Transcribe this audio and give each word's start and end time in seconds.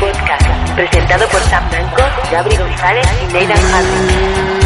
podcast, 0.00 0.72
presentado 0.74 1.26
por 1.28 1.40
Sam 1.42 1.68
Blanco, 1.70 2.02
Gabri 2.30 2.56
González 2.56 3.06
y 3.22 3.26
Nathan 3.32 3.70
Hardy. 3.70 4.63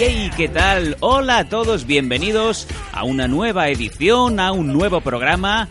Hey, 0.00 0.30
¿qué 0.36 0.46
tal? 0.46 0.96
Hola 1.00 1.38
a 1.38 1.48
todos, 1.48 1.84
bienvenidos 1.84 2.68
a 2.92 3.02
una 3.02 3.26
nueva 3.26 3.68
edición, 3.68 4.38
a 4.38 4.52
un 4.52 4.72
nuevo 4.72 5.00
programa 5.00 5.68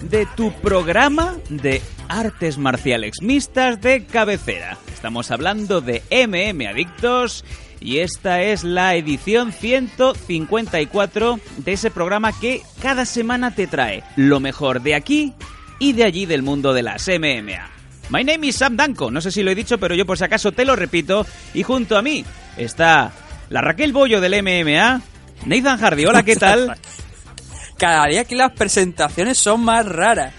de 0.00 0.28
tu 0.36 0.52
programa 0.52 1.34
de 1.48 1.82
artes 2.08 2.56
marciales 2.56 3.14
mixtas 3.20 3.80
de 3.80 4.04
cabecera. 4.04 4.78
Estamos 4.92 5.32
hablando 5.32 5.80
de 5.80 6.04
MM 6.08 6.68
Adictos 6.68 7.44
y 7.80 7.98
esta 7.98 8.42
es 8.42 8.62
la 8.62 8.94
edición 8.94 9.50
154 9.50 11.40
de 11.56 11.72
ese 11.72 11.90
programa 11.90 12.30
que 12.30 12.62
cada 12.80 13.04
semana 13.04 13.56
te 13.56 13.66
trae 13.66 14.04
lo 14.14 14.38
mejor 14.38 14.82
de 14.82 14.94
aquí 14.94 15.32
y 15.80 15.94
de 15.94 16.04
allí 16.04 16.26
del 16.26 16.44
mundo 16.44 16.74
de 16.74 16.84
las 16.84 17.08
MMA. 17.08 17.70
My 18.10 18.22
name 18.22 18.46
is 18.46 18.54
Sam 18.54 18.76
Danko, 18.76 19.10
no 19.10 19.20
sé 19.20 19.32
si 19.32 19.42
lo 19.42 19.50
he 19.50 19.56
dicho, 19.56 19.78
pero 19.78 19.96
yo 19.96 20.06
por 20.06 20.16
si 20.16 20.22
acaso 20.22 20.52
te 20.52 20.64
lo 20.64 20.76
repito. 20.76 21.26
Y 21.54 21.64
junto 21.64 21.98
a 21.98 22.02
mí 22.02 22.24
está 22.56 23.12
la 23.54 23.60
Raquel 23.60 23.92
Bollo 23.92 24.20
del 24.20 24.42
MMA, 24.42 25.00
Nathan 25.46 25.78
Hardy. 25.78 26.04
Hola, 26.06 26.24
¿qué 26.24 26.34
tal? 26.34 26.76
cada 27.78 28.06
día 28.06 28.24
que 28.24 28.34
las 28.34 28.50
presentaciones 28.50 29.38
son 29.38 29.62
más 29.62 29.86
raras. 29.86 30.32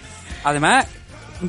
Además, 0.44 0.84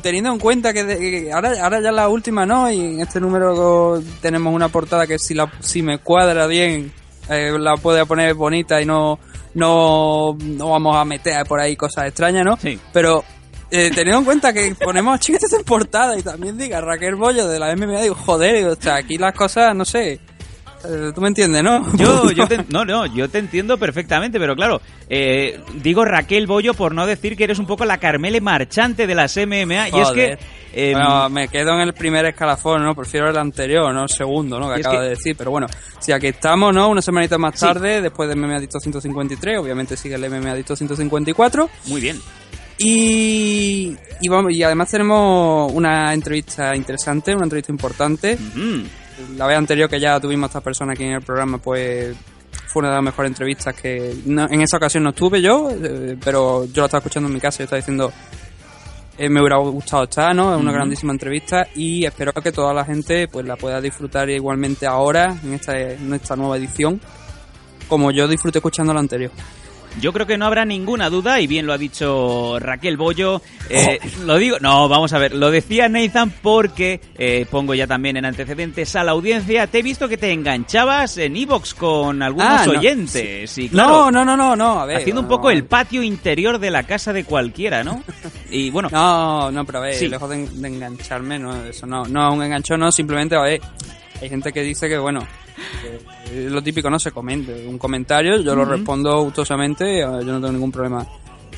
teniendo 0.00 0.32
en 0.32 0.38
cuenta 0.38 0.72
que, 0.72 0.84
de- 0.84 0.98
que 0.98 1.30
ahora, 1.30 1.52
ahora 1.62 1.82
ya 1.82 1.92
la 1.92 2.08
última 2.08 2.46
no, 2.46 2.70
y 2.70 2.80
en 2.80 3.00
este 3.00 3.20
número 3.20 4.02
tenemos 4.22 4.54
una 4.54 4.70
portada 4.70 5.06
que 5.06 5.18
si, 5.18 5.34
la, 5.34 5.52
si 5.60 5.82
me 5.82 5.98
cuadra 5.98 6.46
bien, 6.46 6.90
eh, 7.28 7.52
la 7.58 7.76
puedo 7.76 8.06
poner 8.06 8.32
bonita 8.32 8.80
y 8.80 8.86
no, 8.86 9.18
no, 9.52 10.38
no 10.40 10.70
vamos 10.70 10.96
a 10.96 11.04
meter 11.04 11.44
por 11.44 11.60
ahí 11.60 11.76
cosas 11.76 12.06
extrañas, 12.06 12.46
¿no? 12.46 12.56
Sí. 12.56 12.78
Pero 12.94 13.22
eh, 13.70 13.90
teniendo 13.94 14.20
en 14.20 14.24
cuenta 14.24 14.54
que 14.54 14.74
ponemos 14.74 15.20
chiquetes 15.20 15.52
en 15.52 15.64
portada 15.64 16.18
y 16.18 16.22
también 16.22 16.56
diga 16.56 16.80
Raquel 16.80 17.14
Bollo 17.16 17.46
de 17.46 17.58
la 17.58 17.76
MMA, 17.76 18.00
digo, 18.00 18.14
joder, 18.14 18.56
digo, 18.56 18.70
o 18.72 18.76
sea, 18.82 18.94
aquí 18.94 19.18
las 19.18 19.34
cosas, 19.34 19.76
no 19.76 19.84
sé. 19.84 20.18
Eh, 20.84 21.12
Tú 21.14 21.20
me 21.20 21.28
entiendes, 21.28 21.62
¿no? 21.62 21.84
Yo, 21.96 22.30
yo 22.32 22.46
te, 22.48 22.58
no, 22.68 22.84
no, 22.84 23.06
yo 23.06 23.28
te 23.28 23.38
entiendo 23.38 23.78
perfectamente, 23.78 24.38
pero 24.38 24.54
claro, 24.54 24.80
eh, 25.08 25.60
digo 25.82 26.04
Raquel 26.04 26.46
Bollo 26.46 26.74
por 26.74 26.94
no 26.94 27.06
decir 27.06 27.36
que 27.36 27.44
eres 27.44 27.58
un 27.58 27.66
poco 27.66 27.84
la 27.84 27.98
Carmele 27.98 28.40
marchante 28.40 29.06
de 29.06 29.14
las 29.14 29.36
MMA. 29.36 29.88
Y 29.90 30.00
es 30.00 30.10
que... 30.10 30.38
Eh, 30.74 30.92
Bueno, 30.92 31.30
me 31.30 31.48
quedo 31.48 31.72
en 31.74 31.80
el 31.80 31.94
primer 31.94 32.26
escalafón, 32.26 32.84
¿no? 32.84 32.94
Prefiero 32.94 33.30
el 33.30 33.36
anterior, 33.38 33.92
no 33.92 34.02
el 34.02 34.08
segundo, 34.10 34.60
¿no? 34.60 34.68
Que 34.72 34.80
acaba 34.80 34.96
que- 34.98 35.02
de 35.04 35.08
decir. 35.10 35.34
Pero 35.36 35.50
bueno, 35.50 35.66
si 35.98 36.12
aquí 36.12 36.26
estamos, 36.28 36.74
¿no? 36.74 36.88
Una 36.90 37.00
semanita 37.02 37.38
más 37.38 37.58
Sí. 37.58 37.64
tarde, 37.66 38.02
después 38.02 38.28
de 38.28 38.36
MMA 38.36 38.56
Adicto 38.56 38.78
153, 38.78 39.58
obviamente 39.58 39.96
sigue 39.96 40.14
el 40.16 40.24
MMA 40.30 40.52
Adicto 40.52 40.76
154. 40.76 41.70
muy 41.86 42.00
bien. 42.02 42.20
Y, 42.80 43.96
y, 44.20 44.28
vamos, 44.28 44.52
y 44.52 44.62
además 44.62 44.88
tenemos 44.90 45.72
una 45.72 46.14
entrevista 46.14 46.76
interesante, 46.76 47.34
una 47.34 47.44
entrevista 47.44 47.72
importante. 47.72 48.36
Mm, 48.36 48.82
La 49.36 49.46
vez 49.46 49.56
anterior 49.58 49.88
que 49.88 50.00
ya 50.00 50.18
tuvimos 50.20 50.44
a 50.44 50.48
esta 50.48 50.60
persona 50.60 50.92
aquí 50.92 51.04
en 51.04 51.12
el 51.14 51.22
programa, 51.22 51.58
pues 51.58 52.16
fue 52.66 52.80
una 52.80 52.88
de 52.90 52.94
las 52.96 53.04
mejores 53.04 53.30
entrevistas 53.30 53.74
que 53.74 54.14
no- 54.26 54.48
en 54.48 54.60
esa 54.62 54.76
ocasión 54.76 55.02
no 55.04 55.10
estuve 55.10 55.40
yo, 55.42 55.70
eh, 55.70 56.16
pero 56.22 56.64
yo 56.66 56.82
la 56.82 56.86
estaba 56.86 56.98
escuchando 57.00 57.28
en 57.28 57.34
mi 57.34 57.40
casa 57.40 57.62
y 57.62 57.64
estaba 57.64 57.78
diciendo 57.78 58.12
eh, 59.20 59.28
me 59.28 59.40
hubiera 59.40 59.56
gustado 59.56 60.04
estar, 60.04 60.32
¿no? 60.34 60.54
Es 60.54 60.60
una 60.60 60.70
grandísima 60.70 61.12
entrevista 61.12 61.66
y 61.74 62.04
espero 62.04 62.32
que 62.32 62.52
toda 62.52 62.72
la 62.72 62.84
gente 62.84 63.26
pues 63.26 63.44
la 63.44 63.56
pueda 63.56 63.80
disfrutar 63.80 64.30
igualmente 64.30 64.86
ahora 64.86 65.36
en 65.42 65.54
esta, 65.54 65.76
en 65.78 66.12
esta 66.14 66.36
nueva 66.36 66.56
edición 66.56 67.00
como 67.88 68.10
yo 68.12 68.28
disfruté 68.28 68.58
escuchando 68.58 68.94
la 68.94 69.00
anterior. 69.00 69.32
Yo 70.00 70.12
creo 70.12 70.26
que 70.26 70.38
no 70.38 70.46
habrá 70.46 70.64
ninguna 70.64 71.10
duda, 71.10 71.40
y 71.40 71.46
bien 71.46 71.66
lo 71.66 71.72
ha 71.72 71.78
dicho 71.78 72.58
Raquel 72.58 72.96
Bollo. 72.96 73.42
eh, 73.70 73.98
lo 74.24 74.36
digo, 74.36 74.56
no, 74.60 74.88
vamos 74.88 75.12
a 75.12 75.18
ver, 75.18 75.34
lo 75.34 75.50
decía 75.50 75.88
Nathan 75.88 76.30
porque 76.42 77.00
eh, 77.16 77.46
pongo 77.50 77.74
ya 77.74 77.86
también 77.86 78.16
en 78.16 78.24
antecedentes 78.24 78.94
a 78.96 79.04
la 79.04 79.12
audiencia. 79.12 79.66
Te 79.66 79.78
he 79.80 79.82
visto 79.82 80.08
que 80.08 80.16
te 80.16 80.32
enganchabas 80.32 81.18
en 81.18 81.36
Evox 81.36 81.74
con 81.74 82.22
algunos 82.22 82.48
Ah, 82.48 82.62
no, 82.66 82.72
oyentes. 82.78 83.56
Y 83.58 83.64
No, 83.64 83.70
claro, 83.70 84.10
no, 84.10 84.24
no, 84.24 84.36
no, 84.36 84.56
no, 84.56 84.80
a 84.80 84.86
ver. 84.86 84.98
haciendo 84.98 85.20
un 85.22 85.26
no, 85.28 85.34
poco 85.36 85.50
el 85.50 85.64
patio 85.64 86.02
interior 86.02 86.58
de 86.58 86.70
la 86.70 86.82
casa 86.84 87.12
de 87.12 87.24
cualquiera, 87.24 87.82
¿no? 87.84 88.02
Y 88.50 88.70
bueno, 88.70 88.88
No, 88.90 89.50
no, 89.50 89.64
pero 89.66 89.78
a 89.78 89.82
ver, 89.82 89.94
Sí. 89.94 90.08
lejos 90.08 90.28
de, 90.30 90.46
de 90.48 90.68
engancharme, 90.68 91.38
no, 91.38 91.64
eso 91.66 91.86
no, 91.86 92.04
no 92.06 92.32
un 92.32 92.42
enganchón, 92.42 92.80
no, 92.80 92.90
simplemente, 92.90 93.36
a 93.36 93.42
ver, 93.42 93.60
hay 94.20 94.28
gente 94.28 94.52
que 94.52 94.62
dice 94.62 94.88
que, 94.88 94.98
bueno, 94.98 95.26
que 96.24 96.48
lo 96.50 96.62
típico, 96.62 96.90
no 96.90 96.98
se 96.98 97.12
comente, 97.12 97.66
un 97.66 97.78
comentario, 97.78 98.40
yo 98.40 98.54
lo 98.54 98.64
respondo 98.64 99.22
gustosamente, 99.22 100.00
eh, 100.00 100.02
yo 100.02 100.24
no 100.24 100.40
tengo 100.40 100.52
ningún 100.52 100.72
problema 100.72 101.06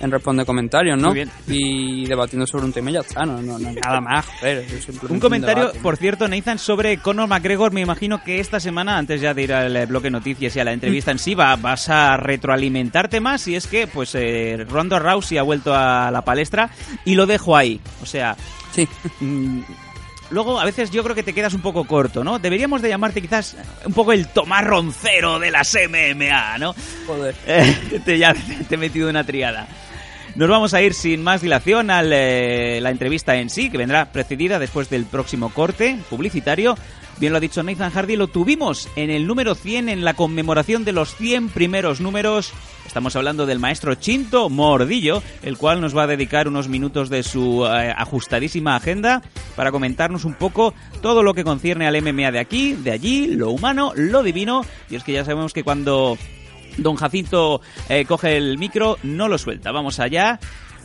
en 0.00 0.10
responder 0.10 0.46
comentarios, 0.46 0.98
¿no? 0.98 1.08
Muy 1.08 1.16
bien. 1.16 1.30
Y 1.46 2.06
debatiendo 2.06 2.46
sobre 2.46 2.64
un 2.64 2.72
tema 2.72 2.90
y 2.90 2.94
ya 2.94 3.00
está, 3.00 3.26
no, 3.26 3.42
no, 3.42 3.58
nada 3.58 4.00
más, 4.00 4.26
joder, 4.26 4.64
Un 5.10 5.20
comentario, 5.20 5.72
por 5.82 5.98
cierto, 5.98 6.26
Nathan, 6.26 6.58
sobre 6.58 6.96
Conor 6.98 7.28
McGregor. 7.28 7.72
Me 7.72 7.82
imagino 7.82 8.22
que 8.24 8.40
esta 8.40 8.60
semana, 8.60 8.96
antes 8.96 9.20
ya 9.20 9.34
de 9.34 9.42
ir 9.42 9.52
al 9.52 9.76
eh, 9.76 9.84
bloque 9.84 10.10
noticias 10.10 10.56
y 10.56 10.60
a 10.60 10.64
la 10.64 10.72
entrevista 10.72 11.10
en 11.10 11.18
sí, 11.18 11.34
va, 11.34 11.54
vas 11.56 11.90
a 11.90 12.16
retroalimentarte 12.16 13.20
más. 13.20 13.46
Y 13.48 13.56
es 13.56 13.66
que, 13.66 13.86
pues, 13.86 14.14
eh, 14.14 14.64
Ronda 14.68 14.98
Rousey 14.98 15.36
ha 15.36 15.42
vuelto 15.42 15.74
a 15.74 16.10
la 16.10 16.24
palestra 16.24 16.70
y 17.04 17.14
lo 17.14 17.26
dejo 17.26 17.54
ahí. 17.54 17.78
O 18.02 18.06
sea, 18.06 18.36
Sí, 18.72 18.88
mm, 19.20 19.60
luego 20.30 20.58
a 20.58 20.64
veces 20.64 20.90
yo 20.90 21.02
creo 21.02 21.14
que 21.14 21.22
te 21.22 21.32
quedas 21.34 21.54
un 21.54 21.60
poco 21.60 21.84
corto, 21.84 22.24
¿no? 22.24 22.38
Deberíamos 22.38 22.82
de 22.82 22.88
llamarte 22.88 23.20
quizás 23.20 23.56
un 23.84 23.92
poco 23.92 24.12
el 24.12 24.28
Tomás 24.28 24.64
Roncero 24.64 25.38
de 25.38 25.50
las 25.50 25.74
MMA, 25.74 26.58
¿no? 26.58 26.74
joder. 27.06 27.34
Eh, 27.46 28.00
te, 28.04 28.18
ya 28.18 28.34
te 28.68 28.74
he 28.74 28.78
metido 28.78 29.08
una 29.08 29.24
triada. 29.24 29.66
Nos 30.36 30.48
vamos 30.48 30.74
a 30.74 30.82
ir 30.82 30.94
sin 30.94 31.22
más 31.22 31.42
dilación 31.42 31.90
a 31.90 32.02
la 32.02 32.90
entrevista 32.90 33.36
en 33.36 33.50
sí, 33.50 33.68
que 33.68 33.78
vendrá 33.78 34.12
precedida 34.12 34.58
después 34.58 34.88
del 34.88 35.04
próximo 35.04 35.50
corte 35.50 35.98
publicitario. 36.08 36.76
Bien 37.18 37.32
lo 37.32 37.36
ha 37.36 37.40
dicho 37.40 37.62
Nathan 37.62 37.90
Hardy, 37.90 38.16
lo 38.16 38.28
tuvimos 38.28 38.88
en 38.96 39.10
el 39.10 39.26
número 39.26 39.54
100 39.54 39.90
en 39.90 40.04
la 40.06 40.14
conmemoración 40.14 40.86
de 40.86 40.92
los 40.92 41.14
100 41.16 41.50
primeros 41.50 42.00
números. 42.00 42.52
Estamos 42.86 43.14
hablando 43.14 43.44
del 43.44 43.58
maestro 43.58 43.94
Chinto 43.94 44.48
Mordillo, 44.48 45.22
el 45.42 45.58
cual 45.58 45.82
nos 45.82 45.94
va 45.94 46.04
a 46.04 46.06
dedicar 46.06 46.48
unos 46.48 46.68
minutos 46.68 47.10
de 47.10 47.22
su 47.22 47.66
eh, 47.66 47.92
ajustadísima 47.94 48.74
agenda 48.74 49.20
para 49.54 49.70
comentarnos 49.70 50.24
un 50.24 50.32
poco 50.32 50.72
todo 51.02 51.22
lo 51.22 51.34
que 51.34 51.44
concierne 51.44 51.86
al 51.86 52.00
MMA 52.00 52.30
de 52.30 52.38
aquí, 52.38 52.72
de 52.72 52.92
allí, 52.92 53.26
lo 53.26 53.50
humano, 53.50 53.92
lo 53.96 54.22
divino. 54.22 54.64
Y 54.88 54.96
es 54.96 55.04
que 55.04 55.12
ya 55.12 55.24
sabemos 55.24 55.52
que 55.52 55.62
cuando 55.62 56.16
Don 56.76 56.96
Jacinto 56.96 57.60
eh, 57.88 58.04
coge 58.04 58.36
el 58.36 58.58
micro, 58.58 58.98
no 59.02 59.28
lo 59.28 59.38
suelta. 59.38 59.72
Vamos 59.72 60.00
allá, 60.00 60.38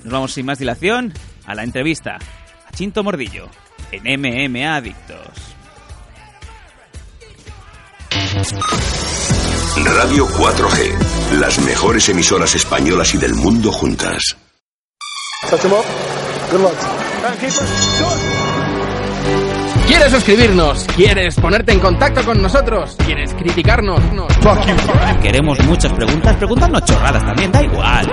nos 0.03 0.13
vamos 0.13 0.33
sin 0.33 0.45
más 0.45 0.59
dilación 0.59 1.13
a 1.45 1.55
la 1.55 1.63
entrevista 1.63 2.17
a 2.67 2.71
Chinto 2.75 3.03
Mordillo 3.03 3.49
en 3.91 4.19
MMA 4.19 4.75
Adictos. 4.75 5.55
Radio 9.85 10.27
4G, 10.27 11.39
las 11.39 11.59
mejores 11.59 12.09
emisoras 12.09 12.55
españolas 12.55 13.13
y 13.13 13.17
del 13.17 13.35
mundo 13.35 13.71
juntas. 13.71 14.37
¿Quieres 19.87 20.13
escribirnos? 20.13 20.85
¿Quieres 20.95 21.35
ponerte 21.35 21.71
en 21.71 21.79
contacto 21.79 22.25
con 22.25 22.41
nosotros? 22.41 22.95
¿Quieres 23.05 23.35
criticarnos? 23.35 23.99
Queremos 25.21 25.59
muchas 25.65 25.93
preguntas, 25.93 26.35
preguntarnos 26.37 26.83
chorradas 26.85 27.23
también, 27.23 27.51
da 27.51 27.61
igual. 27.61 28.11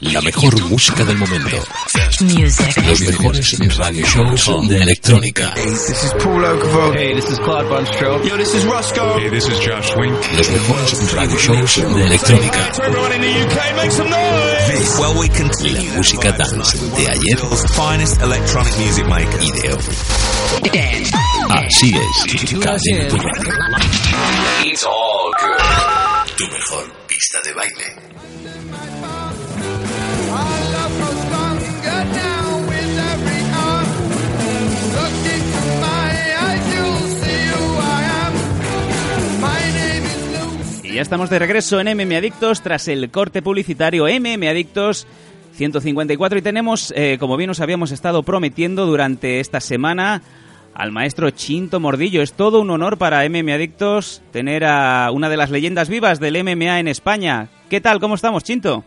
La 0.00 0.20
mejor 0.22 0.60
música 0.68 1.04
del 1.04 1.16
momento. 1.18 1.56
Los 2.20 3.00
mejores 3.00 3.76
radio 3.76 4.06
shows 4.06 4.68
de 4.68 4.82
electrónica. 4.82 5.52
This 5.54 5.88
is 5.90 6.12
Paul 6.22 6.44
Oakenfold. 6.44 6.94
Hey, 6.96 7.14
this 7.14 7.30
is 7.30 7.38
Claude 7.38 7.66
Von 7.68 7.86
Stroh. 7.86 8.24
Yo, 8.26 8.36
this 8.36 8.54
is 8.54 8.64
Roscoe. 8.64 9.18
Hey, 9.18 9.30
this 9.30 9.46
is 9.46 9.58
Josh 9.60 9.94
Wink. 9.96 10.14
Los 10.36 10.50
mejores 10.50 11.12
radio 11.12 11.36
shows 11.38 11.76
de 11.94 12.04
electrónica. 12.06 12.72
Everyone 12.82 13.12
in 13.12 13.20
the 13.20 13.44
UK, 13.44 13.76
make 13.76 13.92
some 13.92 14.10
noise. 14.10 14.98
Well, 14.98 15.18
we 15.20 15.28
continue. 15.28 15.90
La 15.90 15.96
música 15.96 16.32
dance 16.32 16.78
de 16.96 17.08
ayer 17.08 17.38
Finest 17.74 18.20
electronic 18.22 18.76
music 18.78 19.06
maker. 19.06 19.42
y 19.42 19.52
de 19.52 19.72
hoy. 19.72 19.82
Así 21.50 21.94
es. 21.94 22.58
Cadena. 22.60 23.08
It's 24.64 24.84
all 24.84 25.30
good. 25.38 26.36
Tu 26.36 26.46
mejor 26.46 26.99
de 27.20 27.52
baile. 27.52 27.84
Y 40.82 40.94
ya 40.94 41.02
estamos 41.02 41.28
de 41.28 41.38
regreso 41.38 41.78
en 41.78 41.94
MM 41.94 42.16
Adictos 42.16 42.62
tras 42.62 42.88
el 42.88 43.10
corte 43.10 43.42
publicitario 43.42 44.06
MM 44.06 44.48
Adictos 44.48 45.06
154 45.52 46.38
y 46.38 46.42
tenemos, 46.42 46.90
eh, 46.96 47.18
como 47.20 47.36
bien 47.36 47.50
os 47.50 47.60
habíamos 47.60 47.90
estado 47.90 48.22
prometiendo 48.22 48.86
durante 48.86 49.40
esta 49.40 49.60
semana, 49.60 50.22
al 50.74 50.92
maestro 50.92 51.30
Chinto 51.30 51.80
Mordillo. 51.80 52.22
Es 52.22 52.32
todo 52.32 52.60
un 52.60 52.70
honor 52.70 52.98
para 52.98 53.28
MM 53.28 53.52
Adictos 53.52 54.22
tener 54.32 54.64
a 54.64 55.10
una 55.12 55.28
de 55.28 55.36
las 55.36 55.50
leyendas 55.50 55.88
vivas 55.88 56.20
del 56.20 56.42
MMA 56.42 56.80
en 56.80 56.88
España. 56.88 57.48
¿Qué 57.68 57.80
tal? 57.80 58.00
¿Cómo 58.00 58.14
estamos, 58.14 58.44
Chinto? 58.44 58.84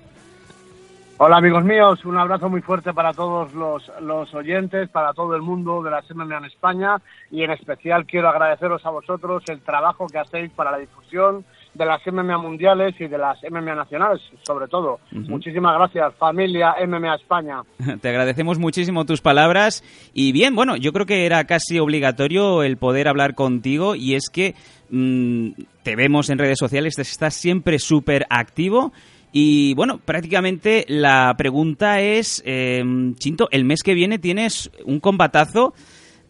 Hola 1.18 1.38
amigos 1.38 1.64
míos, 1.64 2.04
un 2.06 2.18
abrazo 2.18 2.50
muy 2.50 2.62
fuerte 2.62 2.92
para 2.92 3.14
todos 3.14 3.54
los, 3.54 3.90
los 4.02 4.34
oyentes, 4.34 4.90
para 4.90 5.14
todo 5.14 5.36
el 5.36 5.42
mundo 5.42 5.82
de 5.84 5.92
las 5.92 6.10
MMA 6.10 6.40
en 6.40 6.46
España 6.46 6.98
y 7.32 7.44
en 7.44 7.52
especial 7.52 8.06
quiero 8.06 8.30
agradeceros 8.30 8.86
a 8.86 8.90
vosotros 8.90 9.44
el 9.48 9.62
trabajo 9.62 10.08
que 10.08 10.18
hacéis 10.18 10.52
para 10.52 10.72
la 10.72 10.80
difusión 10.80 11.46
de 11.74 11.86
las 11.86 12.02
MMA 12.06 12.38
mundiales 12.38 12.96
y 13.00 13.08
de 13.08 13.18
las 13.18 13.38
MMA 13.50 13.76
nacionales, 13.76 14.22
sobre 14.44 14.68
todo. 14.68 15.00
Muchísimas 15.12 15.76
gracias, 15.78 16.14
familia 16.16 16.76
MMA 16.86 17.16
España. 17.16 17.62
Te 18.02 18.10
agradecemos 18.10 18.60
muchísimo 18.60 19.06
tus 19.06 19.22
palabras 19.22 19.84
y 20.14 20.32
bien, 20.32 20.56
bueno, 20.56 20.76
yo 20.76 20.94
creo 20.94 21.06
que 21.06 21.26
era 21.26 21.46
casi 21.46 21.80
obligatorio 21.80 22.64
el 22.64 22.78
poder 22.78 23.08
hablar 23.08 23.36
contigo 23.36 23.96
y 23.96 24.16
es 24.16 24.30
que 24.30 24.56
mm, 24.90 25.50
te 25.84 25.96
vemos 25.96 26.30
en 26.30 26.38
redes 26.38 26.60
sociales, 26.60 26.98
estás 27.00 27.34
siempre 27.34 27.80
súper 27.80 28.26
activo 28.30 28.94
y 29.36 29.74
bueno, 29.74 29.98
prácticamente 29.98 30.86
la 30.88 31.34
pregunta 31.36 32.00
es, 32.02 32.44
eh, 32.46 32.84
Chinto, 33.18 33.48
el 33.52 33.66
mes 33.66 33.82
que 33.82 33.96
viene 33.96 34.20
tienes 34.20 34.70
un 34.86 35.00
combatazo 35.00 35.74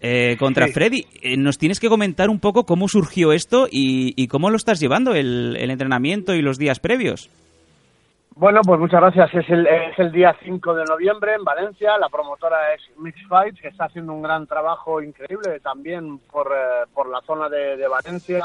eh, 0.03 0.35
contra 0.37 0.67
Sí. 0.67 0.73
Freddy. 0.73 1.05
Eh, 1.21 1.37
nos 1.37 1.57
tienes 1.57 1.79
que 1.79 1.89
comentar 1.89 2.29
un 2.29 2.39
poco 2.39 2.65
cómo 2.65 2.87
surgió 2.87 3.31
esto 3.33 3.67
y, 3.71 4.13
y 4.21 4.27
cómo 4.27 4.49
lo 4.51 4.57
estás 4.57 4.79
llevando, 4.79 5.15
el, 5.15 5.55
el 5.57 5.71
entrenamiento 5.71 6.35
y 6.35 6.41
los 6.43 6.59
días 6.59 6.79
previos. 6.79 7.29
Bueno, 8.35 8.61
pues 8.65 8.79
muchas 8.79 8.99
gracias. 8.99 9.33
Es 9.35 9.49
el, 9.49 9.67
es 9.67 9.97
el 9.99 10.11
día 10.11 10.35
5 10.43 10.73
de 10.73 10.85
noviembre 10.85 11.35
en 11.35 11.43
Valencia. 11.43 11.97
La 11.99 12.09
promotora 12.09 12.73
es 12.73 12.81
Mixed 12.97 13.27
Fights, 13.27 13.61
que 13.61 13.67
está 13.67 13.85
haciendo 13.85 14.11
un 14.13 14.23
gran 14.23 14.47
trabajo 14.47 15.01
increíble 15.01 15.59
también 15.59 16.17
por, 16.31 16.47
eh, 16.47 16.85
por 16.93 17.09
la 17.09 17.21
zona 17.21 17.47
de, 17.47 17.77
de 17.77 17.87
Valencia 17.87 18.43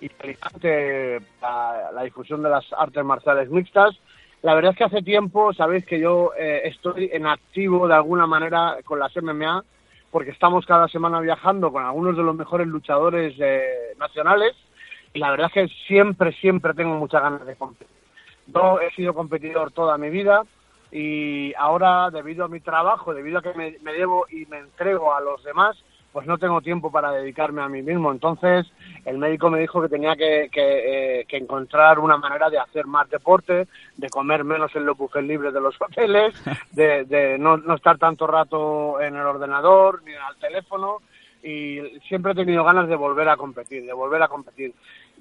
y 0.00 0.08
Alicante, 0.22 1.18
la, 1.42 1.90
la 1.92 2.02
difusión 2.04 2.42
de 2.42 2.50
las 2.50 2.64
artes 2.76 3.04
marciales 3.04 3.50
mixtas. 3.50 3.98
La 4.42 4.54
verdad 4.54 4.72
es 4.72 4.78
que 4.78 4.84
hace 4.84 5.02
tiempo, 5.02 5.52
sabéis 5.52 5.84
que 5.86 5.98
yo 5.98 6.30
eh, 6.38 6.62
estoy 6.66 7.10
en 7.12 7.26
activo 7.26 7.88
de 7.88 7.94
alguna 7.94 8.26
manera 8.26 8.76
con 8.84 8.98
las 9.00 9.12
MMA, 9.16 9.64
porque 10.14 10.30
estamos 10.30 10.64
cada 10.64 10.86
semana 10.86 11.18
viajando 11.18 11.72
con 11.72 11.84
algunos 11.84 12.16
de 12.16 12.22
los 12.22 12.36
mejores 12.36 12.68
luchadores 12.68 13.34
eh, 13.40 13.96
nacionales 13.98 14.54
y 15.12 15.18
la 15.18 15.32
verdad 15.32 15.50
es 15.52 15.52
que 15.52 15.74
siempre, 15.88 16.30
siempre 16.34 16.72
tengo 16.72 16.94
muchas 16.94 17.20
ganas 17.20 17.44
de 17.44 17.56
competir. 17.56 17.88
Yo 18.46 18.78
he 18.78 18.92
sido 18.92 19.12
competidor 19.12 19.72
toda 19.72 19.98
mi 19.98 20.10
vida 20.10 20.44
y 20.92 21.52
ahora, 21.58 22.12
debido 22.12 22.44
a 22.44 22.48
mi 22.48 22.60
trabajo, 22.60 23.12
debido 23.12 23.40
a 23.40 23.42
que 23.42 23.54
me, 23.54 23.76
me 23.82 23.92
debo 23.92 24.26
y 24.30 24.46
me 24.46 24.58
entrego 24.58 25.12
a 25.12 25.20
los 25.20 25.42
demás, 25.42 25.76
pues 26.14 26.28
no 26.28 26.38
tengo 26.38 26.60
tiempo 26.60 26.92
para 26.92 27.10
dedicarme 27.10 27.60
a 27.60 27.68
mí 27.68 27.82
mismo. 27.82 28.12
Entonces, 28.12 28.70
el 29.04 29.18
médico 29.18 29.50
me 29.50 29.58
dijo 29.58 29.82
que 29.82 29.88
tenía 29.88 30.14
que, 30.14 30.48
que, 30.50 31.18
eh, 31.20 31.24
que 31.24 31.38
encontrar 31.38 31.98
una 31.98 32.16
manera 32.16 32.48
de 32.48 32.58
hacer 32.60 32.86
más 32.86 33.10
deporte, 33.10 33.66
de 33.96 34.08
comer 34.10 34.44
menos 34.44 34.70
en 34.76 34.86
los 34.86 34.96
buffets 34.96 35.26
libres 35.26 35.52
de 35.52 35.60
los 35.60 35.74
hoteles, 35.80 36.32
de, 36.70 37.04
de 37.04 37.36
no, 37.36 37.56
no 37.56 37.74
estar 37.74 37.98
tanto 37.98 38.28
rato 38.28 39.00
en 39.00 39.16
el 39.16 39.26
ordenador 39.26 40.04
ni 40.04 40.14
al 40.14 40.36
teléfono. 40.36 40.98
Y 41.42 41.80
siempre 42.06 42.30
he 42.30 42.36
tenido 42.36 42.62
ganas 42.62 42.88
de 42.88 42.94
volver 42.94 43.28
a 43.28 43.36
competir, 43.36 43.84
de 43.84 43.92
volver 43.92 44.22
a 44.22 44.28
competir. 44.28 44.72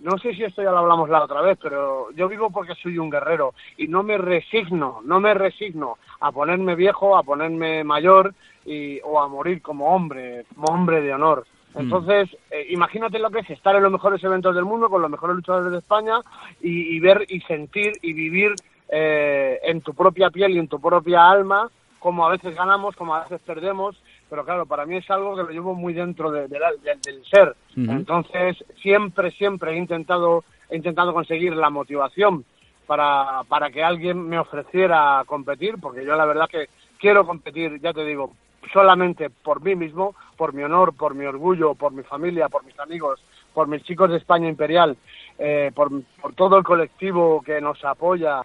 No 0.01 0.17
sé 0.17 0.33
si 0.33 0.43
esto 0.43 0.61
ya 0.61 0.71
lo 0.71 0.79
hablamos 0.79 1.09
la 1.09 1.23
otra 1.23 1.41
vez, 1.41 1.57
pero 1.61 2.11
yo 2.11 2.27
vivo 2.27 2.49
porque 2.49 2.75
soy 2.75 2.97
un 2.97 3.09
guerrero 3.09 3.53
y 3.77 3.87
no 3.87 4.03
me 4.03 4.17
resigno, 4.17 5.01
no 5.05 5.19
me 5.19 5.33
resigno 5.33 5.97
a 6.19 6.31
ponerme 6.31 6.75
viejo, 6.75 7.17
a 7.17 7.23
ponerme 7.23 7.83
mayor 7.83 8.33
y, 8.65 8.99
o 9.01 9.21
a 9.21 9.27
morir 9.27 9.61
como 9.61 9.95
hombre, 9.95 10.45
como 10.53 10.67
hombre 10.73 11.01
de 11.01 11.13
honor. 11.13 11.45
Entonces, 11.75 12.29
eh, 12.51 12.67
imagínate 12.69 13.17
lo 13.17 13.31
que 13.31 13.39
es 13.39 13.49
estar 13.49 13.75
en 13.75 13.81
los 13.81 13.91
mejores 13.91 14.23
eventos 14.23 14.53
del 14.53 14.65
mundo 14.65 14.89
con 14.89 15.01
los 15.01 15.09
mejores 15.09 15.37
luchadores 15.37 15.71
de 15.71 15.79
España 15.79 16.19
y, 16.61 16.95
y 16.95 16.99
ver 16.99 17.25
y 17.29 17.39
sentir 17.41 17.93
y 18.01 18.13
vivir 18.13 18.53
eh, 18.89 19.59
en 19.63 19.81
tu 19.81 19.93
propia 19.95 20.29
piel 20.29 20.51
y 20.51 20.59
en 20.59 20.67
tu 20.67 20.79
propia 20.79 21.27
alma 21.27 21.69
como 22.03 22.25
a 22.25 22.29
veces 22.29 22.53
ganamos, 22.53 22.97
como 22.97 23.15
a 23.15 23.21
veces 23.21 23.39
perdemos, 23.45 23.95
pero 24.33 24.45
claro, 24.45 24.65
para 24.65 24.87
mí 24.87 24.97
es 24.97 25.07
algo 25.11 25.35
que 25.35 25.43
lo 25.43 25.49
llevo 25.51 25.75
muy 25.75 25.93
dentro 25.93 26.31
de- 26.31 26.47
de 26.47 26.57
la- 26.57 26.71
de- 26.71 26.95
del 27.03 27.23
ser. 27.23 27.55
Entonces, 27.91 28.65
siempre, 28.81 29.29
siempre 29.29 29.73
he 29.73 29.77
intentado, 29.77 30.43
he 30.71 30.75
intentado 30.75 31.13
conseguir 31.13 31.55
la 31.55 31.69
motivación 31.69 32.43
para, 32.87 33.43
para 33.47 33.69
que 33.69 33.83
alguien 33.83 34.27
me 34.27 34.39
ofreciera 34.39 35.21
competir, 35.27 35.75
porque 35.79 36.03
yo 36.03 36.15
la 36.15 36.25
verdad 36.25 36.49
que 36.49 36.65
quiero 36.99 37.27
competir, 37.27 37.79
ya 37.79 37.93
te 37.93 38.03
digo, 38.03 38.31
solamente 38.71 39.29
por 39.29 39.61
mí 39.61 39.75
mismo, 39.75 40.15
por 40.35 40.51
mi 40.51 40.63
honor, 40.63 40.95
por 40.97 41.13
mi 41.13 41.25
orgullo, 41.25 41.75
por 41.75 41.91
mi 41.91 42.01
familia, 42.01 42.49
por 42.49 42.63
mis 42.65 42.79
amigos, 42.79 43.23
por 43.53 43.67
mis 43.67 43.83
chicos 43.83 44.09
de 44.09 44.17
España 44.17 44.49
Imperial, 44.49 44.97
eh, 45.37 45.71
por, 45.75 45.91
por 46.19 46.33
todo 46.33 46.57
el 46.57 46.63
colectivo 46.63 47.43
que 47.45 47.61
nos 47.61 47.85
apoya, 47.85 48.41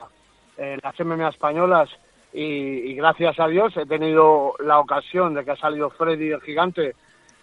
eh, 0.59 0.77
las 0.83 1.01
MMA 1.01 1.29
españolas, 1.31 1.89
y, 2.39 2.91
y 2.91 2.95
gracias 2.95 3.39
a 3.41 3.49
Dios 3.49 3.77
he 3.77 3.87
tenido 3.87 4.55
la 4.65 4.79
ocasión 4.79 5.35
de 5.35 5.45
que 5.45 5.51
ha 5.51 5.57
salido 5.57 5.91
Freddy 5.91 6.31
el 6.31 6.41
gigante, 6.41 6.95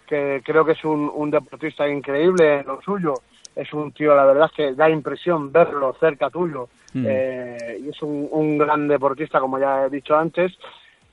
que 0.06 0.40
creo 0.44 0.64
que 0.64 0.72
es 0.72 0.84
un, 0.84 1.10
un 1.14 1.30
deportista 1.30 1.88
increíble 1.88 2.60
en 2.60 2.66
lo 2.66 2.80
suyo. 2.80 3.14
Es 3.54 3.72
un 3.72 3.92
tío, 3.92 4.14
la 4.14 4.24
verdad, 4.24 4.50
que 4.54 4.74
da 4.74 4.88
impresión 4.88 5.50
verlo 5.50 5.94
cerca 5.98 6.30
tuyo. 6.30 6.68
Mm. 6.94 7.04
Eh, 7.08 7.78
y 7.84 7.88
es 7.88 8.02
un, 8.02 8.28
un 8.30 8.58
gran 8.58 8.86
deportista, 8.86 9.40
como 9.40 9.58
ya 9.58 9.86
he 9.86 9.90
dicho 9.90 10.16
antes. 10.16 10.52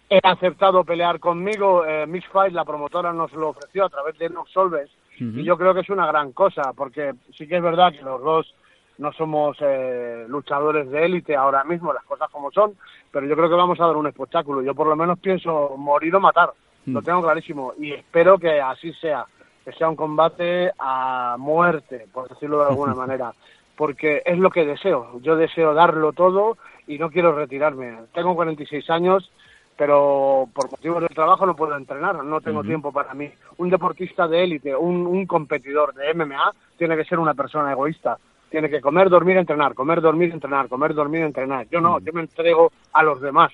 He 0.09 0.19
aceptado 0.21 0.83
pelear 0.83 1.19
conmigo. 1.19 1.85
Eh, 1.85 2.05
Mix 2.05 2.27
Fight, 2.27 2.53
la 2.53 2.65
promotora, 2.65 3.13
nos 3.13 3.31
lo 3.33 3.49
ofreció 3.49 3.85
a 3.85 3.89
través 3.89 4.17
de 4.17 4.29
Nox 4.29 4.51
Solves. 4.51 4.89
Y 5.19 5.43
yo 5.43 5.57
creo 5.57 5.73
que 5.73 5.81
es 5.81 5.89
una 5.89 6.07
gran 6.07 6.31
cosa, 6.31 6.73
porque 6.75 7.13
sí 7.37 7.47
que 7.47 7.57
es 7.57 7.61
verdad 7.61 7.93
que 7.93 8.01
los 8.01 8.21
dos 8.21 8.53
no 8.97 9.11
somos 9.13 9.57
eh, 9.61 10.25
luchadores 10.27 10.89
de 10.89 11.05
élite 11.05 11.35
ahora 11.35 11.63
mismo, 11.63 11.93
las 11.93 12.03
cosas 12.05 12.29
como 12.31 12.51
son, 12.51 12.73
pero 13.11 13.25
yo 13.25 13.35
creo 13.35 13.49
que 13.49 13.55
vamos 13.55 13.79
a 13.79 13.87
dar 13.87 13.95
un 13.95 14.07
espectáculo. 14.07 14.61
Yo 14.61 14.75
por 14.75 14.87
lo 14.87 14.95
menos 14.95 15.19
pienso 15.19 15.75
morir 15.77 16.15
o 16.15 16.19
matar, 16.19 16.51
lo 16.85 17.01
Mm. 17.01 17.03
tengo 17.03 17.21
clarísimo, 17.21 17.73
y 17.79 17.93
espero 17.93 18.37
que 18.37 18.59
así 18.61 18.93
sea, 18.93 19.25
que 19.63 19.71
sea 19.73 19.89
un 19.89 19.95
combate 19.95 20.71
a 20.77 21.35
muerte, 21.39 22.07
por 22.13 22.27
decirlo 22.29 22.59
de 22.59 22.69
alguna 22.69 22.93
manera, 23.07 23.33
porque 23.75 24.21
es 24.25 24.37
lo 24.37 24.49
que 24.51 24.65
deseo. 24.65 25.19
Yo 25.21 25.35
deseo 25.35 25.73
darlo 25.73 26.13
todo 26.13 26.57
y 26.85 26.97
no 26.99 27.09
quiero 27.09 27.33
retirarme. 27.33 27.97
Tengo 28.13 28.35
46 28.35 28.89
años, 28.89 29.31
pero 29.75 30.47
por 30.53 30.69
motivos 30.69 30.99
del 30.99 31.09
trabajo 31.09 31.45
no 31.45 31.55
puedo 31.55 31.75
entrenar, 31.75 32.23
no 32.23 32.41
tengo 32.41 32.61
tiempo 32.63 32.91
para 32.91 33.13
mí. 33.13 33.31
Un 33.57 33.69
deportista 33.69 34.27
de 34.27 34.43
élite, 34.43 34.75
un, 34.75 35.07
un 35.07 35.25
competidor 35.25 35.93
de 35.95 36.13
MMA, 36.13 36.53
tiene 36.77 36.95
que 36.95 37.05
ser 37.05 37.17
una 37.19 37.33
persona 37.33 37.71
egoísta. 37.71 38.17
Tiene 38.53 38.69
que 38.69 38.81
comer, 38.81 39.09
dormir, 39.09 39.35
entrenar, 39.37 39.73
comer, 39.73 39.99
dormir, 39.99 40.31
entrenar, 40.31 40.67
comer, 40.69 40.93
dormir, 40.93 41.23
entrenar. 41.23 41.65
Yo 41.71 41.81
no, 41.81 41.97
yo 41.99 42.13
me 42.13 42.21
entrego 42.21 42.71
a 42.91 43.01
los 43.01 43.19
demás. 43.19 43.51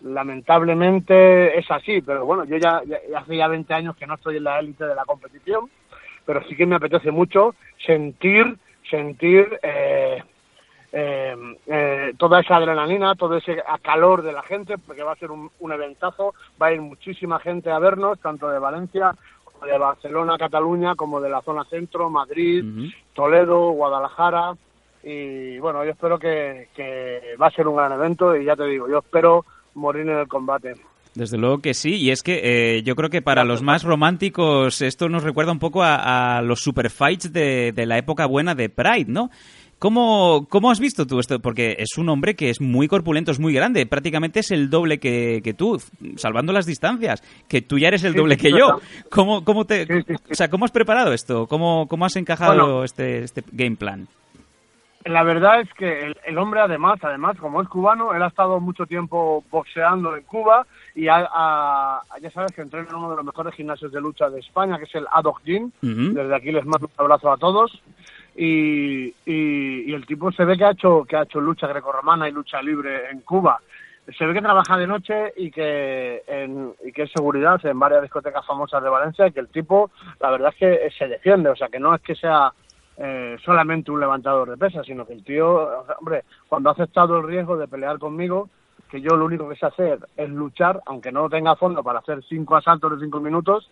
Lamentablemente 0.00 1.56
es 1.56 1.70
así, 1.70 2.02
pero 2.02 2.26
bueno, 2.26 2.42
yo 2.42 2.56
ya, 2.56 2.82
ya- 2.84 2.98
hace 3.20 3.36
ya 3.36 3.46
20 3.46 3.72
años 3.72 3.94
que 3.96 4.04
no 4.04 4.14
estoy 4.14 4.38
en 4.38 4.42
la 4.42 4.58
élite 4.58 4.84
de 4.84 4.96
la 4.96 5.04
competición, 5.04 5.70
pero 6.26 6.42
sí 6.48 6.56
que 6.56 6.66
me 6.66 6.74
apetece 6.74 7.12
mucho 7.12 7.54
sentir, 7.86 8.56
sentir 8.90 9.60
eh, 9.62 10.20
eh, 10.90 11.36
eh, 11.68 12.12
toda 12.18 12.40
esa 12.40 12.56
adrenalina, 12.56 13.14
todo 13.14 13.36
ese 13.36 13.62
calor 13.80 14.22
de 14.22 14.32
la 14.32 14.42
gente, 14.42 14.76
porque 14.76 15.04
va 15.04 15.12
a 15.12 15.16
ser 15.16 15.30
un, 15.30 15.52
un 15.60 15.72
eventazo, 15.72 16.34
va 16.60 16.66
a 16.66 16.72
ir 16.72 16.80
muchísima 16.80 17.38
gente 17.38 17.70
a 17.70 17.78
vernos, 17.78 18.18
tanto 18.18 18.48
de 18.48 18.58
Valencia 18.58 19.12
de 19.66 19.78
Barcelona, 19.78 20.38
Cataluña, 20.38 20.94
como 20.94 21.20
de 21.20 21.30
la 21.30 21.42
zona 21.42 21.64
centro, 21.64 22.10
Madrid, 22.10 22.64
Toledo, 23.14 23.70
Guadalajara, 23.70 24.54
y 25.02 25.58
bueno, 25.58 25.84
yo 25.84 25.90
espero 25.90 26.18
que, 26.18 26.68
que 26.76 27.34
va 27.40 27.48
a 27.48 27.50
ser 27.50 27.66
un 27.66 27.76
gran 27.76 27.92
evento 27.92 28.36
y 28.36 28.44
ya 28.44 28.54
te 28.54 28.64
digo, 28.66 28.88
yo 28.88 28.98
espero 28.98 29.44
morir 29.74 30.08
en 30.08 30.18
el 30.18 30.28
combate. 30.28 30.74
Desde 31.14 31.36
luego 31.36 31.58
que 31.58 31.74
sí, 31.74 31.96
y 31.96 32.10
es 32.10 32.22
que 32.22 32.40
eh, 32.76 32.82
yo 32.84 32.96
creo 32.96 33.10
que 33.10 33.20
para 33.20 33.44
los 33.44 33.62
más 33.62 33.82
románticos 33.82 34.80
esto 34.80 35.10
nos 35.10 35.24
recuerda 35.24 35.52
un 35.52 35.58
poco 35.58 35.82
a, 35.82 36.38
a 36.38 36.42
los 36.42 36.60
superfights 36.60 37.32
de, 37.32 37.72
de 37.72 37.86
la 37.86 37.98
época 37.98 38.24
buena 38.26 38.54
de 38.54 38.70
Pride, 38.70 39.12
¿no? 39.12 39.28
¿Cómo, 39.82 40.46
¿Cómo 40.48 40.70
has 40.70 40.78
visto 40.78 41.08
tú 41.08 41.18
esto? 41.18 41.40
Porque 41.40 41.74
es 41.76 41.98
un 41.98 42.08
hombre 42.08 42.36
que 42.36 42.50
es 42.50 42.60
muy 42.60 42.86
corpulento, 42.86 43.32
es 43.32 43.40
muy 43.40 43.52
grande, 43.52 43.84
prácticamente 43.84 44.38
es 44.38 44.52
el 44.52 44.70
doble 44.70 44.98
que, 45.00 45.40
que 45.42 45.54
tú, 45.54 45.82
salvando 46.14 46.52
las 46.52 46.66
distancias, 46.66 47.20
que 47.48 47.62
tú 47.62 47.80
ya 47.80 47.88
eres 47.88 48.04
el 48.04 48.12
Sí, 48.12 48.18
doble 48.18 48.36
sí, 48.36 48.42
que 48.42 48.50
sí, 48.50 48.56
yo. 48.60 48.78
¿Cómo, 49.10 49.42
cómo 49.44 49.64
te, 49.64 49.82
O 50.30 50.34
sea, 50.36 50.48
¿cómo 50.48 50.66
has 50.66 50.70
preparado 50.70 51.12
esto? 51.12 51.48
¿Cómo, 51.48 51.88
cómo 51.88 52.04
has 52.04 52.14
encajado 52.14 52.54
Bueno. 52.54 52.84
este, 52.84 53.24
este 53.24 53.42
game 53.50 53.74
plan? 53.74 54.06
La 55.04 55.24
verdad 55.24 55.60
es 55.62 55.68
que 55.74 55.98
el, 55.98 56.16
el 56.26 56.38
hombre 56.38 56.60
además, 56.60 57.00
además 57.02 57.36
como 57.40 57.60
es 57.60 57.66
cubano, 57.68 58.14
él 58.14 58.22
ha 58.22 58.28
estado 58.28 58.60
mucho 58.60 58.86
tiempo 58.86 59.42
boxeando 59.50 60.16
en 60.16 60.22
Cuba 60.22 60.64
y 60.94 61.08
ha- 61.08 61.28
ha- 61.34 62.02
ya 62.22 62.30
sabes 62.30 62.52
que 62.52 62.62
entrena 62.62 62.86
en 62.88 62.94
uno 62.94 63.10
de 63.10 63.16
los 63.16 63.24
mejores 63.24 63.52
gimnasios 63.56 63.90
de 63.90 64.00
lucha 64.00 64.30
de 64.30 64.38
España, 64.38 64.78
que 64.78 64.84
es 64.84 64.94
el 64.94 65.06
Adog 65.10 65.42
Gym. 65.44 65.72
Desde 65.80 66.36
aquí 66.36 66.52
les 66.52 66.64
mando 66.64 66.86
un 66.86 66.92
abrazo 67.04 67.32
a 67.32 67.36
todos. 67.36 67.82
Y, 68.34 69.14
y- 69.26 69.90
y 69.90 69.92
el 69.92 70.06
tipo 70.06 70.32
se 70.32 70.44
ve 70.44 70.56
que 70.56 70.64
ha 70.64 70.70
hecho 70.70 71.04
que 71.04 71.16
ha 71.16 71.22
hecho 71.22 71.40
lucha 71.40 71.66
grecorromana 71.66 72.28
y 72.28 72.32
lucha 72.32 72.62
libre 72.62 73.10
en 73.10 73.20
Cuba. 73.20 73.60
Se 74.18 74.26
ve 74.26 74.34
que 74.34 74.40
trabaja 74.42 74.76
de 74.78 74.86
noche 74.86 75.32
y 75.36 75.50
que 75.50 76.22
en, 76.26 76.72
y 76.84 76.92
que 76.92 77.02
es 77.02 77.12
seguridad 77.12 77.64
en 77.64 77.78
varias 77.78 78.02
discotecas 78.02 78.44
famosas 78.44 78.82
de 78.82 78.88
Valencia 78.88 79.26
y 79.26 79.32
que 79.32 79.40
el 79.40 79.48
tipo, 79.48 79.90
la 80.20 80.30
verdad 80.30 80.52
es 80.52 80.56
que 80.58 80.90
se 80.98 81.06
defiende, 81.08 81.50
o 81.50 81.56
sea 81.56 81.68
que 81.68 81.78
no 81.78 81.94
es 81.94 82.00
que 82.00 82.16
sea 82.16 82.52
eh, 82.96 83.36
solamente 83.44 83.90
un 83.92 84.00
levantador 84.00 84.50
de 84.50 84.56
pesas, 84.56 84.84
sino 84.86 85.06
que 85.06 85.12
el 85.12 85.22
tío, 85.22 85.84
hombre, 86.00 86.24
cuando 86.48 86.68
ha 86.68 86.72
aceptado 86.72 87.16
el 87.18 87.26
riesgo 87.28 87.56
de 87.56 87.68
pelear 87.68 87.98
conmigo, 87.98 88.48
que 88.90 89.00
yo 89.00 89.16
lo 89.16 89.24
único 89.24 89.48
que 89.48 89.56
sé 89.56 89.66
hacer 89.66 89.98
es 90.16 90.28
luchar, 90.28 90.82
aunque 90.86 91.12
no 91.12 91.28
tenga 91.30 91.54
fondo 91.56 91.82
para 91.84 92.00
hacer 92.00 92.22
cinco 92.28 92.56
asaltos 92.56 92.98
de 92.98 93.04
cinco 93.06 93.20
minutos, 93.20 93.70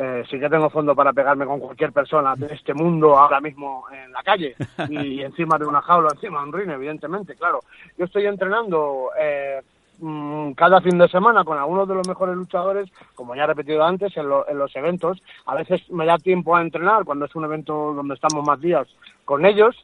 eh, 0.00 0.24
sí 0.30 0.38
que 0.38 0.48
tengo 0.48 0.70
fondo 0.70 0.94
para 0.94 1.12
pegarme 1.12 1.44
con 1.44 1.58
cualquier 1.58 1.92
persona 1.92 2.36
de 2.36 2.54
este 2.54 2.72
mundo 2.72 3.18
ahora 3.18 3.40
mismo 3.40 3.84
en 3.92 4.12
la 4.12 4.22
calle 4.22 4.54
y 4.88 5.22
encima 5.22 5.58
de 5.58 5.66
una 5.66 5.82
jaula, 5.82 6.10
encima 6.14 6.40
de 6.40 6.46
un 6.46 6.52
ring, 6.52 6.70
evidentemente, 6.70 7.34
claro. 7.34 7.60
Yo 7.96 8.04
estoy 8.04 8.26
entrenando 8.26 9.10
eh, 9.18 9.60
mm, 9.98 10.52
cada 10.52 10.80
fin 10.80 10.98
de 10.98 11.08
semana 11.08 11.42
con 11.44 11.58
algunos 11.58 11.88
de 11.88 11.94
los 11.96 12.06
mejores 12.06 12.36
luchadores, 12.36 12.88
como 13.16 13.34
ya 13.34 13.42
he 13.44 13.46
repetido 13.48 13.82
antes, 13.84 14.16
en, 14.16 14.28
lo- 14.28 14.48
en 14.48 14.56
los 14.58 14.74
eventos. 14.76 15.20
A 15.46 15.56
veces 15.56 15.90
me 15.90 16.06
da 16.06 16.16
tiempo 16.18 16.54
a 16.54 16.62
entrenar 16.62 17.04
cuando 17.04 17.24
es 17.24 17.34
un 17.34 17.44
evento 17.44 17.92
donde 17.94 18.14
estamos 18.14 18.46
más 18.46 18.60
días 18.60 18.86
con 19.24 19.44
ellos. 19.44 19.74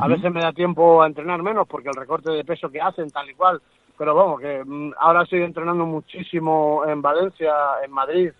A 0.00 0.06
veces 0.08 0.30
me 0.32 0.40
da 0.42 0.52
tiempo 0.52 1.02
a 1.02 1.06
entrenar 1.06 1.42
menos 1.42 1.66
porque 1.66 1.88
el 1.88 1.94
recorte 1.96 2.30
de 2.30 2.44
peso 2.44 2.70
que 2.70 2.80
hacen, 2.80 3.10
tal 3.10 3.28
y 3.30 3.34
cual. 3.34 3.60
Pero 3.98 4.14
vamos, 4.14 4.40
que 4.40 4.62
mm, 4.64 4.92
ahora 4.98 5.22
estoy 5.22 5.42
entrenando 5.42 5.84
muchísimo 5.86 6.82
en 6.86 7.00
Valencia, 7.02 7.52
en 7.84 7.90
Madrid. 7.90 8.30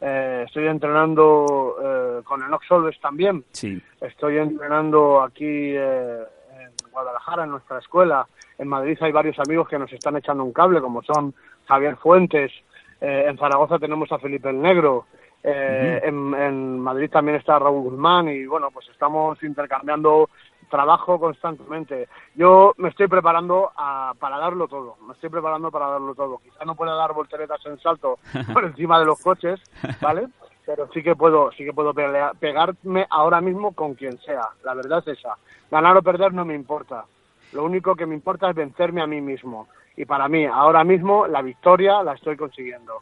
Eh, 0.00 0.44
estoy 0.46 0.66
entrenando 0.66 1.76
eh, 1.82 2.22
con 2.24 2.42
Enox 2.42 2.66
Solves 2.66 3.00
también. 3.00 3.44
Sí. 3.52 3.80
Estoy 4.00 4.38
entrenando 4.38 5.22
aquí 5.22 5.44
eh, 5.74 6.22
en 6.60 6.90
Guadalajara, 6.90 7.44
en 7.44 7.50
nuestra 7.50 7.78
escuela. 7.78 8.26
En 8.58 8.68
Madrid 8.68 8.98
hay 9.00 9.12
varios 9.12 9.38
amigos 9.38 9.68
que 9.68 9.78
nos 9.78 9.92
están 9.92 10.16
echando 10.16 10.44
un 10.44 10.52
cable, 10.52 10.80
como 10.80 11.02
son 11.02 11.34
Javier 11.66 11.96
Fuentes. 11.96 12.52
Eh, 13.00 13.26
en 13.28 13.38
Zaragoza 13.38 13.78
tenemos 13.78 14.10
a 14.12 14.18
Felipe 14.18 14.50
el 14.50 14.60
Negro. 14.60 15.06
Eh, 15.42 16.00
en, 16.02 16.34
en 16.34 16.80
Madrid 16.80 17.08
también 17.10 17.36
está 17.36 17.58
Raúl 17.58 17.84
Guzmán 17.90 18.28
y 18.28 18.46
bueno, 18.46 18.70
pues 18.72 18.88
estamos 18.88 19.40
intercambiando 19.44 20.28
trabajo 20.70 21.18
constantemente. 21.20 22.08
Yo 22.34 22.74
me 22.78 22.88
estoy 22.88 23.08
preparando 23.08 23.70
a- 23.76 24.14
para 24.18 24.38
darlo 24.38 24.68
todo, 24.68 24.96
me 25.06 25.12
estoy 25.14 25.30
preparando 25.30 25.70
para 25.70 25.88
darlo 25.88 26.14
todo. 26.14 26.38
Quizá 26.38 26.64
no 26.64 26.74
pueda 26.74 26.94
dar 26.94 27.12
volteretas 27.14 27.64
en 27.66 27.78
salto 27.78 28.18
por 28.52 28.64
encima 28.64 28.98
de 28.98 29.04
los 29.04 29.20
coches, 29.20 29.60
¿vale? 30.00 30.28
Pero 30.64 30.88
sí 30.92 31.02
que 31.02 31.14
puedo, 31.14 31.52
sí 31.52 31.64
que 31.64 31.72
puedo 31.72 31.94
pelea- 31.94 32.32
pegarme 32.38 33.06
ahora 33.10 33.40
mismo 33.40 33.72
con 33.72 33.94
quien 33.94 34.18
sea. 34.18 34.48
La 34.64 34.74
verdad 34.74 34.98
es 35.06 35.18
esa. 35.18 35.36
Ganar 35.70 35.96
o 35.96 36.02
perder 36.02 36.32
no 36.34 36.44
me 36.44 36.54
importa. 36.54 37.04
Lo 37.52 37.64
único 37.64 37.94
que 37.94 38.06
me 38.06 38.14
importa 38.16 38.50
es 38.50 38.56
vencerme 38.56 39.00
a 39.00 39.06
mí 39.06 39.20
mismo. 39.20 39.68
Y 39.96 40.04
para 40.04 40.28
mí, 40.28 40.44
ahora 40.44 40.82
mismo, 40.84 41.26
la 41.28 41.40
victoria 41.40 42.02
la 42.02 42.14
estoy 42.14 42.36
consiguiendo. 42.36 42.94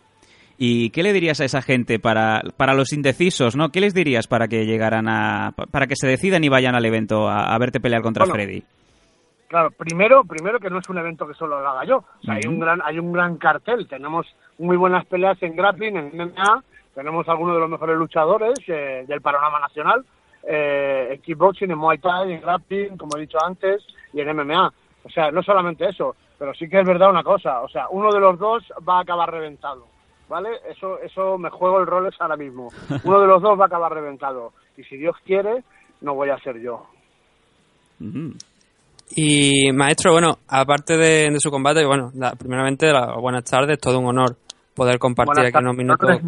¿Y 0.56 0.90
qué 0.90 1.02
le 1.02 1.12
dirías 1.12 1.40
a 1.40 1.44
esa 1.44 1.62
gente 1.62 1.99
para, 1.99 2.40
para 2.56 2.75
los 2.75 2.92
indecisos, 2.92 3.56
no? 3.56 3.70
¿Qué 3.70 3.80
les 3.80 3.92
dirías 3.94 4.26
para 4.28 4.46
que 4.49 4.66
llegaran 4.66 5.08
a 5.08 5.52
pa- 5.56 5.66
para 5.66 5.87
que 5.87 5.96
se 5.96 6.06
decidan 6.06 6.44
y 6.44 6.49
vayan 6.49 6.75
al 6.76 6.84
evento 6.84 7.28
a, 7.28 7.52
a 7.54 7.58
verte 7.58 7.80
pelear 7.80 8.02
contra 8.02 8.25
Bueno, 8.25 8.34
Freddy? 8.34 8.62
Claro, 9.49 9.70
primero, 9.73 10.25
primero 10.25 10.58
que 10.61 10.70
no 10.70 10.78
es 10.78 10.88
un 10.88 10.99
evento 10.99 11.26
que 11.26 11.34
solo 11.34 11.61
lo 11.61 11.68
haga 11.68 11.84
yo. 11.84 11.96
O 11.99 12.23
sea, 12.25 12.34
hay 12.34 12.42
un 12.49 12.58
gran, 12.61 12.80
hay 12.84 12.99
un 12.99 13.12
gran 13.12 13.37
cartel. 13.37 13.87
Tenemos 13.88 14.26
muy 14.58 14.76
buenas 14.76 15.04
peleas 15.06 15.40
en 15.42 15.54
grappling, 15.56 15.96
en 15.96 16.11
MMA. 16.16 16.62
Tenemos 16.94 17.28
algunos 17.28 17.54
de 17.54 17.61
los 17.61 17.70
mejores 17.70 17.96
luchadores 17.96 18.54
eh, 18.68 19.04
del 19.06 19.20
panorama 19.20 19.58
nacional. 19.61 20.04
Eh, 20.49 21.08
en 21.14 21.20
kickboxing, 21.20 21.70
en 21.70 21.78
Muay 21.78 21.99
Thai, 21.99 22.32
en 22.32 22.40
grappling, 22.40 22.96
como 22.96 23.16
he 23.16 23.20
dicho 23.23 23.38
antes, 23.44 23.84
y 24.12 24.20
en 24.20 24.37
MMA. 24.37 24.73
O 25.04 25.11
sea, 25.11 25.30
no 25.30 25.42
solamente 25.42 25.87
eso, 25.88 26.14
pero 26.38 26.54
sí 26.54 26.68
que 26.68 26.80
es 26.80 26.87
verdad 26.87 27.11
una 27.11 27.23
cosa. 27.23 27.61
O 27.62 27.68
sea, 27.68 27.87
uno 27.90 28.12
de 28.12 28.20
los 28.20 28.38
dos 28.38 28.62
va 28.88 28.99
a 28.99 29.02
acabar 29.02 29.30
reventado. 29.30 29.87
¿Vale? 30.28 30.49
Eso, 30.71 30.99
eso 31.00 31.37
me 31.38 31.50
juego 31.50 31.81
el 31.81 31.87
Rolex 31.87 32.16
ahora 32.21 32.37
mismo. 32.37 32.69
Uno 33.04 33.21
de 33.21 33.26
los 33.26 33.43
dos 33.43 33.59
va 33.59 33.64
a 33.64 33.66
acabar 33.66 33.93
reventado. 33.93 34.52
Y 34.76 34.83
si 34.85 34.97
Dios 34.97 35.14
quiere, 35.25 35.62
no 36.00 36.14
voy 36.14 36.31
a 36.31 36.38
ser 36.38 36.61
yo. 36.61 36.87
Y 39.16 39.71
maestro, 39.73 40.12
bueno, 40.12 40.38
aparte 40.49 40.97
de, 40.97 41.31
de 41.31 41.37
su 41.38 41.50
combate, 41.50 41.85
bueno, 41.87 42.11
da- 42.14 42.33
primeramente 42.33 42.90
la- 42.93 43.14
buenas 43.21 43.45
tardes, 43.45 43.78
todo 43.78 43.99
un 44.00 44.07
honor 44.07 44.37
poder 44.75 44.99
compartir 44.99 45.35
Buenas 45.35 45.54
aquí 45.54 45.62
unos 45.64 45.76
minutos. 45.76 46.21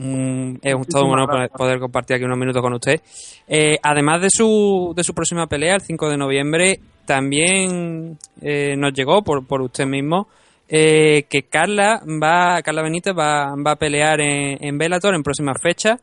Mm, 0.00 0.54
es 0.62 0.74
un- 0.74 0.84
todo 0.86 1.04
un 1.04 1.12
honor 1.12 1.28
gracias. 1.28 1.58
poder 1.58 1.78
compartir 1.78 2.16
aquí 2.16 2.24
unos 2.24 2.38
minutos 2.38 2.62
con 2.62 2.72
usted. 2.72 3.00
Eh, 3.46 3.76
además 3.82 4.22
de 4.22 4.28
su, 4.30 4.92
de 4.96 5.04
su 5.04 5.12
próxima 5.14 5.46
pelea, 5.46 5.74
el 5.74 5.82
5 5.82 6.08
de 6.08 6.16
noviembre, 6.16 6.80
también 7.06 8.16
eh, 8.40 8.74
nos 8.78 8.92
llegó 8.94 9.22
por, 9.22 9.46
por 9.46 9.60
usted 9.60 9.84
mismo 9.86 10.28
eh, 10.68 11.24
que 11.28 11.42
Carla 11.44 12.00
va, 12.22 12.62
Carla 12.62 12.82
Benítez 12.82 13.14
va, 13.16 13.54
va 13.56 13.72
a 13.72 13.76
pelear 13.76 14.20
en, 14.20 14.58
en 14.64 14.78
Bellator 14.78 15.14
en 15.14 15.22
próximas 15.22 15.60
fechas. 15.60 16.02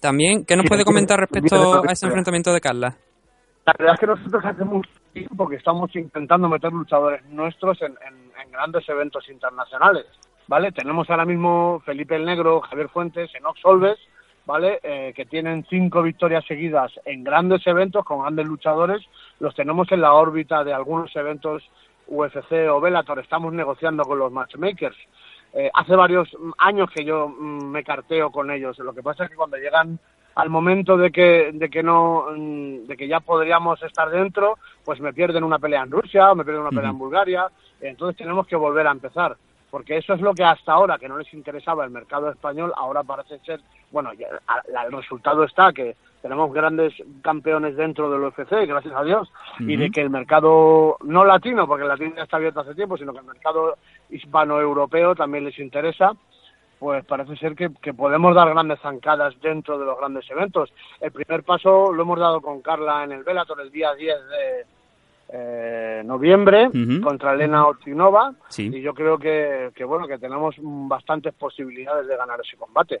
También, 0.00 0.44
¿qué 0.44 0.56
nos 0.56 0.66
puede 0.66 0.84
comentar 0.84 1.18
respecto 1.18 1.82
a 1.82 1.92
ese 1.92 2.06
enfrentamiento 2.06 2.52
de 2.52 2.60
Carla? 2.60 2.94
La 3.66 3.74
verdad 3.78 3.94
es 3.94 4.00
que 4.00 4.06
nosotros 4.06 4.44
hace 4.44 4.64
mucho 4.64 4.88
tiempo 5.12 5.48
que 5.48 5.56
estamos 5.56 5.94
intentando 5.96 6.48
meter 6.48 6.72
luchadores 6.72 7.24
nuestros 7.26 7.80
en, 7.82 7.92
en- 8.06 8.28
en 8.40 8.52
grandes 8.52 8.88
eventos 8.88 9.28
internacionales, 9.28 10.06
¿vale? 10.46 10.70
Tenemos 10.70 11.10
ahora 11.10 11.24
mismo 11.24 11.82
Felipe 11.84 12.14
el 12.14 12.24
Negro, 12.24 12.60
Javier 12.60 12.88
Fuentes, 12.88 13.28
Enox 13.34 13.60
Solves, 13.60 13.98
¿vale? 14.46 14.78
Eh, 14.84 15.12
que 15.14 15.26
tienen 15.26 15.66
cinco 15.68 16.02
victorias 16.02 16.44
seguidas 16.46 16.92
en 17.04 17.24
grandes 17.24 17.66
eventos 17.66 18.04
con 18.04 18.20
grandes 18.22 18.46
luchadores. 18.46 19.04
Los 19.40 19.54
tenemos 19.56 19.90
en 19.90 20.00
la 20.00 20.14
órbita 20.14 20.62
de 20.62 20.72
algunos 20.72 21.14
eventos 21.16 21.62
UFC 22.08 22.68
o 22.70 22.80
Bellator. 22.80 23.18
Estamos 23.20 23.52
negociando 23.52 24.04
con 24.04 24.18
los 24.18 24.32
matchmakers. 24.32 24.96
Eh, 25.52 25.70
hace 25.72 25.96
varios 25.96 26.28
años 26.58 26.90
que 26.94 27.04
yo 27.04 27.28
mm, 27.28 27.64
me 27.70 27.84
carteo 27.84 28.30
con 28.30 28.50
ellos. 28.50 28.78
Lo 28.78 28.94
que 28.94 29.02
pasa 29.02 29.24
es 29.24 29.30
que 29.30 29.36
cuando 29.36 29.56
llegan 29.56 29.98
al 30.34 30.50
momento 30.50 30.96
de 30.96 31.10
que 31.10 31.50
de 31.52 31.68
que 31.68 31.82
no 31.82 32.26
mm, 32.30 32.86
de 32.86 32.96
que 32.96 33.08
ya 33.08 33.20
podríamos 33.20 33.82
estar 33.82 34.10
dentro, 34.10 34.58
pues 34.84 35.00
me 35.00 35.12
pierden 35.12 35.44
una 35.44 35.58
pelea 35.58 35.82
en 35.82 35.90
Rusia 35.90 36.30
o 36.30 36.34
me 36.34 36.44
pierden 36.44 36.62
una 36.62 36.70
pelea 36.70 36.90
en. 36.90 36.98
Bulgaria. 36.98 37.46
Entonces 37.80 38.16
tenemos 38.16 38.46
que 38.46 38.56
volver 38.56 38.86
a 38.86 38.92
empezar. 38.92 39.36
Porque 39.70 39.98
eso 39.98 40.14
es 40.14 40.20
lo 40.20 40.34
que 40.34 40.44
hasta 40.44 40.72
ahora, 40.72 40.98
que 40.98 41.08
no 41.08 41.18
les 41.18 41.32
interesaba 41.34 41.84
el 41.84 41.90
mercado 41.90 42.30
español, 42.30 42.72
ahora 42.76 43.02
parece 43.02 43.38
ser, 43.40 43.60
bueno, 43.90 44.10
el 44.12 44.92
resultado 44.92 45.44
está 45.44 45.72
que 45.72 45.96
tenemos 46.22 46.52
grandes 46.52 46.94
campeones 47.22 47.76
dentro 47.76 48.10
del 48.10 48.22
UFC, 48.22 48.66
gracias 48.66 48.94
a 48.94 49.04
Dios, 49.04 49.30
y 49.60 49.76
de 49.76 49.90
que 49.90 50.00
el 50.00 50.10
mercado, 50.10 50.96
no 51.04 51.24
latino, 51.24 51.66
porque 51.66 51.82
el 51.82 51.88
latino 51.88 52.14
ya 52.16 52.22
está 52.24 52.38
abierto 52.38 52.60
hace 52.60 52.74
tiempo, 52.74 52.96
sino 52.96 53.12
que 53.12 53.20
el 53.20 53.24
mercado 53.24 53.76
hispano-europeo 54.10 55.14
también 55.14 55.44
les 55.44 55.58
interesa, 55.58 56.12
pues 56.78 57.04
parece 57.04 57.36
ser 57.36 57.54
que, 57.54 57.70
podemos 57.92 58.34
dar 58.34 58.48
grandes 58.48 58.80
zancadas 58.80 59.34
dentro 59.40 59.78
de 59.78 59.84
los 59.84 59.98
grandes 59.98 60.28
eventos. 60.30 60.72
El 61.00 61.12
primer 61.12 61.42
paso 61.42 61.92
lo 61.92 62.02
hemos 62.02 62.18
dado 62.18 62.40
con 62.40 62.62
Carla 62.62 63.04
en 63.04 63.12
el 63.12 63.24
Bellator 63.24 63.60
el 63.60 63.70
día 63.70 63.94
10 63.94 64.16
de 64.28 64.77
eh, 65.30 66.02
noviembre 66.04 66.70
contra 67.02 67.34
Elena 67.34 67.66
Ortinova 67.66 68.32
y 68.56 68.80
yo 68.80 68.94
creo 68.94 69.18
que, 69.18 69.70
que, 69.74 69.84
bueno 69.84 70.06
que 70.06 70.18
tenemos 70.18 70.54
bastantes 70.58 71.34
posibilidades 71.34 72.06
de 72.06 72.16
ganar 72.16 72.40
ese 72.42 72.56
combate. 72.56 73.00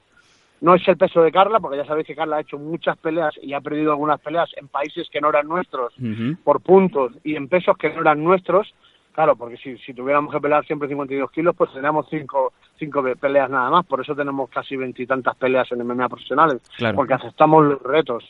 No 0.60 0.74
es 0.74 0.86
el 0.88 0.96
peso 0.96 1.22
de 1.22 1.30
Carla, 1.30 1.60
porque 1.60 1.76
ya 1.76 1.84
sabéis 1.84 2.06
que 2.06 2.16
Carla 2.16 2.36
ha 2.36 2.40
hecho 2.40 2.58
muchas 2.58 2.98
peleas 2.98 3.34
y 3.40 3.52
ha 3.52 3.60
perdido 3.60 3.92
algunas 3.92 4.20
peleas 4.20 4.50
en 4.56 4.68
países 4.68 5.08
que 5.10 5.20
no 5.20 5.28
eran 5.28 5.46
nuestros 5.46 5.94
por 6.42 6.60
puntos 6.60 7.12
y 7.22 7.36
en 7.36 7.48
pesos 7.48 7.76
que 7.78 7.90
no 7.90 8.00
eran 8.00 8.22
nuestros. 8.22 8.74
Claro, 9.12 9.34
porque 9.34 9.56
si, 9.56 9.76
si 9.78 9.94
tuviéramos 9.94 10.32
que 10.32 10.40
pelear 10.40 10.64
siempre 10.64 10.88
52 10.88 11.30
kilos, 11.32 11.56
pues 11.56 11.72
tenemos 11.72 12.06
cinco, 12.08 12.52
cinco 12.78 13.02
peleas 13.20 13.50
nada 13.50 13.68
más. 13.68 13.84
Por 13.84 14.00
eso 14.00 14.14
tenemos 14.14 14.48
casi 14.48 14.76
veintitantas 14.76 15.34
peleas 15.36 15.70
en 15.72 15.84
MMA 15.84 16.08
profesionales, 16.08 16.60
porque 16.94 17.14
aceptamos 17.14 17.64
los 17.64 17.82
retos. 17.82 18.24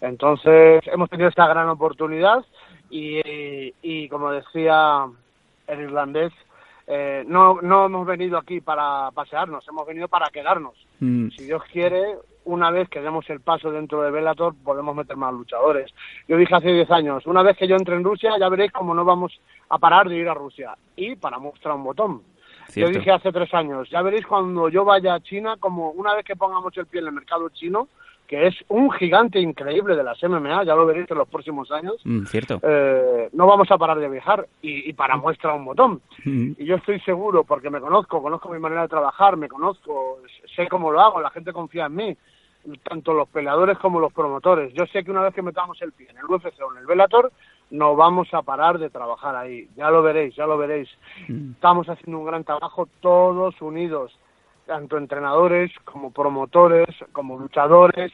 Entonces, 0.00 0.82
hemos 0.86 1.10
tenido 1.10 1.28
esta 1.28 1.46
gran 1.46 1.68
oportunidad 1.68 2.42
y, 2.90 3.72
y 3.82 4.08
como 4.08 4.30
decía 4.30 5.06
el 5.66 5.80
irlandés, 5.80 6.32
eh, 6.92 7.24
no, 7.26 7.60
no 7.62 7.86
hemos 7.86 8.04
venido 8.04 8.36
aquí 8.36 8.60
para 8.60 9.10
pasearnos, 9.12 9.66
hemos 9.68 9.86
venido 9.86 10.08
para 10.08 10.28
quedarnos. 10.30 10.74
Mm. 10.98 11.28
Si 11.28 11.44
Dios 11.44 11.62
quiere, 11.70 12.16
una 12.44 12.72
vez 12.72 12.88
que 12.88 13.00
demos 13.00 13.30
el 13.30 13.40
paso 13.40 13.70
dentro 13.70 14.02
de 14.02 14.10
Bellator, 14.10 14.54
podemos 14.64 14.96
meter 14.96 15.16
más 15.16 15.32
luchadores. 15.32 15.92
Yo 16.26 16.36
dije 16.36 16.52
hace 16.52 16.72
10 16.72 16.90
años, 16.90 17.26
una 17.26 17.44
vez 17.44 17.56
que 17.56 17.68
yo 17.68 17.76
entre 17.76 17.94
en 17.94 18.02
Rusia, 18.02 18.32
ya 18.40 18.48
veréis 18.48 18.72
cómo 18.72 18.92
no 18.92 19.04
vamos 19.04 19.40
a 19.68 19.78
parar 19.78 20.08
de 20.08 20.16
ir 20.16 20.28
a 20.28 20.34
Rusia. 20.34 20.76
Y 20.96 21.14
para 21.14 21.38
mostrar 21.38 21.76
un 21.76 21.84
botón. 21.84 22.22
Yo 22.74 22.88
dije 22.88 23.10
hace 23.10 23.32
tres 23.32 23.52
años, 23.52 23.88
ya 23.90 24.00
veréis 24.00 24.26
cuando 24.26 24.68
yo 24.68 24.84
vaya 24.84 25.14
a 25.14 25.20
China, 25.20 25.56
como 25.58 25.90
una 25.90 26.14
vez 26.14 26.24
que 26.24 26.36
pongamos 26.36 26.76
el 26.76 26.86
pie 26.86 27.00
en 27.00 27.08
el 27.08 27.12
mercado 27.12 27.48
chino, 27.48 27.88
que 28.30 28.46
es 28.46 28.54
un 28.68 28.92
gigante 28.92 29.40
increíble 29.40 29.96
de 29.96 30.04
las 30.04 30.22
MMA, 30.22 30.62
ya 30.62 30.76
lo 30.76 30.86
veréis 30.86 31.10
en 31.10 31.18
los 31.18 31.28
próximos 31.28 31.68
años. 31.72 31.96
Mm, 32.04 32.26
cierto. 32.26 32.60
Eh, 32.62 33.28
no 33.32 33.44
vamos 33.44 33.68
a 33.72 33.76
parar 33.76 33.98
de 33.98 34.08
viajar 34.08 34.46
y, 34.62 34.92
para 34.92 35.16
muestra 35.16 35.52
un 35.52 35.64
botón. 35.64 36.00
Mm. 36.24 36.52
Y 36.56 36.64
yo 36.64 36.76
estoy 36.76 37.00
seguro, 37.00 37.42
porque 37.42 37.70
me 37.70 37.80
conozco, 37.80 38.22
conozco 38.22 38.48
mi 38.48 38.60
manera 38.60 38.82
de 38.82 38.88
trabajar, 38.88 39.36
me 39.36 39.48
conozco, 39.48 40.20
sé 40.54 40.68
cómo 40.68 40.92
lo 40.92 41.00
hago, 41.00 41.20
la 41.20 41.30
gente 41.30 41.52
confía 41.52 41.86
en 41.86 41.94
mí, 41.96 42.16
tanto 42.84 43.14
los 43.14 43.28
peleadores 43.28 43.76
como 43.78 43.98
los 43.98 44.12
promotores. 44.12 44.72
Yo 44.74 44.86
sé 44.86 45.02
que 45.02 45.10
una 45.10 45.22
vez 45.22 45.34
que 45.34 45.42
metamos 45.42 45.82
el 45.82 45.90
pie 45.90 46.06
en 46.10 46.18
el 46.18 46.26
UFC 46.26 46.54
o 46.62 46.72
en 46.72 46.78
el 46.78 46.86
Bellator, 46.86 47.32
no 47.70 47.96
vamos 47.96 48.32
a 48.32 48.42
parar 48.42 48.78
de 48.78 48.90
trabajar 48.90 49.34
ahí. 49.34 49.68
Ya 49.76 49.90
lo 49.90 50.04
veréis, 50.04 50.36
ya 50.36 50.46
lo 50.46 50.56
veréis. 50.56 50.88
Mm. 51.26 51.50
Estamos 51.54 51.88
haciendo 51.88 52.20
un 52.20 52.26
gran 52.26 52.44
trabajo 52.44 52.86
todos 53.00 53.60
unidos 53.60 54.16
tanto 54.70 54.96
entrenadores 54.96 55.72
como 55.82 56.12
promotores, 56.12 56.86
como 57.10 57.36
luchadores, 57.36 58.12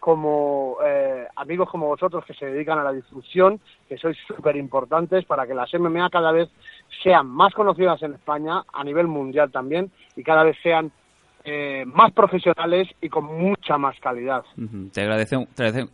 como 0.00 0.78
eh, 0.82 1.26
amigos 1.36 1.68
como 1.68 1.86
vosotros 1.86 2.24
que 2.24 2.32
se 2.32 2.46
dedican 2.46 2.78
a 2.78 2.82
la 2.82 2.92
difusión, 2.92 3.60
que 3.86 3.98
sois 3.98 4.16
súper 4.26 4.56
importantes 4.56 5.26
para 5.26 5.46
que 5.46 5.52
las 5.52 5.68
MMA 5.74 6.08
cada 6.08 6.32
vez 6.32 6.48
sean 7.02 7.26
más 7.26 7.52
conocidas 7.52 8.02
en 8.02 8.14
España, 8.14 8.62
a 8.72 8.84
nivel 8.84 9.06
mundial 9.06 9.52
también, 9.52 9.92
y 10.16 10.22
cada 10.24 10.44
vez 10.44 10.56
sean 10.62 10.90
eh, 11.50 11.84
más 11.86 12.12
profesionales 12.12 12.88
y 13.00 13.08
con 13.08 13.24
mucha 13.24 13.78
más 13.78 13.98
calidad. 14.00 14.42
te, 14.92 15.06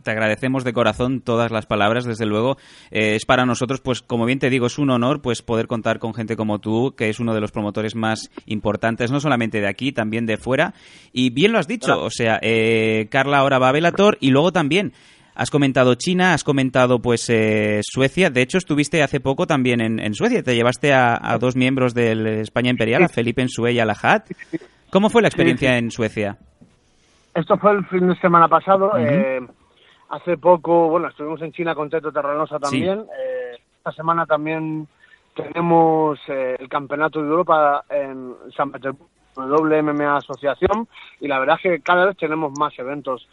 te, 0.03 0.11
agradecemos 0.11 0.63
de 0.63 0.73
corazón 0.73 1.21
todas 1.21 1.51
las 1.51 1.65
palabras, 1.65 2.03
desde 2.05 2.25
luego. 2.25 2.57
Eh, 2.91 3.15
es 3.15 3.25
para 3.25 3.45
nosotros, 3.45 3.79
pues 3.79 4.01
como 4.01 4.25
bien 4.25 4.39
te 4.39 4.49
digo, 4.49 4.67
es 4.67 4.77
un 4.77 4.89
honor 4.89 5.21
pues 5.21 5.41
poder 5.41 5.67
contar 5.67 5.99
con 5.99 6.13
gente 6.13 6.35
como 6.35 6.59
tú, 6.59 6.93
que 6.97 7.09
es 7.09 7.19
uno 7.19 7.33
de 7.33 7.41
los 7.41 7.51
promotores 7.51 7.95
más 7.95 8.29
importantes, 8.45 9.11
no 9.11 9.19
solamente 9.19 9.61
de 9.61 9.67
aquí, 9.67 9.91
también 9.91 10.25
de 10.25 10.37
fuera. 10.37 10.73
Y 11.13 11.29
bien 11.29 11.53
lo 11.53 11.59
has 11.59 11.67
dicho, 11.67 12.03
o 12.03 12.09
sea, 12.09 12.37
eh, 12.41 13.07
Carla 13.09 13.37
ahora 13.37 13.59
va 13.59 13.69
a 13.69 13.73
Velator 13.73 14.17
y 14.19 14.31
luego 14.31 14.51
también... 14.51 14.93
Has 15.37 15.51
comentado 15.51 15.95
China, 15.95 16.33
has 16.33 16.45
comentado 16.45 17.01
pues 17.01 17.29
Suecia. 17.81 18.29
De 18.29 18.41
hecho, 18.41 18.57
estuviste 18.57 19.03
hace 19.03 19.19
poco 19.19 19.45
también 19.45 19.81
en, 19.81 20.13
Suecia. 20.13 20.41
Te 20.41 20.55
llevaste 20.55 20.93
a, 20.93 21.37
dos 21.41 21.57
miembros 21.57 21.93
de 21.93 22.39
España 22.39 22.69
Imperial, 22.69 23.03
a 23.03 23.09
Felipe 23.09 23.41
Ensue 23.41 23.73
y 23.73 23.79
a 23.79 23.83
Lajat. 23.83 24.29
¿Cómo 24.91 25.09
fue 25.09 25.21
la 25.21 25.27
experiencia 25.27 25.77
en 25.77 25.91
Suecia? 25.91 26.37
Esto 27.33 27.57
fue 27.57 27.71
el 27.71 27.85
fin 27.87 28.07
de 28.07 28.15
semana 28.15 28.47
pasado. 28.47 28.91
Eh, 28.97 29.45
hace 30.09 30.37
poco, 30.37 30.89
bueno, 30.89 31.09
estuvimos 31.09 31.41
en 31.41 31.51
China 31.51 31.75
con 31.75 31.89
Teto 31.89 32.11
Terranosa 32.11 32.59
también. 32.59 32.99
Eh, 32.99 33.57
esta 33.77 33.91
semana 33.91 34.25
también 34.25 34.87
tenemos 35.35 36.17
eh, 36.29 36.55
el 36.57 36.69
Campeonato 36.69 37.21
de 37.21 37.27
Europa 37.27 37.83
en 37.89 38.33
San 38.55 38.71
Petersburgo, 38.71 39.09
WMMA 39.35 40.15
Asociación, 40.15 40.87
y 41.19 41.27
la 41.27 41.39
verdad 41.39 41.57
es 41.57 41.61
que 41.61 41.79
cada 41.81 42.05
vez 42.05 42.15
tenemos 42.15 42.57
más 42.57 42.77
eventos. 42.79 43.27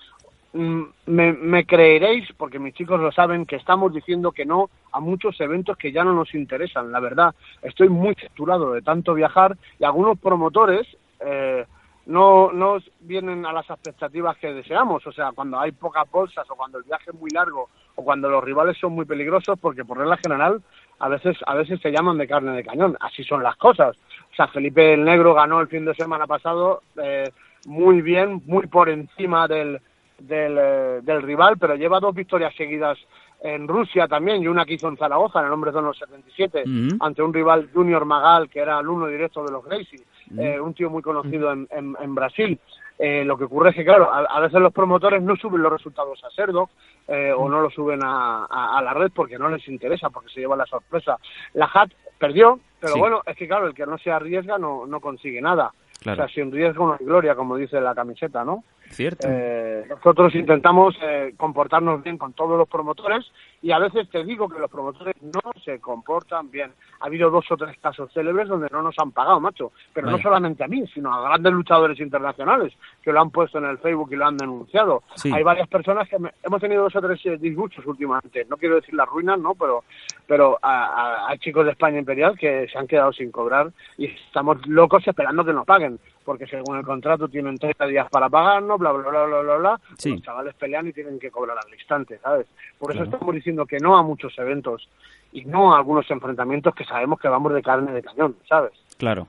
Mm, 0.52 0.82
me, 1.06 1.32
me, 1.32 1.64
creeréis, 1.64 2.28
porque 2.36 2.58
mis 2.58 2.74
chicos 2.74 3.00
lo 3.00 3.12
saben, 3.12 3.46
que 3.46 3.56
estamos 3.56 3.94
diciendo 3.94 4.32
que 4.32 4.44
no 4.44 4.68
a 4.90 4.98
muchos 4.98 5.40
eventos 5.40 5.78
que 5.78 5.92
ya 5.92 6.02
no 6.02 6.12
nos 6.12 6.34
interesan. 6.34 6.90
La 6.90 6.98
verdad, 6.98 7.34
estoy 7.62 7.88
muy 7.88 8.16
saturado 8.16 8.72
de 8.72 8.82
tanto 8.82 9.14
viajar 9.14 9.56
y 9.78 9.84
algunos 9.84 10.18
promotores 10.18 10.88
eh, 11.24 11.66
no, 12.06 12.52
no 12.52 12.78
vienen 13.00 13.46
a 13.46 13.52
las 13.52 13.68
expectativas 13.70 14.36
que 14.38 14.52
deseamos. 14.52 15.06
O 15.06 15.12
sea, 15.12 15.30
cuando 15.32 15.58
hay 15.58 15.72
pocas 15.72 16.10
bolsas 16.10 16.48
o 16.50 16.56
cuando 16.56 16.78
el 16.78 16.84
viaje 16.84 17.10
es 17.10 17.20
muy 17.20 17.30
largo 17.30 17.68
o 17.94 18.04
cuando 18.04 18.28
los 18.28 18.42
rivales 18.42 18.76
son 18.78 18.92
muy 18.92 19.04
peligrosos, 19.04 19.58
porque 19.60 19.84
por 19.84 19.98
regla 19.98 20.16
general 20.16 20.62
a 20.98 21.08
veces, 21.08 21.36
a 21.46 21.54
veces 21.54 21.80
se 21.80 21.90
llaman 21.90 22.18
de 22.18 22.28
carne 22.28 22.52
de 22.52 22.64
cañón. 22.64 22.96
Así 23.00 23.24
son 23.24 23.42
las 23.42 23.56
cosas. 23.56 23.96
O 24.32 24.34
sea, 24.34 24.48
Felipe 24.48 24.94
el 24.94 25.04
Negro 25.04 25.34
ganó 25.34 25.60
el 25.60 25.68
fin 25.68 25.84
de 25.84 25.94
semana 25.94 26.26
pasado 26.26 26.82
eh, 27.02 27.30
muy 27.66 28.02
bien, 28.02 28.42
muy 28.46 28.66
por 28.66 28.88
encima 28.88 29.46
del, 29.46 29.80
del, 30.18 30.56
eh, 30.58 31.00
del 31.02 31.22
rival, 31.22 31.56
pero 31.58 31.76
lleva 31.76 32.00
dos 32.00 32.14
victorias 32.14 32.54
seguidas 32.56 32.98
en 33.42 33.66
Rusia 33.66 34.06
también 34.06 34.42
y 34.42 34.46
una 34.46 34.64
que 34.64 34.74
hizo 34.74 34.88
en 34.88 34.96
Zaragoza 34.96 35.40
en 35.40 35.46
el 35.46 35.50
nombre 35.50 35.72
de 35.72 35.82
los 35.82 35.98
77 35.98 36.64
ante 37.00 37.22
un 37.22 37.34
rival 37.34 37.68
Junior 37.74 38.04
Magal 38.04 38.48
que 38.48 38.60
era 38.60 38.78
alumno 38.78 39.08
directo 39.08 39.44
de 39.44 39.50
los 39.50 39.64
Gracie, 39.64 40.00
eh, 40.38 40.60
un 40.60 40.74
tío 40.74 40.88
muy 40.90 41.02
conocido 41.02 41.52
en, 41.52 41.68
en, 41.70 42.14
Brasil. 42.14 42.58
Eh, 42.98 43.24
lo 43.24 43.36
que 43.36 43.44
ocurre 43.44 43.70
es 43.70 43.76
que, 43.76 43.84
claro, 43.84 44.12
a, 44.12 44.38
veces 44.40 44.60
los 44.60 44.72
promotores 44.72 45.22
no 45.22 45.34
suben 45.36 45.62
los 45.62 45.72
resultados 45.72 46.22
a 46.22 46.30
Cerdo 46.30 46.70
eh, 47.08 47.32
o 47.36 47.48
no 47.48 47.60
lo 47.60 47.70
suben 47.70 48.00
a, 48.04 48.44
a, 48.44 48.80
la 48.80 48.94
red 48.94 49.10
porque 49.12 49.38
no 49.38 49.48
les 49.48 49.66
interesa, 49.66 50.10
porque 50.10 50.30
se 50.32 50.40
lleva 50.40 50.54
la 50.54 50.66
sorpresa. 50.66 51.18
La 51.54 51.68
HAT 51.72 51.90
perdió, 52.18 52.60
pero 52.80 52.96
bueno, 52.96 53.22
es 53.26 53.36
que, 53.36 53.48
claro, 53.48 53.66
el 53.66 53.74
que 53.74 53.86
no 53.86 53.98
se 53.98 54.12
arriesga 54.12 54.56
no, 54.56 54.86
no 54.86 55.00
consigue 55.00 55.40
nada. 55.40 55.72
O 56.00 56.14
sea, 56.14 56.28
sin 56.28 56.50
riesgo 56.52 56.86
no 56.86 56.96
hay 56.98 57.04
gloria, 57.04 57.34
como 57.34 57.56
dice 57.56 57.80
la 57.80 57.94
camiseta, 57.94 58.44
¿no? 58.44 58.64
Cierto. 58.92 59.26
Eh, 59.30 59.86
nosotros 59.88 60.34
intentamos 60.34 60.94
eh, 61.02 61.32
comportarnos 61.36 62.02
bien 62.02 62.18
con 62.18 62.34
todos 62.34 62.58
los 62.58 62.68
promotores 62.68 63.24
y 63.62 63.70
a 63.72 63.78
veces 63.78 64.08
te 64.10 64.22
digo 64.22 64.48
que 64.48 64.58
los 64.58 64.70
promotores 64.70 65.14
no 65.22 65.40
se 65.64 65.80
comportan 65.80 66.50
bien. 66.50 66.72
Ha 67.00 67.06
habido 67.06 67.30
dos 67.30 67.50
o 67.50 67.56
tres 67.56 67.78
casos 67.78 68.12
célebres 68.12 68.48
donde 68.48 68.68
no 68.70 68.82
nos 68.82 68.94
han 68.98 69.12
pagado, 69.12 69.40
macho. 69.40 69.72
Pero 69.94 70.10
no 70.10 70.18
solamente 70.18 70.62
a 70.62 70.68
mí, 70.68 70.86
sino 70.92 71.12
a 71.12 71.22
grandes 71.22 71.52
luchadores 71.52 71.98
internacionales 72.00 72.74
que 73.02 73.12
lo 73.12 73.20
han 73.20 73.30
puesto 73.30 73.58
en 73.58 73.64
el 73.64 73.78
Facebook 73.78 74.10
y 74.12 74.16
lo 74.16 74.26
han 74.26 74.36
denunciado. 74.36 75.02
Hay 75.32 75.42
varias 75.42 75.68
personas 75.68 76.08
que 76.08 76.16
hemos 76.42 76.60
tenido 76.60 76.82
dos 76.82 76.96
o 76.96 77.00
tres 77.00 77.24
eh, 77.24 77.38
disgustos 77.38 77.86
últimamente. 77.86 78.44
No 78.48 78.58
quiero 78.58 78.74
decir 78.74 78.94
las 78.94 79.08
ruinas, 79.08 79.38
¿no? 79.38 79.54
Pero, 79.54 79.84
pero 80.26 80.58
hay 80.62 81.38
chicos 81.38 81.64
de 81.64 81.72
España 81.72 81.98
Imperial 81.98 82.36
que 82.38 82.68
se 82.70 82.78
han 82.78 82.86
quedado 82.86 83.12
sin 83.12 83.30
cobrar 83.30 83.70
y 83.96 84.06
estamos 84.06 84.66
locos 84.66 85.06
esperando 85.06 85.44
que 85.44 85.52
nos 85.52 85.64
paguen 85.64 85.98
porque 86.24 86.46
según 86.46 86.76
el 86.76 86.84
contrato 86.84 87.28
tienen 87.28 87.58
30 87.58 87.86
días 87.86 88.08
para 88.10 88.28
pagarnos, 88.28 88.78
bla, 88.78 88.92
bla, 88.92 89.08
bla, 89.10 89.24
bla, 89.24 89.40
bla, 89.40 89.56
bla. 89.56 89.80
Los 90.04 90.22
chavales 90.22 90.54
pelean 90.54 90.88
y 90.88 90.92
tienen 90.92 91.18
que 91.18 91.30
cobrar 91.30 91.56
al 91.58 91.72
instante, 91.72 92.18
¿sabes? 92.18 92.46
Por 92.78 92.94
eso 92.94 93.04
estamos 93.04 93.34
diciendo 93.34 93.66
que 93.66 93.78
no 93.78 93.96
a 93.96 94.02
muchos 94.02 94.36
eventos 94.38 94.88
y 95.32 95.44
no 95.44 95.74
a 95.74 95.78
algunos 95.78 96.10
enfrentamientos 96.10 96.74
que 96.74 96.84
sabemos 96.84 97.18
que 97.20 97.28
vamos 97.28 97.52
de 97.52 97.62
carne 97.62 97.92
de 97.92 98.02
cañón, 98.02 98.36
¿sabes? 98.48 98.72
Claro, 98.98 99.26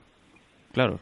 claro. 0.72 0.98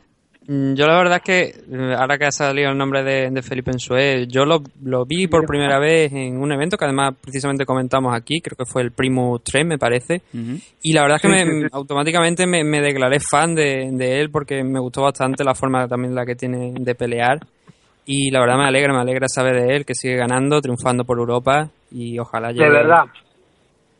Mm, 0.48 0.74
yo 0.74 0.86
la 0.86 0.96
verdad 0.96 1.16
es 1.18 1.22
que, 1.22 1.42
eh, 1.70 1.94
ahora 1.96 2.18
que 2.18 2.26
ha 2.26 2.32
salido 2.32 2.70
el 2.70 2.76
nombre 2.76 3.02
de, 3.02 3.42
Felipe 3.42 3.70
Ensue, 3.70 4.26
yo 4.26 4.44
lo, 4.44 4.62
lo, 4.82 5.04
vi 5.04 5.28
por 5.28 5.46
primera 5.46 5.78
vez 5.78 6.12
en 6.12 6.40
un 6.40 6.50
evento 6.52 6.76
que 6.76 6.84
además 6.84 7.14
precisamente 7.20 7.64
comentamos 7.64 8.14
aquí, 8.14 8.40
creo 8.40 8.56
que 8.56 8.64
fue 8.64 8.82
el 8.82 8.90
Primo 8.90 9.38
3 9.38 9.66
me 9.66 9.78
parece, 9.78 10.22
y 10.82 10.92
la 10.92 11.02
verdad 11.02 11.16
es 11.16 11.22
que 11.22 11.28
me, 11.28 11.68
automáticamente 11.72 12.46
me, 12.46 12.80
declaré 12.80 13.18
fan 13.20 13.54
de, 13.54 14.20
él 14.20 14.30
porque 14.30 14.64
me 14.64 14.80
gustó 14.80 15.02
bastante 15.02 15.44
la 15.44 15.54
forma 15.54 15.86
también 15.86 16.14
la 16.14 16.26
que 16.26 16.34
tiene 16.34 16.72
de 16.76 16.94
pelear. 16.94 17.38
Y 18.04 18.32
la 18.32 18.40
verdad 18.40 18.56
me 18.56 18.64
alegra, 18.66 18.92
me 18.92 19.00
alegra 19.00 19.28
saber 19.28 19.54
de 19.62 19.76
él 19.76 19.86
que 19.86 19.94
sigue 19.94 20.16
ganando, 20.16 20.60
triunfando 20.60 21.04
por 21.04 21.18
Europa 21.18 21.68
y 21.92 22.18
ojalá 22.18 22.50
llegue... 22.50 22.64
De 22.64 22.70
verdad, 22.70 23.04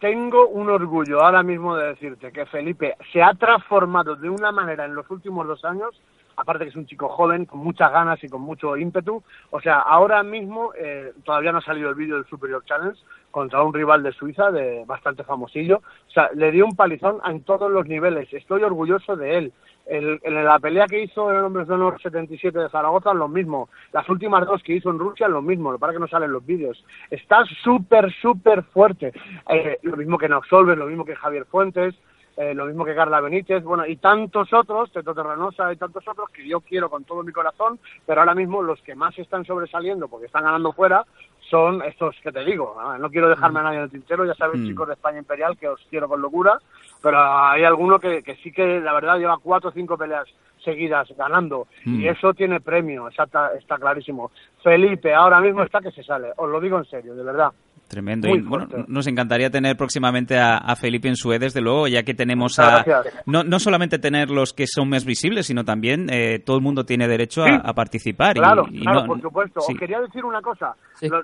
tengo 0.03 0.49
un 0.49 0.69
orgullo 0.69 1.23
ahora 1.23 1.45
mismo 1.45 1.77
de 1.77 1.91
decirte 1.91 2.33
que 2.33 2.45
Felipe 2.47 2.97
se 3.13 3.23
ha 3.23 3.33
transformado 3.35 4.17
de 4.17 4.29
una 4.29 4.51
manera 4.51 4.85
en 4.85 4.97
los 4.97 5.09
últimos 5.09 5.47
dos 5.47 5.65
años, 5.65 5.91
aparte 6.37 6.65
que 6.65 6.71
es 6.71 6.77
un 6.77 6.87
chico 6.87 7.09
joven, 7.09 7.47
con 7.47 7.61
muchas 7.61 7.91
ganas 7.93 8.23
y 8.23 8.29
con 8.29 8.43
mucho 8.43 8.77
ímpetu. 8.77 9.23
O 9.51 9.61
sea, 9.61 9.79
ahora 9.79 10.23
mismo 10.23 10.73
eh, 10.75 11.13
todavía 11.25 11.53
no 11.53 11.59
ha 11.59 11.63
salido 11.63 11.91
el 11.91 11.95
vídeo 11.95 12.17
del 12.17 12.27
Superior 12.27 12.65
Challenge 12.65 12.99
contra 13.31 13.63
un 13.63 13.75
rival 13.75 14.03
de 14.03 14.13
Suiza, 14.13 14.51
de 14.51 14.85
bastante 14.87 15.25
famosillo. 15.25 15.79
O 16.09 16.11
sea, 16.11 16.31
le 16.35 16.53
dio 16.53 16.65
un 16.65 16.77
palizón 16.77 17.19
en 17.27 17.43
todos 17.43 17.71
los 17.71 17.87
niveles. 17.87 18.33
Estoy 18.33 18.63
orgulloso 18.63 19.17
de 19.17 19.39
él. 19.39 19.53
El, 19.85 20.21
en 20.23 20.45
la 20.45 20.61
pelea 20.61 20.87
que 20.87 21.03
hizo 21.03 21.29
en 21.31 21.39
el 21.39 21.45
Hombres 21.45 21.67
de 21.67 21.75
Honor 21.75 22.01
77 22.01 22.57
de 22.57 22.69
Zaragoza, 22.69 23.13
lo 23.15 23.27
mismo. 23.27 23.69
Las 23.93 24.09
últimas 24.09 24.47
dos 24.47 24.63
que 24.63 24.75
hizo 24.75 24.91
en 24.91 24.99
Rusia, 24.99 25.27
lo 25.27 25.43
mismo. 25.43 25.73
Lo 25.73 25.79
para 25.79 25.93
que 25.93 25.99
no 25.99 26.07
salen 26.07 26.31
los 26.31 26.47
vídeos. 26.47 26.85
Está 27.11 27.45
súper, 27.65 28.13
súper 28.13 28.63
fuerte. 28.65 29.13
Eh, 29.49 29.79
lo 29.83 29.97
mismo 29.97 30.19
que 30.19 30.29
Noxolver, 30.29 30.79
lo 30.79 30.87
mismo 30.87 31.05
que 31.05 31.17
Javier 31.17 31.47
Fuentes. 31.47 31.95
Eh, 32.37 32.55
lo 32.55 32.65
mismo 32.65 32.85
que 32.85 32.95
Carla 32.95 33.21
Benítez, 33.21 33.63
bueno, 33.63 33.85
y 33.87 33.97
tantos 33.97 34.51
otros, 34.55 34.91
Teto 34.91 35.15
Terranosa 35.15 35.71
y 35.73 35.77
tantos 35.77 36.07
otros 36.09 36.31
que 36.31 36.47
yo 36.49 36.61
quiero 36.61 36.89
con 36.89 37.05
todo 37.05 37.23
mi 37.23 37.31
corazón, 37.33 37.79
pero 38.07 38.21
ahora 38.23 38.35
mismo 38.35 38.63
los 38.63 38.81
que 38.81 38.95
más 38.95 39.19
están 39.19 39.45
sobresaliendo 39.45 40.09
porque 40.09 40.27
están 40.27 40.45
ganando 40.45 40.73
fuera 40.73 41.05
son 41.51 41.83
estos 41.83 42.17
que 42.23 42.33
te 42.33 42.43
digo. 42.45 42.75
No 42.99 43.11
quiero 43.11 43.29
dejarme 43.29 43.61
a 43.61 43.65
nadie 43.65 43.77
en 43.79 43.85
el 43.85 43.91
tintero, 43.91 44.25
ya 44.25 44.33
sabes, 44.35 44.61
Mm. 44.61 44.67
chicos 44.69 44.87
de 44.89 44.95
España 44.95 45.19
Imperial, 45.19 45.59
que 45.59 45.69
os 45.69 45.81
quiero 45.91 46.09
con 46.09 46.23
locura, 46.23 46.59
pero 47.03 47.19
hay 47.21 47.65
alguno 47.65 47.99
que, 47.99 48.23
que 48.23 48.37
sí 48.37 48.51
que 48.51 48.81
la 48.81 48.95
verdad 48.95 49.19
lleva 49.19 49.37
cuatro 49.37 49.69
o 49.69 49.73
cinco 49.73 49.99
peleas 49.99 50.27
seguidas 50.65 51.13
ganando 51.17 51.67
Mm. 51.85 52.01
y 52.01 52.09
eso 52.09 52.33
tiene 52.33 52.61
premio, 52.61 53.09
está, 53.09 53.53
está 53.59 53.77
clarísimo. 53.77 54.31
Felipe 54.63 55.13
ahora 55.13 55.41
mismo 55.41 55.63
está 55.65 55.81
que 55.83 55.91
se 55.91 56.03
sale, 56.03 56.33
os 56.37 56.49
lo 56.49 56.61
digo 56.61 56.79
en 56.79 56.85
serio, 56.87 57.15
de 57.15 57.25
verdad. 57.25 57.53
Tremendo. 57.93 58.27
Muy 58.27 58.39
Y, 58.39 58.41
bueno, 58.41 58.67
nos 58.89 59.07
encantaría 59.07 59.51
tener 59.51 59.77
próximamente 59.77 60.39
a, 60.39 60.57
a 60.57 60.77
Felipe 60.77 61.09
en 61.09 61.17
Sue, 61.17 61.39
desde 61.39 61.61
luego, 61.61 61.89
ya 61.89 62.03
que 62.05 62.15
tenemos 62.15 62.59
Muchas 62.59 62.81
a... 62.81 62.83
gracias. 62.85 63.23
No, 63.27 63.45
no 63.45 63.59
solamente 63.59 63.99
tener 63.99 64.31
los 64.31 64.55
que 64.55 64.67
son 64.67 64.89
más 64.89 65.05
visibles, 65.05 65.45
sino 65.47 65.63
también 65.63 66.09
eh, 66.11 66.39
todo 66.39 66.57
el 66.57 66.63
mundo 66.63 66.87
tiene 66.87 67.07
derecho 67.07 67.43
a, 67.45 67.49
Sí. 67.49 67.53
a 67.63 67.75
participar. 67.75 68.35
Claro, 68.35 68.65
y 68.71 68.81
claro, 68.81 69.03
no- 69.03 69.07
por 69.09 69.21
supuesto. 69.21 69.61
sí. 69.61 69.75
Os 69.75 69.79
quería 69.79 70.01
decir 70.01 70.25
una 70.25 70.41
cosa. 70.41 70.75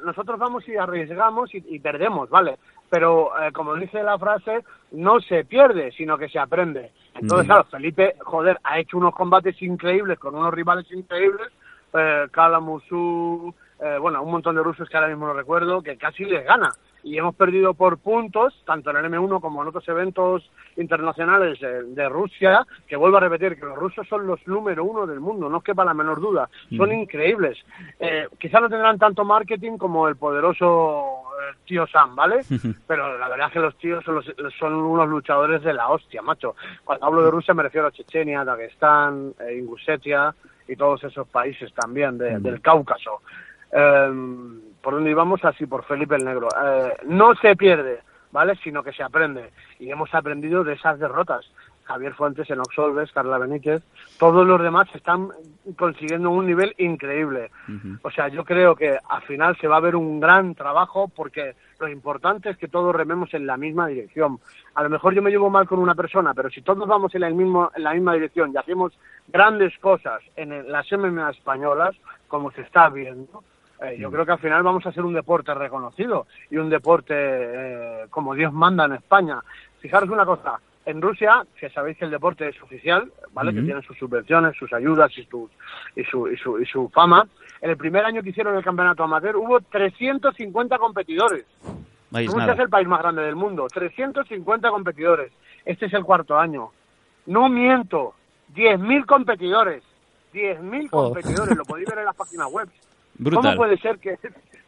Nosotros 0.04 0.38
vamos 0.38 0.68
y 0.68 0.76
arriesgamos 0.76 1.54
y, 1.54 1.64
y 1.70 1.78
perdemos, 1.78 2.28
¿vale? 2.28 2.58
Pero, 2.90 3.30
eh, 3.42 3.50
como 3.52 3.74
dice 3.76 4.02
la 4.02 4.18
frase, 4.18 4.62
no 4.92 5.20
se 5.20 5.44
pierde, 5.46 5.90
sino 5.92 6.18
que 6.18 6.28
se 6.28 6.38
aprende. 6.38 6.92
Entonces, 7.14 7.46
Mm. 7.46 7.48
claro, 7.48 7.64
Felipe, 7.70 8.14
joder, 8.20 8.58
ha 8.62 8.78
hecho 8.78 8.98
unos 8.98 9.14
combates 9.14 9.60
increíbles 9.62 10.18
con 10.18 10.34
unos 10.34 10.52
rivales 10.52 10.86
increíbles. 10.92 11.48
Eh, 11.94 12.26
Kalamusu, 12.30 13.54
eh, 13.80 13.96
bueno, 14.00 14.22
un 14.22 14.30
montón 14.32 14.56
de 14.56 14.62
rusos 14.62 14.88
que 14.88 14.96
ahora 14.96 15.08
mismo 15.08 15.26
no 15.26 15.32
recuerdo, 15.34 15.82
que 15.82 15.96
casi 15.96 16.24
les 16.24 16.44
gana. 16.44 16.70
Y 17.04 17.16
hemos 17.16 17.34
perdido 17.36 17.74
por 17.74 17.98
puntos, 17.98 18.60
tanto 18.66 18.90
en 18.90 18.96
el 18.96 19.04
M1 19.06 19.40
como 19.40 19.62
en 19.62 19.68
otros 19.68 19.86
eventos 19.88 20.50
internacionales 20.76 21.58
eh, 21.62 21.82
de 21.86 22.08
Rusia, 22.08 22.66
que 22.88 22.96
vuelvo 22.96 23.18
a 23.18 23.20
repetir 23.20 23.54
que 23.58 23.64
los 23.66 23.76
rusos 23.78 24.06
son 24.08 24.26
los 24.26 24.44
número 24.48 24.84
uno 24.84 25.06
del 25.06 25.20
mundo, 25.20 25.48
no 25.48 25.60
quepa 25.60 25.84
la 25.84 25.94
menor 25.94 26.20
duda. 26.20 26.48
Son 26.76 26.90
Mm. 26.90 26.92
increíbles. 26.94 27.56
Eh, 28.00 28.26
quizá 28.38 28.58
no 28.60 28.68
tendrán 28.68 28.98
tanto 28.98 29.24
marketing 29.24 29.78
como 29.78 30.08
el 30.08 30.16
poderoso 30.16 31.22
eh, 31.40 31.54
tío 31.66 31.86
Sam, 31.86 32.16
¿vale? 32.16 32.40
Pero 32.88 33.16
la 33.16 33.28
verdad 33.28 33.46
es 33.46 33.52
que 33.52 33.60
los 33.60 33.76
tíos 33.78 34.02
son, 34.04 34.16
los- 34.16 34.34
son 34.58 34.74
unos 34.74 35.08
luchadores 35.08 35.62
de 35.62 35.72
la 35.72 35.88
hostia, 35.88 36.20
macho. 36.20 36.56
Cuando 36.84 37.06
hablo 37.06 37.22
de 37.22 37.30
Rusia 37.30 37.54
me 37.54 37.62
refiero 37.62 37.86
a 37.86 37.92
Chechenia, 37.92 38.44
Dagestán, 38.44 39.34
eh, 39.40 39.56
Ingusetia 39.56 40.34
y 40.66 40.74
todos 40.74 41.04
esos 41.04 41.28
países 41.28 41.72
también 41.74 42.18
de- 42.18 42.38
del 42.40 42.60
Cáucaso. 42.60 43.22
Eh, 43.72 44.10
¿Por 44.82 44.94
dónde 44.94 45.10
íbamos? 45.10 45.44
Así, 45.44 45.66
por 45.66 45.84
Felipe 45.84 46.16
el 46.16 46.24
Negro. 46.24 46.48
Eh, 46.64 46.92
no 47.06 47.34
se 47.34 47.56
pierde, 47.56 48.00
¿vale? 48.32 48.54
Sino 48.62 48.82
que 48.82 48.92
se 48.92 49.02
aprende. 49.02 49.50
Y 49.78 49.90
hemos 49.90 50.14
aprendido 50.14 50.64
de 50.64 50.74
esas 50.74 50.98
derrotas. 50.98 51.50
Javier 51.84 52.12
Fuentes, 52.12 52.50
Enox 52.50 52.74
Solves, 52.74 53.10
Carla 53.12 53.38
Benítez, 53.38 53.82
todos 54.18 54.46
los 54.46 54.60
demás 54.60 54.88
están 54.94 55.28
consiguiendo 55.78 56.28
un 56.28 56.44
nivel 56.44 56.74
increíble. 56.76 57.50
O 58.02 58.10
sea, 58.10 58.28
yo 58.28 58.44
creo 58.44 58.76
que 58.76 58.98
al 59.08 59.22
final 59.22 59.56
se 59.56 59.66
va 59.68 59.78
a 59.78 59.80
ver 59.80 59.96
un 59.96 60.20
gran 60.20 60.54
trabajo 60.54 61.08
porque 61.08 61.54
lo 61.80 61.88
importante 61.88 62.50
es 62.50 62.58
que 62.58 62.68
todos 62.68 62.94
rememos 62.94 63.32
en 63.32 63.46
la 63.46 63.56
misma 63.56 63.86
dirección. 63.86 64.38
A 64.74 64.82
lo 64.82 64.90
mejor 64.90 65.14
yo 65.14 65.22
me 65.22 65.30
llevo 65.30 65.48
mal 65.48 65.66
con 65.66 65.78
una 65.78 65.94
persona, 65.94 66.34
pero 66.34 66.50
si 66.50 66.60
todos 66.60 66.86
vamos 66.86 67.14
en 67.14 67.22
la, 67.22 67.30
mismo, 67.30 67.70
en 67.74 67.82
la 67.82 67.94
misma 67.94 68.12
dirección 68.12 68.52
y 68.52 68.58
hacemos 68.58 68.92
grandes 69.26 69.72
cosas 69.78 70.20
en 70.36 70.52
el- 70.52 70.70
las 70.70 70.92
MMA 70.92 71.30
españolas, 71.30 71.96
como 72.28 72.50
se 72.50 72.60
está 72.60 72.90
viendo, 72.90 73.42
eh, 73.82 73.96
yo 73.98 74.10
creo 74.10 74.24
que 74.26 74.32
al 74.32 74.38
final 74.38 74.62
vamos 74.62 74.84
a 74.86 74.92
ser 74.92 75.04
un 75.04 75.14
deporte 75.14 75.52
reconocido 75.54 76.26
y 76.50 76.56
un 76.56 76.68
deporte 76.68 77.14
eh, 77.16 78.06
como 78.10 78.34
Dios 78.34 78.52
manda 78.52 78.84
en 78.86 78.92
España. 78.94 79.40
Fijaros 79.80 80.08
una 80.10 80.24
cosa, 80.26 80.58
en 80.84 81.00
Rusia, 81.02 81.44
que 81.58 81.70
sabéis 81.70 81.96
que 81.98 82.04
el 82.06 82.10
deporte 82.10 82.48
es 82.48 82.60
oficial, 82.62 83.12
¿vale? 83.32 83.52
Que 83.54 83.62
tiene 83.62 83.82
sus 83.82 83.96
subvenciones, 83.98 84.56
sus 84.56 84.72
ayudas 84.72 85.10
y, 85.16 85.22
sus- 85.24 85.50
y, 85.94 86.02
su, 86.04 86.28
y, 86.28 86.36
su, 86.36 86.58
y 86.60 86.66
su 86.66 86.88
fama. 86.88 87.26
En 87.60 87.70
el 87.70 87.76
primer 87.76 88.04
año 88.04 88.22
que 88.22 88.30
hicieron 88.30 88.56
el 88.56 88.64
campeonato 88.64 89.02
amateur 89.04 89.36
hubo 89.36 89.60
350 89.60 90.78
competidores. 90.78 91.44
Rusia 92.10 92.36
nada. 92.38 92.52
es 92.54 92.58
el 92.60 92.68
país 92.70 92.88
más 92.88 93.00
grande 93.02 93.22
del 93.22 93.36
mundo, 93.36 93.66
350 93.68 94.70
competidores. 94.70 95.30
Este 95.64 95.86
es 95.86 95.92
el 95.92 96.04
cuarto 96.04 96.38
año. 96.38 96.70
No 97.26 97.48
miento, 97.50 98.14
10.000 98.54 99.04
competidores. 99.04 99.82
10.000 100.32 100.88
Oh. 100.90 101.04
competidores, 101.12 101.56
lo 101.56 101.64
podéis 101.64 101.88
ver 101.88 101.98
en 101.98 102.04
las 102.06 102.16
páginas 102.16 102.46
web. 102.50 102.68
Brutal. 103.18 103.42
¿Cómo 103.42 103.56
puede 103.56 103.78
ser 103.78 103.98
que, 103.98 104.16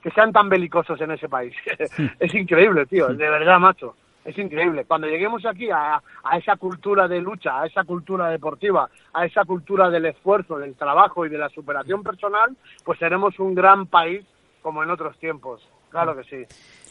que 0.02 0.10
sean 0.10 0.32
tan 0.32 0.48
belicosos 0.48 1.00
en 1.00 1.12
ese 1.12 1.28
país? 1.28 1.54
es 2.20 2.34
increíble, 2.34 2.86
tío, 2.86 3.08
de 3.08 3.30
verdad, 3.30 3.58
macho. 3.58 3.94
Es 4.24 4.36
increíble. 4.36 4.84
Cuando 4.84 5.06
lleguemos 5.06 5.46
aquí 5.46 5.70
a, 5.70 5.94
a 6.22 6.36
esa 6.36 6.56
cultura 6.56 7.08
de 7.08 7.20
lucha, 7.20 7.62
a 7.62 7.66
esa 7.66 7.84
cultura 7.84 8.28
deportiva, 8.28 8.90
a 9.14 9.24
esa 9.24 9.44
cultura 9.44 9.88
del 9.88 10.06
esfuerzo, 10.06 10.58
del 10.58 10.74
trabajo 10.74 11.24
y 11.24 11.30
de 11.30 11.38
la 11.38 11.48
superación 11.48 12.02
personal, 12.02 12.54
pues 12.84 12.98
seremos 12.98 13.38
un 13.38 13.54
gran 13.54 13.86
país 13.86 14.24
como 14.60 14.82
en 14.82 14.90
otros 14.90 15.18
tiempos. 15.18 15.66
Claro 15.90 16.14
que 16.14 16.24
sí. 16.24 16.44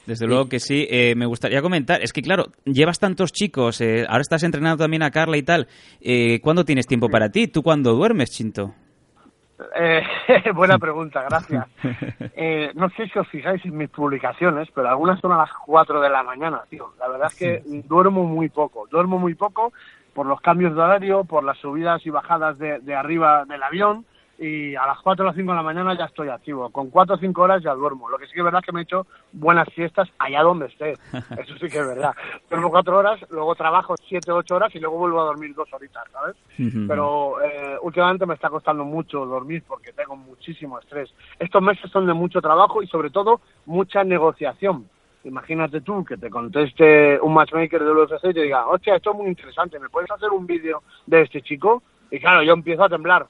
Desde 0.06 0.26
luego 0.26 0.50
que 0.50 0.60
sí. 0.60 0.88
Eh, 0.90 1.14
me 1.16 1.28
gustaría 1.28 1.62
comentar, 1.62 2.02
es 2.02 2.14
que 2.14 2.22
claro, 2.22 2.46
llevas 2.66 3.00
tantos 3.00 3.32
chicos, 3.32 3.80
eh, 3.82 4.06
ahora 4.08 4.22
estás 4.22 4.42
entrenando 4.44 4.84
también 4.84 5.04
a 5.04 5.12
Carla 5.12 5.38
y 5.38 5.44
tal. 5.44 5.68
Eh, 6.02 6.40
¿Cuándo 6.42 6.66
tienes 6.66 6.88
tiempo 6.88 7.10
para 7.10 7.30
ti? 7.30 7.48
¿Tú 7.48 7.62
cuándo 7.62 7.94
duermes, 7.94 8.32
Chinto? 8.32 8.74
Eh, 9.76 10.02
buena 10.56 10.78
pregunta, 10.80 11.24
gracias. 11.24 11.68
Eh, 12.36 12.72
no 12.76 12.90
sé 12.92 13.08
si 13.08 13.20
os 13.20 13.28
fijáis 13.28 13.64
en 13.66 13.78
mis 13.78 13.90
publicaciones, 13.90 14.70
pero 14.74 14.90
algunas 14.90 15.20
son 15.20 15.32
a 15.32 15.38
las 15.38 15.52
4 15.66 16.02
de 16.02 16.10
la 16.10 16.24
mañana, 16.24 16.62
tío. 16.70 16.94
La 17.00 17.08
verdad 17.08 17.28
es 17.32 17.36
que 17.38 17.64
duermo 17.88 18.24
muy 18.24 18.50
poco, 18.50 18.88
duermo 18.90 19.20
muy 19.20 19.36
poco 19.36 19.74
por 20.14 20.26
los 20.26 20.42
cambios 20.42 20.76
de 20.76 20.82
horario, 20.82 21.24
por 21.24 21.44
las 21.44 21.58
subidas 21.58 22.06
y 22.06 22.10
bajadas 22.10 22.58
de, 22.58 22.80
de 22.80 22.96
arriba 22.96 23.46
del 23.46 23.64
avión 23.64 24.06
y 24.40 24.74
a 24.76 24.86
las 24.86 25.00
4 25.02 25.24
o 25.24 25.28
las 25.28 25.36
5 25.36 25.52
de 25.52 25.56
la 25.56 25.64
mañana 25.64 25.98
ya 25.98 26.06
estoy 26.06 26.30
activo. 26.30 26.70
Con 26.70 26.90
4 26.90 27.16
o 27.16 27.18
5 27.18 27.42
horas 27.42 27.62
ya 27.62 27.74
duermo. 27.74 28.10
Lo 28.10 28.18
que 28.18 28.26
sí 28.26 28.34
que 28.34 28.40
es 28.40 28.46
verdad 28.46 28.62
es 28.62 28.66
que 28.66 28.72
me 28.72 28.80
he 28.80 28.84
hecho 28.84 29.06
buenas 29.34 29.68
siestas 29.76 30.08
allá 30.18 30.42
donde 30.44 30.68
esté. 30.68 30.94
Eso 31.12 31.54
sí 31.60 31.68
que 31.68 31.80
es 31.80 31.88
verdad. 31.88 32.16
Duermo 32.50 32.70
4 32.70 32.98
horas, 32.98 33.20
luego 33.30 33.54
trabajo 33.56 33.96
7 34.08 34.32
o 34.32 34.38
8 34.38 34.56
horas 34.56 34.76
y 34.76 34.80
luego 34.80 34.98
vuelvo 34.98 35.22
a 35.22 35.26
dormir 35.26 35.54
2 35.54 35.74
horitas, 35.74 36.04
¿sabes? 36.12 36.36
Pero 36.88 37.42
eh, 37.42 37.78
últimamente 37.82 38.26
me 38.26 38.36
está 38.36 38.50
costando 38.50 38.86
mucho 38.86 39.26
dormir 39.26 39.64
porque 39.68 39.92
tengo 39.92 40.16
muchísimo 40.16 40.80
estrés. 40.80 41.14
Estos 41.38 41.62
meses 41.62 41.92
son 41.92 42.08
de 42.08 42.14
mucho 42.14 42.42
trabajo 42.42 42.82
y 42.82 42.88
sobre 42.88 43.10
todo 43.10 43.42
mucha 43.66 44.04
negociación. 44.06 44.88
Imagínate 45.26 45.82
tú 45.82 46.06
que 46.06 46.16
te 46.16 46.30
conteste 46.30 47.20
un 47.20 47.34
matchmaker 47.34 47.84
del 47.84 47.98
UFC 47.98 48.26
y 48.26 48.34
te 48.34 48.44
diga, 48.44 48.68
hostia, 48.68 48.96
esto 48.96 49.12
es 49.12 49.18
muy 49.18 49.28
interesante, 49.28 49.78
¿me 49.78 49.90
puedes 49.90 50.10
hacer 50.10 50.30
un 50.30 50.48
vídeo 50.48 50.82
de 51.06 51.24
este 51.24 51.42
chico? 51.42 51.84
Y 52.10 52.20
claro, 52.20 52.42
yo 52.42 52.54
empiezo 52.54 52.86
a 52.86 52.90
temblar, 52.90 53.28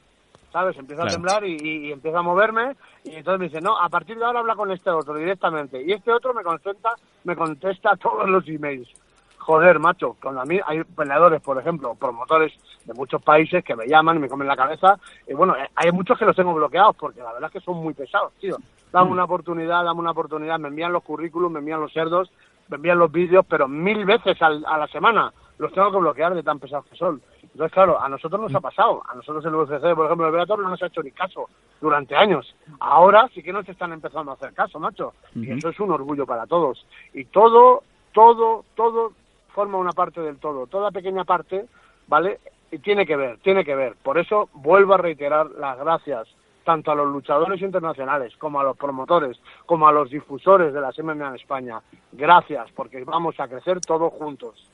¿sabes? 0.51 0.77
Empiezo 0.77 1.01
Claro. 1.01 1.09
a 1.09 1.13
temblar 1.13 1.45
y, 1.45 1.57
y- 1.61 1.87
y 1.87 1.91
empiezo 1.91 2.17
a 2.17 2.21
moverme 2.23 2.75
y 3.03 3.15
entonces 3.15 3.39
me 3.39 3.45
dice, 3.47 3.61
no, 3.61 3.77
a 3.79 3.89
partir 3.89 4.17
de 4.17 4.25
ahora 4.25 4.39
habla 4.39 4.55
con 4.55 4.71
este 4.71 4.89
otro 4.89 5.13
directamente. 5.15 5.81
Y 5.81 5.91
este 5.93 6.11
otro 6.11 6.33
me 6.33 6.43
contesta, 6.43 6.89
me 7.23 7.35
contesta 7.35 7.95
todos 8.01 8.27
los 8.29 8.47
emails. 8.47 8.89
Joder, 9.37 9.79
macho, 9.79 10.15
cuando 10.21 10.41
a 10.41 10.45
mí 10.45 10.59
hay 10.65 10.83
peleadores, 10.83 11.41
por 11.41 11.57
ejemplo, 11.57 11.95
promotores 11.95 12.53
de 12.85 12.93
muchos 12.93 13.21
países 13.23 13.63
que 13.63 13.75
me 13.75 13.87
llaman 13.87 14.17
y 14.17 14.19
me 14.19 14.29
comen 14.29 14.47
la 14.47 14.55
cabeza. 14.55 14.99
Y 15.27 15.33
bueno, 15.33 15.55
eh, 15.55 15.67
hay 15.75 15.91
muchos 15.91 16.19
que 16.19 16.25
los 16.25 16.35
tengo 16.35 16.53
bloqueados 16.53 16.95
porque 16.97 17.21
la 17.21 17.31
verdad 17.33 17.49
es 17.53 17.53
que 17.53 17.65
son 17.65 17.77
muy 17.77 17.93
pesados, 17.93 18.33
tío. 18.39 18.57
Dame 18.91 19.11
una 19.11 19.23
oportunidad, 19.23 19.83
dame 19.83 20.01
una 20.01 20.11
oportunidad. 20.11 20.59
Me 20.59 20.67
envían 20.67 20.91
los 20.91 21.03
currículums, 21.03 21.53
me 21.53 21.59
envían 21.59 21.79
los 21.81 21.93
cerdos, 21.93 22.31
me 22.67 22.75
envían 22.75 22.99
los 22.99 23.11
vídeos, 23.11 23.45
pero 23.47 23.67
mil 23.67 24.03
veces 24.05 24.39
al- 24.41 24.65
a 24.67 24.77
la 24.77 24.87
semana 24.87 25.31
los 25.57 25.71
tengo 25.73 25.91
que 25.91 25.97
bloquear 25.97 26.35
de 26.35 26.43
tan 26.43 26.59
pesados 26.59 26.85
que 26.87 26.95
son. 26.95 27.21
Entonces, 27.53 27.73
claro, 27.73 27.99
a 27.99 28.07
nosotros 28.07 28.39
nos 28.39 28.53
ha 28.55 28.59
pasado. 28.59 29.01
A 29.07 29.15
nosotros 29.15 29.45
el 29.45 29.55
UFC, 29.55 29.95
por 29.95 30.05
ejemplo, 30.05 30.27
el 30.27 30.31
Bellator 30.31 30.59
no 30.59 30.69
nos 30.69 30.81
ha 30.81 30.87
hecho 30.87 31.03
ni 31.03 31.11
caso 31.11 31.49
durante 31.81 32.15
años. 32.15 32.55
Ahora 32.79 33.29
sí 33.33 33.41
que 33.41 33.53
nos 33.53 33.67
están 33.67 33.91
empezando 33.91 34.31
a 34.31 34.35
hacer 34.35 34.53
caso, 34.53 34.79
macho. 34.79 35.13
Y 35.35 35.51
eso 35.51 35.69
es 35.69 35.79
un 35.79 35.91
orgullo 35.91 36.25
para 36.25 36.45
todos. 36.45 36.85
Y 37.13 37.25
todo, 37.25 37.83
todo, 38.13 38.65
todo 38.75 39.13
forma 39.53 39.77
una 39.77 39.91
parte 39.91 40.21
del 40.21 40.37
todo. 40.37 40.67
Toda 40.67 40.91
pequeña 40.91 41.25
parte, 41.25 41.65
¿vale? 42.07 42.39
Y 42.71 42.79
tiene 42.79 43.05
que 43.05 43.15
ver, 43.15 43.39
tiene 43.39 43.65
que 43.65 43.75
ver. 43.75 43.95
Por 44.01 44.17
eso 44.17 44.49
vuelvo 44.53 44.93
a 44.93 44.97
reiterar 44.97 45.49
las 45.51 45.77
gracias 45.77 46.27
tanto 46.63 46.91
a 46.91 46.95
los 46.95 47.07
luchadores 47.07 47.61
internacionales 47.61 48.35
como 48.37 48.59
a 48.59 48.63
los 48.63 48.77
promotores, 48.77 49.39
como 49.65 49.87
a 49.87 49.91
los 49.91 50.11
difusores 50.11 50.71
de 50.71 50.79
las 50.79 50.99
MMA 50.99 51.29
en 51.29 51.35
España. 51.35 51.81
Gracias, 52.11 52.71
porque 52.75 53.03
vamos 53.03 53.39
a 53.39 53.47
crecer 53.47 53.81
todos 53.81 54.13
juntos. 54.13 54.69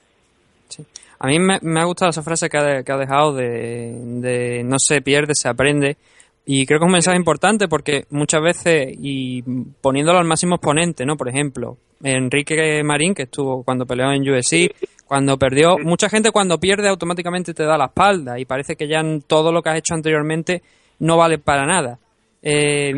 A 1.20 1.28
mí 1.28 1.40
me, 1.40 1.80
ha 1.80 1.86
gustado 1.86 2.10
esa 2.12 2.24
frase 2.24 2.50
que 2.50 2.58
ha, 2.58 2.84
que 2.84 2.92
ha 2.92 2.98
dejado 2.98 3.34
de, 3.34 3.94
de, 4.22 4.64
no 4.64 4.78
se 4.80 5.02
pierde, 5.02 5.34
se 5.34 5.48
aprende. 5.48 5.98
Y 6.46 6.66
creo 6.66 6.80
que 6.80 6.86
es 6.86 6.88
un 6.88 6.94
mensaje 6.94 7.18
importante 7.18 7.68
porque 7.68 8.06
muchas 8.12 8.42
veces, 8.42 8.94
y 9.00 9.42
poniéndolo 9.82 10.20
al 10.20 10.26
máximo 10.26 10.56
exponente, 10.56 11.06
¿no? 11.06 11.18
Por 11.18 11.30
ejemplo, 11.30 11.78
Enrique 12.04 12.84
Marín, 12.84 13.16
que 13.16 13.24
estuvo 13.24 13.64
cuando 13.64 13.86
peleó 13.86 14.12
en 14.12 14.30
UFC, 14.30 14.76
cuando 15.06 15.38
perdió, 15.38 15.78
mucha 15.78 16.10
gente 16.10 16.32
cuando 16.32 16.60
pierde 16.60 16.90
automáticamente 16.90 17.54
te 17.54 17.64
da 17.64 17.78
la 17.78 17.86
espalda 17.86 18.40
y 18.40 18.46
parece 18.46 18.76
que 18.76 18.88
ya 18.88 19.02
todo 19.26 19.52
lo 19.52 19.62
que 19.62 19.70
has 19.70 19.78
hecho 19.78 19.94
anteriormente 19.94 20.62
no 21.00 21.18
vale 21.18 21.38
para 21.38 21.66
nada. 21.66 22.00
Eh, 22.48 22.94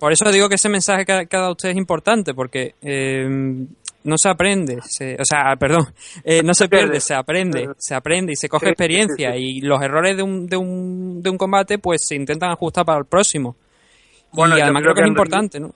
por 0.00 0.12
eso 0.12 0.32
digo 0.32 0.48
que 0.48 0.54
ese 0.54 0.70
mensaje 0.70 1.04
que 1.04 1.12
ha, 1.12 1.26
que 1.26 1.36
ha, 1.36 1.40
dado 1.40 1.52
usted 1.52 1.68
es 1.68 1.76
importante, 1.76 2.32
porque 2.32 2.74
eh, 2.80 3.28
no 4.04 4.16
se 4.16 4.30
aprende, 4.30 4.78
se, 4.80 5.14
o 5.20 5.24
sea, 5.24 5.54
perdón, 5.56 5.88
eh, 6.24 6.42
no 6.42 6.54
se 6.54 6.66
pierde, 6.66 6.98
se 7.00 7.14
aprende, 7.14 7.68
se 7.76 7.94
aprende 7.94 8.32
y 8.32 8.36
se 8.36 8.48
coge 8.48 8.70
experiencia 8.70 9.36
y 9.36 9.60
los 9.60 9.82
errores 9.82 10.16
de 10.16 10.22
un, 10.22 10.46
de, 10.46 10.56
un, 10.56 11.22
de 11.22 11.28
un 11.28 11.36
combate 11.36 11.78
pues 11.78 12.06
se 12.06 12.14
intentan 12.14 12.50
ajustar 12.50 12.86
para 12.86 12.98
el 12.98 13.04
próximo. 13.04 13.56
Bueno, 14.32 14.56
y 14.56 14.62
además 14.62 14.82
creo, 14.82 14.94
creo 14.94 14.94
que, 14.94 15.00
que 15.00 15.04
es 15.04 15.10
importante, 15.10 15.60
¿no? 15.60 15.74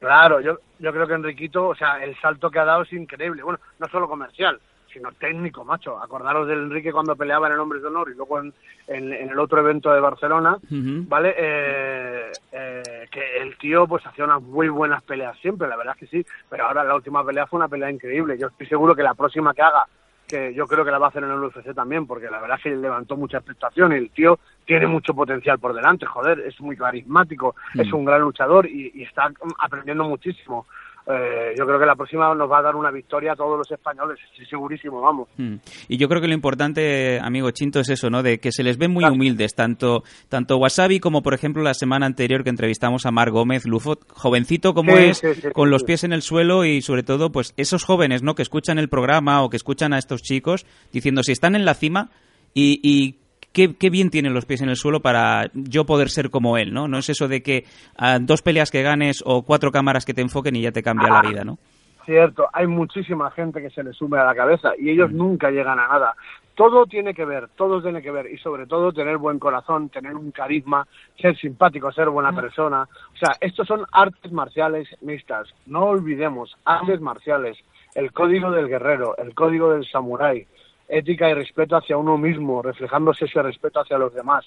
Claro, 0.00 0.40
yo, 0.40 0.56
yo 0.78 0.90
creo 0.90 1.06
que 1.06 1.14
Enriquito, 1.14 1.68
o 1.68 1.74
sea, 1.74 2.02
el 2.02 2.18
salto 2.20 2.50
que 2.50 2.58
ha 2.58 2.64
dado 2.64 2.82
es 2.82 2.92
increíble. 2.94 3.42
Bueno, 3.42 3.58
no 3.78 3.86
solo 3.88 4.08
comercial, 4.08 4.58
sino 4.92 5.12
técnico, 5.12 5.64
macho. 5.64 5.98
Acordaros 6.02 6.46
del 6.46 6.58
Enrique 6.64 6.92
cuando 6.92 7.16
peleaba 7.16 7.46
en 7.46 7.54
el 7.54 7.60
Hombres 7.60 7.82
de 7.82 7.88
Honor 7.88 8.10
y 8.10 8.14
luego 8.14 8.40
en, 8.40 8.52
en, 8.86 9.12
en 9.12 9.30
el 9.30 9.38
otro 9.38 9.60
evento 9.60 9.92
de 9.92 10.00
Barcelona, 10.00 10.56
uh 10.56 10.74
-huh. 10.74 11.08
¿vale? 11.08 11.34
Eh, 11.36 12.32
eh, 12.52 12.82
que 13.10 13.38
el 13.38 13.56
tío 13.58 13.86
pues 13.86 14.06
hacía 14.06 14.24
unas 14.24 14.42
muy 14.42 14.68
buenas 14.68 15.02
peleas 15.02 15.36
siempre, 15.38 15.68
la 15.68 15.76
verdad 15.76 15.94
es 15.98 16.00
que 16.08 16.22
sí, 16.24 16.26
pero 16.48 16.66
ahora 16.66 16.84
la 16.84 16.94
última 16.94 17.24
pelea 17.24 17.46
fue 17.46 17.58
una 17.58 17.68
pelea 17.68 17.90
increíble. 17.90 18.38
Yo 18.38 18.48
estoy 18.48 18.66
seguro 18.66 18.94
que 18.94 19.02
la 19.02 19.14
próxima 19.14 19.54
que 19.54 19.62
haga, 19.62 19.86
que 20.26 20.54
yo 20.54 20.66
creo 20.66 20.84
que 20.84 20.90
la 20.90 20.98
va 20.98 21.06
a 21.06 21.08
hacer 21.10 21.24
en 21.24 21.30
el 21.30 21.42
UFC 21.44 21.74
también, 21.74 22.06
porque 22.06 22.30
la 22.30 22.40
verdad 22.40 22.56
es 22.58 22.62
que 22.62 22.76
levantó 22.76 23.16
mucha 23.16 23.38
expectación 23.38 23.92
y 23.92 23.96
el 23.96 24.10
tío 24.10 24.38
tiene 24.64 24.86
mucho 24.86 25.12
potencial 25.14 25.58
por 25.58 25.74
delante, 25.74 26.06
joder, 26.06 26.40
es 26.40 26.58
muy 26.60 26.76
carismático, 26.76 27.48
uh 27.48 27.78
-huh. 27.78 27.82
es 27.86 27.92
un 27.92 28.04
gran 28.04 28.20
luchador 28.20 28.66
y, 28.66 28.92
y 28.94 29.02
está 29.02 29.30
aprendiendo 29.58 30.04
muchísimo 30.04 30.66
eh, 31.06 31.54
yo 31.58 31.66
creo 31.66 31.80
que 31.80 31.86
la 31.86 31.96
próxima 31.96 32.32
nos 32.34 32.50
va 32.50 32.58
a 32.58 32.62
dar 32.62 32.76
una 32.76 32.90
victoria 32.90 33.32
a 33.32 33.36
todos 33.36 33.58
los 33.58 33.70
españoles, 33.70 34.18
estoy 34.30 34.46
segurísimo, 34.46 35.00
vamos. 35.00 35.28
Mm. 35.36 35.56
Y 35.88 35.96
yo 35.96 36.08
creo 36.08 36.20
que 36.20 36.28
lo 36.28 36.34
importante, 36.34 37.18
amigo 37.20 37.50
Chinto, 37.50 37.80
es 37.80 37.88
eso, 37.88 38.08
¿no? 38.08 38.22
De 38.22 38.38
que 38.38 38.52
se 38.52 38.62
les 38.62 38.78
ve 38.78 38.86
muy 38.86 39.00
claro. 39.00 39.14
humildes, 39.14 39.54
tanto, 39.54 40.04
tanto 40.28 40.58
Wasabi 40.58 41.00
como, 41.00 41.22
por 41.22 41.34
ejemplo, 41.34 41.62
la 41.62 41.74
semana 41.74 42.06
anterior 42.06 42.44
que 42.44 42.50
entrevistamos 42.50 43.04
a 43.04 43.10
Mar 43.10 43.30
Gómez 43.30 43.66
Lufot, 43.66 44.00
jovencito 44.12 44.74
como 44.74 44.96
sí, 44.96 45.02
es, 45.04 45.18
sí, 45.18 45.34
sí, 45.34 45.48
con 45.52 45.70
los 45.70 45.82
pies 45.82 46.04
en 46.04 46.12
el 46.12 46.22
suelo 46.22 46.64
y 46.64 46.82
sobre 46.82 47.02
todo, 47.02 47.32
pues 47.32 47.52
esos 47.56 47.84
jóvenes, 47.84 48.22
¿no? 48.22 48.34
Que 48.34 48.42
escuchan 48.42 48.78
el 48.78 48.88
programa 48.88 49.42
o 49.42 49.50
que 49.50 49.56
escuchan 49.56 49.92
a 49.92 49.98
estos 49.98 50.22
chicos 50.22 50.66
diciendo 50.92 51.22
si 51.24 51.32
están 51.32 51.56
en 51.56 51.64
la 51.64 51.74
cima 51.74 52.10
y, 52.54 52.80
y 52.82 53.21
Qué, 53.52 53.74
qué, 53.76 53.90
bien 53.90 54.10
tienen 54.10 54.32
los 54.32 54.46
pies 54.46 54.62
en 54.62 54.70
el 54.70 54.76
suelo 54.76 55.00
para 55.00 55.50
yo 55.52 55.84
poder 55.84 56.08
ser 56.08 56.30
como 56.30 56.56
él, 56.56 56.72
¿no? 56.72 56.88
No 56.88 56.98
es 56.98 57.10
eso 57.10 57.28
de 57.28 57.42
que 57.42 57.64
uh, 58.00 58.18
dos 58.20 58.40
peleas 58.40 58.70
que 58.70 58.82
ganes 58.82 59.22
o 59.26 59.42
cuatro 59.42 59.70
cámaras 59.70 60.06
que 60.06 60.14
te 60.14 60.22
enfoquen 60.22 60.56
y 60.56 60.62
ya 60.62 60.72
te 60.72 60.82
cambia 60.82 61.08
ah, 61.10 61.22
la 61.22 61.28
vida, 61.28 61.44
¿no? 61.44 61.58
Cierto, 62.04 62.48
hay 62.52 62.66
muchísima 62.66 63.30
gente 63.30 63.62
que 63.62 63.70
se 63.70 63.82
le 63.82 63.92
sume 63.92 64.18
a 64.18 64.24
la 64.24 64.34
cabeza 64.34 64.72
y 64.76 64.90
ellos 64.90 65.12
mm. 65.12 65.16
nunca 65.16 65.50
llegan 65.50 65.78
a 65.78 65.86
nada. 65.86 66.14
Todo 66.54 66.86
tiene 66.86 67.14
que 67.14 67.24
ver, 67.24 67.48
todo 67.56 67.80
tiene 67.80 68.02
que 68.02 68.10
ver 68.10 68.26
y 68.30 68.38
sobre 68.38 68.66
todo 68.66 68.92
tener 68.92 69.16
buen 69.18 69.38
corazón, 69.38 69.88
tener 69.88 70.14
un 70.14 70.32
carisma, 70.32 70.86
ser 71.20 71.36
simpático, 71.36 71.92
ser 71.92 72.08
buena 72.08 72.32
mm. 72.32 72.36
persona. 72.36 72.82
O 72.82 73.16
sea, 73.16 73.36
estos 73.40 73.68
son 73.68 73.84
artes 73.92 74.32
marciales 74.32 74.88
mixtas. 75.00 75.48
No 75.66 75.84
olvidemos, 75.84 76.56
artes 76.64 77.00
marciales, 77.00 77.56
el 77.94 78.12
código 78.12 78.50
del 78.50 78.68
guerrero, 78.68 79.16
el 79.16 79.34
código 79.34 79.72
del 79.72 79.86
samurái, 79.88 80.46
ética 80.92 81.30
y 81.30 81.34
respeto 81.34 81.76
hacia 81.76 81.96
uno 81.96 82.18
mismo, 82.18 82.60
reflejándose 82.60 83.24
ese 83.24 83.40
respeto 83.42 83.80
hacia 83.80 83.96
los 83.96 84.12
demás. 84.14 84.44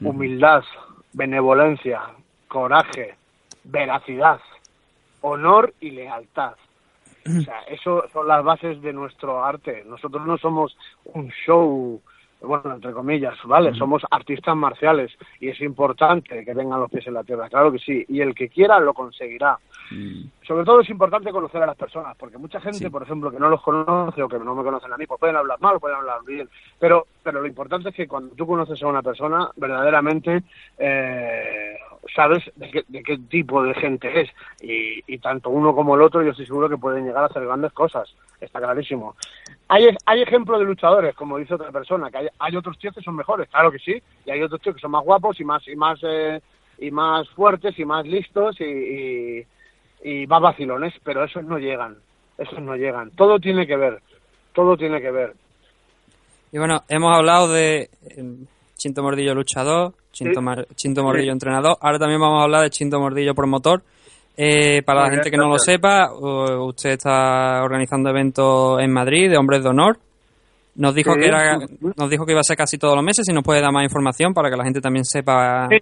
Humildad, 0.00 0.64
benevolencia, 1.12 2.00
coraje, 2.48 3.16
veracidad, 3.64 4.40
honor 5.20 5.74
y 5.80 5.90
lealtad. 5.90 6.54
O 7.26 7.42
sea, 7.42 7.60
eso 7.68 8.04
son 8.12 8.26
las 8.26 8.42
bases 8.42 8.80
de 8.80 8.94
nuestro 8.94 9.44
arte. 9.44 9.84
Nosotros 9.84 10.26
no 10.26 10.38
somos 10.38 10.74
un 11.04 11.28
show, 11.44 12.00
bueno, 12.40 12.74
entre 12.74 12.92
comillas, 12.92 13.36
¿vale? 13.44 13.74
Somos 13.74 14.02
artistas 14.10 14.56
marciales 14.56 15.10
y 15.40 15.48
es 15.48 15.60
importante 15.60 16.44
que 16.44 16.54
tengan 16.54 16.80
los 16.80 16.90
pies 16.90 17.06
en 17.06 17.14
la 17.14 17.24
tierra, 17.24 17.48
claro 17.48 17.72
que 17.72 17.78
sí. 17.78 18.04
Y 18.08 18.20
el 18.20 18.34
que 18.34 18.48
quiera 18.48 18.78
lo 18.78 18.94
conseguirá. 18.94 19.58
Mm. 19.90 20.24
Sobre 20.46 20.64
todo 20.64 20.80
es 20.80 20.90
importante 20.90 21.30
conocer 21.30 21.62
a 21.62 21.66
las 21.66 21.76
personas, 21.76 22.16
porque 22.16 22.38
mucha 22.38 22.60
gente, 22.60 22.78
sí. 22.78 22.90
por 22.90 23.02
ejemplo, 23.02 23.30
que 23.30 23.40
no 23.40 23.48
los 23.48 23.60
conoce 23.62 24.22
o 24.22 24.28
que 24.28 24.38
no 24.38 24.54
me 24.54 24.62
conocen 24.62 24.92
a 24.92 24.96
mí, 24.96 25.06
pues 25.06 25.18
pueden 25.18 25.36
hablar 25.36 25.60
mal 25.60 25.76
o 25.76 25.80
pueden 25.80 25.98
hablar 25.98 26.20
bien, 26.26 26.48
pero, 26.78 27.06
pero 27.22 27.40
lo 27.40 27.46
importante 27.46 27.88
es 27.88 27.94
que 27.94 28.06
cuando 28.06 28.34
tú 28.34 28.46
conoces 28.46 28.82
a 28.82 28.86
una 28.86 29.02
persona, 29.02 29.50
verdaderamente 29.56 30.42
eh, 30.78 31.76
sabes 32.14 32.44
de 32.56 32.70
qué, 32.70 32.84
de 32.88 33.02
qué, 33.02 33.18
tipo 33.18 33.62
de 33.62 33.74
gente 33.74 34.20
es, 34.20 34.30
y, 34.60 35.18
tanto 35.18 35.50
uno 35.50 35.74
como 35.74 35.94
el 35.94 36.02
otro 36.02 36.22
yo 36.22 36.30
estoy 36.30 36.46
seguro 36.46 36.68
que 36.68 36.76
pueden 36.76 37.04
llegar 37.04 37.24
a 37.24 37.26
hacer 37.26 37.44
grandes 37.44 37.72
cosas, 37.72 38.08
está 38.40 38.60
clarísimo. 38.60 39.16
Hay, 39.68 39.88
hay 40.06 40.22
ejemplos 40.22 40.60
de 40.60 40.64
luchadores, 40.64 41.14
como 41.14 41.38
dice 41.38 41.54
otra 41.54 41.70
persona, 41.70 42.10
que 42.10 42.18
hay, 42.18 42.28
hay 42.38 42.56
otros 42.56 42.78
tíos 42.78 42.94
que 42.94 43.02
son 43.02 43.16
mejores, 43.16 43.48
claro 43.48 43.70
que 43.70 43.78
sí, 43.78 44.02
y 44.24 44.30
hay 44.30 44.42
otros 44.42 44.60
tíos 44.60 44.76
que 44.76 44.80
son 44.80 44.92
más 44.92 45.04
guapos 45.04 45.38
y 45.40 45.44
más, 45.44 45.66
y 45.68 45.76
más, 45.76 45.98
eh, 46.02 46.40
y 46.78 46.90
más 46.90 47.28
fuertes 47.30 47.78
y 47.78 47.84
más 47.84 48.06
listos 48.06 48.60
y, 48.60 48.64
y 48.64 49.46
y 50.02 50.26
más 50.26 50.40
vacilones, 50.40 50.94
pero 51.04 51.24
esos 51.24 51.44
no 51.44 51.58
llegan, 51.58 51.96
esos 52.36 52.60
no 52.60 52.76
llegan. 52.76 53.10
Todo 53.12 53.38
tiene 53.38 53.66
que 53.66 53.76
ver, 53.76 54.00
todo 54.54 54.76
tiene 54.76 55.00
que 55.00 55.10
ver. 55.10 55.34
Y 56.52 56.58
bueno, 56.58 56.82
hemos 56.88 57.16
hablado 57.16 57.48
de 57.52 57.90
Chinto 58.76 59.02
Mordillo 59.02 59.34
luchador, 59.34 59.94
Chinto, 60.18 60.42
Mar 60.42 60.66
Chinto 60.74 61.02
Mordillo 61.02 61.32
entrenador, 61.32 61.76
ahora 61.80 61.98
también 61.98 62.20
vamos 62.20 62.40
a 62.40 62.44
hablar 62.44 62.62
de 62.62 62.70
Chinto 62.70 62.98
Mordillo 62.98 63.34
promotor. 63.34 63.82
Eh, 64.36 64.82
para 64.82 65.02
la 65.02 65.10
gente 65.10 65.30
que 65.30 65.36
no 65.36 65.48
lo 65.48 65.58
sepa, 65.58 66.12
usted 66.12 66.90
está 66.90 67.62
organizando 67.62 68.10
eventos 68.10 68.80
en 68.80 68.92
Madrid 68.92 69.30
de 69.30 69.36
hombres 69.36 69.62
de 69.62 69.68
honor. 69.68 69.98
Nos 70.76 70.94
dijo 70.94 71.12
que 71.14 71.26
era, 71.26 71.58
nos 71.96 72.10
dijo 72.10 72.24
que 72.24 72.32
iba 72.32 72.40
a 72.40 72.44
ser 72.44 72.56
casi 72.56 72.78
todos 72.78 72.94
los 72.94 73.04
meses 73.04 73.26
y 73.28 73.32
nos 73.32 73.42
puede 73.42 73.60
dar 73.60 73.72
más 73.72 73.82
información 73.82 74.32
para 74.32 74.48
que 74.48 74.56
la 74.56 74.62
gente 74.64 74.80
también 74.80 75.04
sepa 75.04 75.66
sí. 75.68 75.78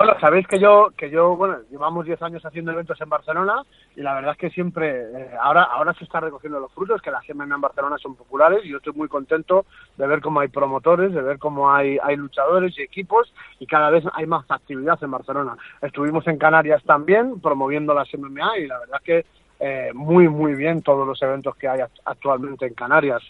Bueno, 0.00 0.18
sabéis 0.18 0.46
que 0.48 0.58
yo, 0.58 0.92
que 0.96 1.10
yo, 1.10 1.36
bueno, 1.36 1.58
llevamos 1.70 2.06
10 2.06 2.22
años 2.22 2.42
haciendo 2.42 2.72
eventos 2.72 2.98
en 3.02 3.10
Barcelona 3.10 3.64
y 3.94 4.00
la 4.00 4.14
verdad 4.14 4.32
es 4.32 4.38
que 4.38 4.48
siempre, 4.48 4.88
eh, 4.88 5.30
ahora, 5.38 5.64
ahora 5.64 5.92
se 5.92 6.04
están 6.04 6.22
recogiendo 6.22 6.58
los 6.58 6.72
frutos, 6.72 7.02
que 7.02 7.10
las 7.10 7.22
MMA 7.28 7.56
en 7.56 7.60
Barcelona 7.60 7.98
son 7.98 8.16
populares 8.16 8.64
y 8.64 8.70
yo 8.70 8.78
estoy 8.78 8.94
muy 8.94 9.08
contento 9.08 9.66
de 9.98 10.06
ver 10.06 10.22
cómo 10.22 10.40
hay 10.40 10.48
promotores, 10.48 11.12
de 11.12 11.20
ver 11.20 11.38
cómo 11.38 11.70
hay, 11.70 11.98
hay 12.02 12.16
luchadores 12.16 12.78
y 12.78 12.82
equipos 12.82 13.30
y 13.58 13.66
cada 13.66 13.90
vez 13.90 14.02
hay 14.14 14.24
más 14.24 14.50
actividad 14.50 14.98
en 15.04 15.10
Barcelona. 15.10 15.58
Estuvimos 15.82 16.26
en 16.28 16.38
Canarias 16.38 16.82
también 16.84 17.38
promoviendo 17.38 17.92
las 17.92 18.08
MMA 18.14 18.56
y 18.56 18.68
la 18.68 18.78
verdad 18.78 19.00
es 19.00 19.04
que 19.04 19.26
eh, 19.60 19.90
muy, 19.92 20.30
muy 20.30 20.54
bien 20.54 20.80
todos 20.80 21.06
los 21.06 21.20
eventos 21.20 21.54
que 21.56 21.68
hay 21.68 21.80
actualmente 22.06 22.64
en 22.64 22.72
Canarias. 22.72 23.22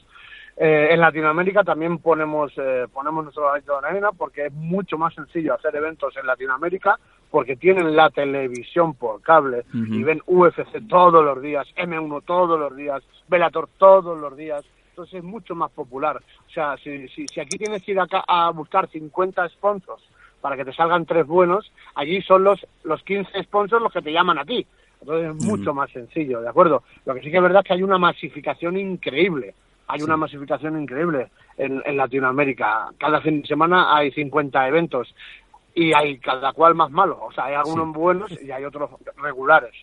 Eh, 0.63 0.93
en 0.93 1.01
Latinoamérica 1.01 1.65
también 1.65 1.97
ponemos, 2.01 2.53
eh, 2.59 2.87
ponemos 2.93 3.25
nuestro 3.25 3.47
granito 3.47 3.81
de 3.81 3.89
arena 3.89 4.11
porque 4.13 4.45
es 4.45 4.53
mucho 4.53 4.99
más 4.99 5.15
sencillo 5.15 5.55
hacer 5.55 5.75
eventos 5.75 6.15
en 6.19 6.27
Latinoamérica 6.27 7.01
porque 7.31 7.57
tienen 7.57 7.97
la 7.97 8.11
televisión 8.11 8.93
por 8.93 9.23
cable 9.23 9.65
uh 9.73 9.79
-huh. 9.79 9.95
y 9.95 10.03
ven 10.03 10.21
UFC 10.27 10.87
todos 10.87 11.25
los 11.25 11.41
días, 11.41 11.67
M1 11.77 12.23
todos 12.27 12.61
los 12.61 12.77
días, 12.77 13.03
Bellator 13.27 13.71
todos 13.79 14.21
los 14.21 14.37
días. 14.37 14.63
Entonces 14.91 15.15
es 15.15 15.25
mucho 15.25 15.55
más 15.55 15.71
popular. 15.71 16.21
O 16.47 16.51
sea, 16.51 16.77
si, 16.77 17.09
si, 17.09 17.27
si 17.27 17.41
aquí 17.41 17.57
tienes 17.57 17.83
que 17.83 17.93
ir 17.93 18.01
acá 18.01 18.23
a 18.29 18.51
buscar 18.51 18.87
50 18.87 19.49
sponsors 19.49 20.03
para 20.43 20.59
que 20.59 20.67
te 20.67 20.75
salgan 20.75 21.07
tres 21.07 21.27
buenos, 21.27 21.73
allí 21.95 22.21
son 22.21 22.45
los, 22.45 22.67
los 22.85 23.03
15 23.05 23.45
sponsors 23.45 23.83
los 23.83 23.95
que 23.95 24.03
te 24.03 24.13
llaman 24.13 24.39
a 24.39 24.45
ti. 24.45 24.67
Entonces 25.01 25.25
es 25.25 25.31
uh 25.33 25.39
-huh. 25.39 25.57
mucho 25.57 25.73
más 25.73 25.91
sencillo, 25.91 26.43
¿de 26.43 26.51
acuerdo? 26.51 26.83
Lo 27.07 27.15
que 27.15 27.23
sí 27.23 27.31
que 27.31 27.39
es 27.39 27.43
verdad 27.43 27.63
es 27.63 27.67
que 27.67 27.73
hay 27.73 27.83
una 27.83 27.97
masificación 27.97 28.77
increíble 28.77 29.55
hay 29.91 30.03
una 30.03 30.17
masificación 30.17 30.81
increíble 30.81 31.31
en, 31.57 31.83
en, 31.85 31.97
Latinoamérica. 31.97 32.91
Cada 32.99 33.21
fin 33.21 33.43
de 33.43 33.49
semana 33.49 33.97
hay 33.97 34.11
50 34.13 34.69
eventos 34.69 35.15
y 35.75 35.93
hay 35.95 36.19
cada 36.19 36.53
cual 36.53 36.75
más 36.75 36.91
malo. 36.91 37.19
O 37.23 37.33
sea, 37.33 37.47
hay 37.47 37.55
algunos 37.55 37.89
sí. 37.93 37.99
buenos 37.99 38.43
y 38.43 38.51
hay 38.51 38.65
otros 38.65 38.91
regulares. 39.17 39.75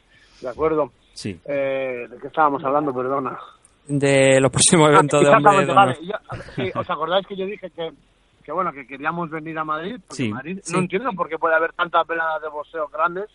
¿De 0.42 0.50
acuerdo? 0.50 0.92
Sí. 1.14 1.40
Eh, 1.46 2.08
¿De 2.10 2.18
qué 2.20 2.28
estábamos 2.28 2.64
hablando? 2.64 2.94
Perdona. 2.94 3.38
De 3.88 4.40
los 4.40 4.52
próximos 4.52 4.90
eventos 4.90 5.22
ah, 5.24 5.30
de 5.30 5.36
hombre. 5.36 5.74
Vale. 5.74 5.98
Yo, 6.02 6.14
sí, 6.56 6.72
¿Os 6.76 6.90
acordáis 6.90 7.26
que 7.26 7.36
yo 7.36 7.46
dije 7.46 7.70
que, 7.70 7.92
que 8.44 8.52
bueno, 8.52 8.72
que 8.72 8.86
queríamos 8.86 9.30
venir 9.30 9.58
a 9.58 9.64
Madrid? 9.64 9.96
Porque 10.08 10.24
sí. 10.24 10.30
Madrid, 10.30 10.60
no 10.72 10.80
entiendo 10.80 11.12
por 11.14 11.30
qué 11.30 11.38
puede 11.38 11.56
haber 11.56 11.74
tantas 11.74 12.06
veladas 12.06 12.42
de 12.42 12.50
boxeo 12.50 12.88
grandes 12.90 13.30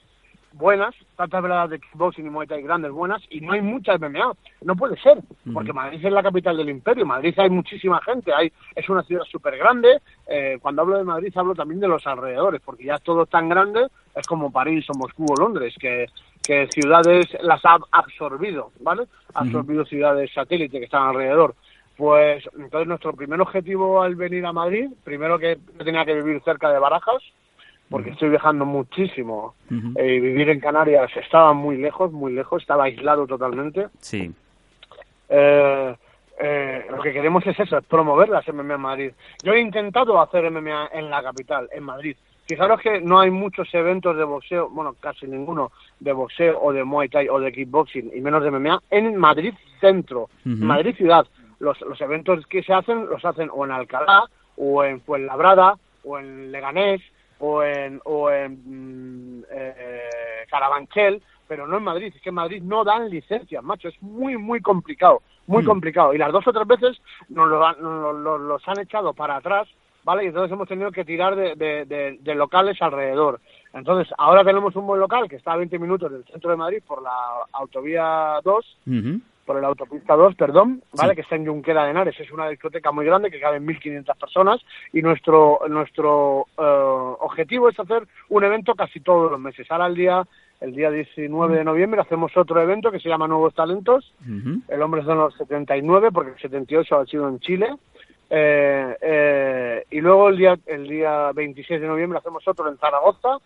buenas, 0.54 0.94
tantas 1.16 1.42
veladas 1.42 1.70
de 1.70 1.80
kickboxing 1.80 2.26
y 2.26 2.30
Muay 2.30 2.46
Thai 2.46 2.62
grandes 2.62 2.92
buenas, 2.92 3.22
y 3.30 3.40
no 3.40 3.52
hay 3.52 3.60
muchas 3.60 4.00
MMA. 4.00 4.32
No 4.62 4.76
puede 4.76 4.96
ser, 4.98 5.18
porque 5.52 5.72
Madrid 5.72 6.04
es 6.04 6.12
la 6.12 6.22
capital 6.22 6.56
del 6.56 6.70
imperio. 6.70 7.06
Madrid 7.06 7.34
hay 7.38 7.50
muchísima 7.50 8.00
gente, 8.02 8.32
hay 8.32 8.52
es 8.74 8.88
una 8.88 9.02
ciudad 9.02 9.24
súper 9.24 9.56
grande. 9.56 10.00
Eh, 10.26 10.58
cuando 10.60 10.82
hablo 10.82 10.98
de 10.98 11.04
Madrid 11.04 11.32
hablo 11.36 11.54
también 11.54 11.80
de 11.80 11.88
los 11.88 12.06
alrededores, 12.06 12.60
porque 12.64 12.84
ya 12.84 12.98
todo 12.98 13.24
es 13.24 13.30
tan 13.30 13.48
grande, 13.48 13.86
es 14.14 14.26
como 14.26 14.52
París 14.52 14.86
o 14.90 14.98
Moscú 14.98 15.26
o 15.28 15.36
Londres, 15.36 15.74
que, 15.78 16.06
que 16.42 16.68
ciudades 16.68 17.26
las 17.42 17.64
ha 17.64 17.78
absorbido, 17.90 18.70
¿vale? 18.80 19.04
Ha 19.34 19.40
absorbido 19.40 19.84
ciudades 19.84 20.30
satélite 20.32 20.78
que 20.78 20.84
están 20.84 21.08
alrededor. 21.08 21.54
Pues 21.96 22.44
entonces 22.58 22.88
nuestro 22.88 23.12
primer 23.12 23.40
objetivo 23.40 24.02
al 24.02 24.16
venir 24.16 24.44
a 24.46 24.52
Madrid, 24.52 24.90
primero 25.04 25.38
que 25.38 25.58
tenía 25.84 26.04
que 26.04 26.14
vivir 26.14 26.42
cerca 26.42 26.70
de 26.70 26.78
Barajas, 26.78 27.22
porque 27.92 28.10
estoy 28.10 28.30
viajando 28.30 28.64
muchísimo. 28.64 29.54
Eh, 29.70 30.18
vivir 30.18 30.48
en 30.48 30.58
Canarias 30.58 31.10
estaba 31.16 31.52
muy 31.52 31.76
lejos, 31.76 32.10
muy 32.10 32.32
lejos, 32.32 32.62
estaba 32.62 32.84
aislado 32.84 33.26
totalmente. 33.26 33.86
Sí. 34.00 34.32
Eh, 35.28 35.94
eh, 36.40 36.86
lo 36.90 37.00
que 37.02 37.12
queremos 37.12 37.46
es 37.46 37.60
eso, 37.60 37.78
es 37.78 37.84
promover 37.84 38.30
las 38.30 38.48
MMA 38.48 38.74
en 38.74 38.80
Madrid. 38.80 39.12
Yo 39.44 39.52
he 39.52 39.60
intentado 39.60 40.20
hacer 40.20 40.50
MMA 40.50 40.88
en 40.92 41.10
la 41.10 41.22
capital, 41.22 41.68
en 41.70 41.84
Madrid. 41.84 42.16
Fijaros 42.46 42.80
que 42.80 43.00
no 43.00 43.20
hay 43.20 43.30
muchos 43.30 43.72
eventos 43.74 44.16
de 44.16 44.24
boxeo, 44.24 44.68
bueno, 44.70 44.96
casi 44.98 45.26
ninguno, 45.26 45.70
de 46.00 46.12
boxeo 46.12 46.58
o 46.60 46.72
de 46.72 46.82
Muay 46.82 47.08
Thai 47.08 47.28
o 47.28 47.38
de 47.38 47.52
kickboxing, 47.52 48.10
y 48.14 48.20
menos 48.20 48.42
de 48.42 48.50
MMA, 48.50 48.82
en 48.90 49.16
Madrid 49.16 49.54
centro, 49.80 50.28
Madrid 50.44 50.96
ciudad. 50.96 51.26
Los, 51.60 51.80
los 51.82 52.00
eventos 52.00 52.44
que 52.46 52.62
se 52.62 52.72
hacen 52.72 53.06
los 53.06 53.24
hacen 53.24 53.48
o 53.52 53.64
en 53.64 53.70
Alcalá, 53.70 54.24
o 54.56 54.82
en 54.82 55.00
Fuenlabrada, 55.02 55.76
o 56.04 56.18
en 56.18 56.50
Leganés, 56.50 57.00
o 57.44 57.60
en, 57.64 58.00
o 58.04 58.30
en 58.30 58.52
mm, 59.40 59.44
eh, 59.50 60.46
Carabanchel, 60.48 61.20
pero 61.48 61.66
no 61.66 61.76
en 61.78 61.82
Madrid. 61.82 62.12
Es 62.14 62.22
que 62.22 62.28
en 62.28 62.36
Madrid 62.36 62.62
no 62.62 62.84
dan 62.84 63.10
licencias, 63.10 63.62
macho. 63.64 63.88
Es 63.88 64.00
muy, 64.00 64.36
muy 64.38 64.60
complicado, 64.60 65.22
muy 65.48 65.62
complicado. 65.66 66.14
Y 66.14 66.18
las 66.18 66.30
dos 66.32 66.46
o 66.46 66.52
tres 66.52 66.66
veces 66.68 67.02
nos, 67.28 67.48
lo 67.48 67.58
nos 67.74 68.14
lo- 68.16 68.38
los 68.38 68.68
han 68.68 68.78
echado 68.78 69.12
para 69.12 69.36
atrás, 69.36 69.66
¿vale? 70.04 70.22
Y 70.24 70.28
entonces 70.28 70.52
hemos 70.52 70.68
tenido 70.68 70.92
que 70.92 71.04
tirar 71.04 71.34
de, 71.34 71.56
de- 71.56 71.84
de- 71.84 72.18
de 72.20 72.34
locales 72.36 72.80
alrededor. 72.80 73.40
Entonces, 73.74 74.12
ahora 74.18 74.44
tenemos 74.44 74.76
un 74.76 74.86
buen 74.86 75.00
local 75.00 75.28
que 75.28 75.36
está 75.36 75.52
a 75.54 75.56
20 75.56 75.78
minutos 75.80 76.12
del 76.12 76.24
centro 76.26 76.50
de 76.50 76.56
Madrid 76.56 76.82
por 76.86 77.02
la 77.02 77.10
autovía 77.52 78.38
2, 78.44 78.78
por 79.44 79.60
la 79.60 79.68
autopista 79.68 80.14
2, 80.14 80.34
perdón, 80.34 80.82
¿vale? 80.92 81.14
Que 81.14 81.22
está 81.22 81.36
en 81.36 81.46
Junquera 81.46 81.84
de 81.84 81.90
Henares. 81.90 82.18
Es 82.18 82.30
una 82.30 82.48
discoteca 82.48 82.92
muy 82.92 83.04
grande 83.04 83.30
que 83.30 83.40
caben 83.40 83.66
1.500 83.66 84.16
personas 84.18 84.60
y 84.92 85.02
nuestro 85.02 85.60
nuestro 85.68 86.46
eh, 86.58 87.14
objetivo 87.20 87.68
es 87.68 87.78
hacer 87.78 88.06
un 88.28 88.44
evento 88.44 88.74
casi 88.74 89.00
todos 89.00 89.30
los 89.30 89.40
meses. 89.40 89.66
Ahora 89.70 89.86
el 89.86 89.94
día 89.94 90.26
el 90.60 90.74
día 90.74 90.90
19 90.90 91.56
de 91.56 91.64
noviembre 91.64 92.00
hacemos 92.00 92.36
otro 92.36 92.60
evento 92.60 92.92
que 92.92 93.00
se 93.00 93.08
llama 93.08 93.26
Nuevos 93.26 93.54
Talentos. 93.54 94.14
El 94.68 94.82
hombre 94.82 95.02
de 95.02 95.14
los 95.14 95.34
79 95.34 96.10
porque 96.12 96.32
el 96.32 96.38
78 96.38 96.96
ha 96.96 97.06
sido 97.06 97.28
en 97.28 97.40
Chile. 97.40 97.68
Eh, 98.30 98.96
eh, 99.02 99.84
y 99.90 100.00
luego 100.00 100.28
el 100.28 100.38
día 100.38 100.58
el 100.66 100.88
día 100.88 101.32
26 101.32 101.80
de 101.80 101.86
noviembre 101.86 102.18
hacemos 102.18 102.46
otro 102.46 102.68
en 102.68 102.78
Zaragoza 102.78 103.38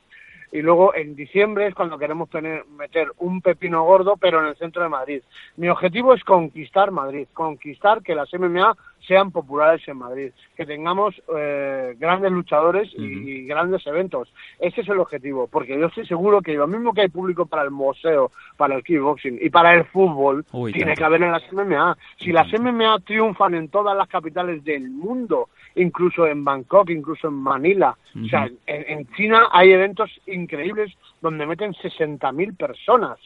y 0.53 0.63
luego 0.63 0.95
en 0.95 1.15
diciembre 1.17 1.67
es 1.67 1.75
cuando 1.75 1.99
queremos 1.99 2.31
tener, 2.31 2.65
meter 2.67 3.13
un 3.19 3.41
pepino 3.41 3.85
gordo, 3.85 4.17
pero 4.17 4.41
en 4.41 4.47
el 4.47 4.57
centro 4.57 4.83
de 4.83 4.89
Madrid. 4.89 5.23
Mi 5.57 5.69
objetivo 5.69 6.15
es 6.15 6.25
conquistar 6.25 6.91
Madrid, 6.91 7.27
conquistar 7.33 8.03
que 8.03 8.15
las 8.15 8.33
MMA 8.33 8.77
sean 9.07 9.31
populares 9.31 9.87
en 9.89 9.99
Madrid, 9.99 10.31
que 10.57 10.67
tengamos 10.67 11.15
eh, 11.37 11.95
grandes 11.99 12.33
luchadores 12.33 12.93
y, 12.97 13.05
y 13.05 13.47
grandes 13.47 13.87
eventos. 13.87 14.33
Ese 14.59 14.81
es 14.81 14.89
el 14.89 14.99
objetivo, 14.99 15.47
porque 15.47 15.79
yo 15.79 15.87
estoy 15.87 16.07
seguro 16.07 16.41
que 16.41 16.55
lo 16.55 16.67
mismo 16.67 16.93
que 16.93 17.03
hay 17.03 17.09
público 17.09 17.47
para 17.47 17.63
el 17.63 17.71
museo, 17.71 18.31
para 18.57 18.75
el 18.75 18.83
kickboxing 18.83 19.39
y 19.41 19.51
para 19.51 19.75
el 19.75 19.85
fútbol, 19.85 20.45
Uy, 20.53 20.73
tiene 20.73 20.95
que 20.95 21.05
haber 21.05 21.23
en 21.23 21.33
las 21.33 21.53
MMA. 21.53 21.97
Si 22.19 22.33
las 22.33 22.49
MMA 22.53 23.01
triunfan 23.01 23.55
en 23.55 23.69
todas 23.69 23.97
las 23.97 24.09
capitales 24.09 24.65
del 24.65 24.91
mundo, 24.91 25.49
incluso 25.75 26.27
en 26.27 26.45
Bangkok, 26.45 26.91
incluso 26.91 27.29
en 27.29 27.35
Manila, 27.35 27.97
o 28.25 28.29
sea, 28.29 28.49
en, 28.67 28.99
en 28.99 29.07
China 29.15 29.49
hay 29.53 29.73
eventos 29.73 30.11
increíbles 30.27 30.93
donde 31.21 31.47
meten 31.47 31.73
60.000 31.73 32.57
personas. 32.57 33.19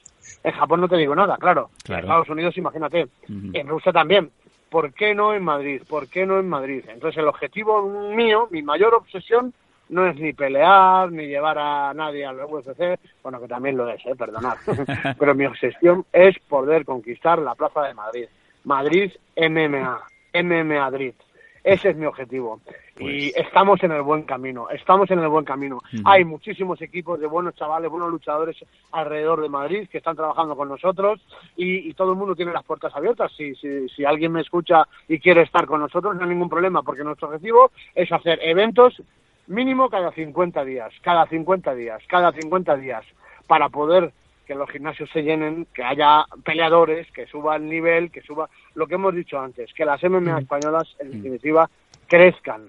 En 0.42 0.52
Japón 0.52 0.80
no 0.80 0.88
te 0.88 0.96
digo 0.96 1.14
nada, 1.14 1.36
claro. 1.36 1.70
Claro. 1.84 2.00
En 2.00 2.04
Estados 2.04 2.28
Unidos, 2.28 2.56
imagínate. 2.56 3.08
En 3.28 3.68
Rusia 3.68 3.92
también. 3.92 4.30
¿Por 4.70 4.94
qué 4.94 5.14
no 5.14 5.35
en 5.35 5.42
Madrid? 5.42 5.83
¿Por 5.88 6.09
qué 6.09 6.24
no 6.24 6.38
en 6.38 6.48
Madrid? 6.48 6.85
Entonces 6.88 7.18
el 7.18 7.28
objetivo 7.28 7.83
mío, 8.14 8.48
mi 8.50 8.62
mayor 8.62 8.94
obsesión, 8.94 9.52
no 9.88 10.06
es 10.06 10.16
ni 10.16 10.33
pelear, 10.33 11.11
ni 11.11 11.26
llevar 11.26 11.59
a 11.59 11.92
nadie 11.92 12.24
al 12.24 12.38
UFC, 12.44 12.98
bueno, 13.22 13.40
que 13.40 13.48
también 13.48 13.76
lo 13.76 13.88
es, 13.90 14.00
¿eh? 14.06 14.14
perdonad. 14.16 14.56
Pero 15.18 15.35
mi 15.35 15.46
obsesión 15.46 16.06
es 16.12 16.38
poder 16.48 16.85
conquistar 16.85 17.40
la 17.40 17.56
Plaza 17.56 17.83
de 17.83 17.94
Madrid. 17.94 18.26
Madrid 18.64 19.11
MMA, 19.37 20.00
MMA 20.35 20.80
Madrid. 20.80 21.14
Ese 21.62 21.90
es 21.90 21.96
mi 21.96 22.06
objetivo. 22.06 22.60
Y 22.98 23.28
estamos 23.38 23.82
en 23.82 23.92
el 23.92 24.02
buen 24.02 24.22
camino, 24.22 24.68
estamos 24.70 25.10
en 25.10 25.20
el 25.20 25.28
buen 25.28 25.44
camino. 25.44 25.78
Hay 26.04 26.24
muchísimos 26.24 26.80
equipos 26.82 27.18
de 27.18 27.26
buenos 27.26 27.54
chavales, 27.54 27.90
buenos 27.90 28.10
luchadores 28.10 28.56
alrededor 28.92 29.40
de 29.40 29.48
Madrid 29.48 29.88
que 29.88 29.98
están 29.98 30.16
trabajando 30.16 30.54
con 30.56 30.68
nosotros 30.68 31.20
y, 31.56 31.88
y 31.88 31.94
todo 31.94 32.12
el 32.12 32.18
mundo 32.18 32.34
tiene 32.34 32.52
las 32.52 32.64
puertas 32.64 32.94
abiertas. 32.94 33.32
Si, 33.36 33.54
si, 33.54 33.88
si 33.88 34.04
alguien 34.04 34.32
me 34.32 34.42
escucha 34.42 34.86
y 35.08 35.18
quiere 35.18 35.42
estar 35.42 35.66
con 35.66 35.80
nosotros, 35.80 36.14
no 36.14 36.22
hay 36.22 36.28
ningún 36.28 36.50
problema, 36.50 36.82
porque 36.82 37.04
nuestro 37.04 37.28
objetivo 37.28 37.70
es 37.94 38.10
hacer 38.12 38.38
eventos 38.42 39.02
mínimo 39.46 39.90
cada 39.90 40.12
50 40.12 40.64
días, 40.64 40.92
cada 41.02 41.26
50 41.26 41.74
días, 41.74 42.02
cada 42.06 42.32
50 42.32 42.76
días, 42.76 43.04
para 43.46 43.68
poder 43.68 44.12
que 44.50 44.56
los 44.56 44.68
gimnasios 44.68 45.08
se 45.10 45.22
llenen, 45.22 45.68
que 45.72 45.84
haya 45.84 46.24
peleadores, 46.44 47.06
que 47.12 47.24
suba 47.26 47.54
el 47.54 47.68
nivel, 47.68 48.10
que 48.10 48.20
suba 48.20 48.50
lo 48.74 48.88
que 48.88 48.96
hemos 48.96 49.14
dicho 49.14 49.38
antes, 49.38 49.72
que 49.72 49.84
las 49.84 50.02
MMA 50.02 50.40
españolas, 50.40 50.88
en 50.98 51.12
definitiva, 51.12 51.70
crezcan. 52.08 52.68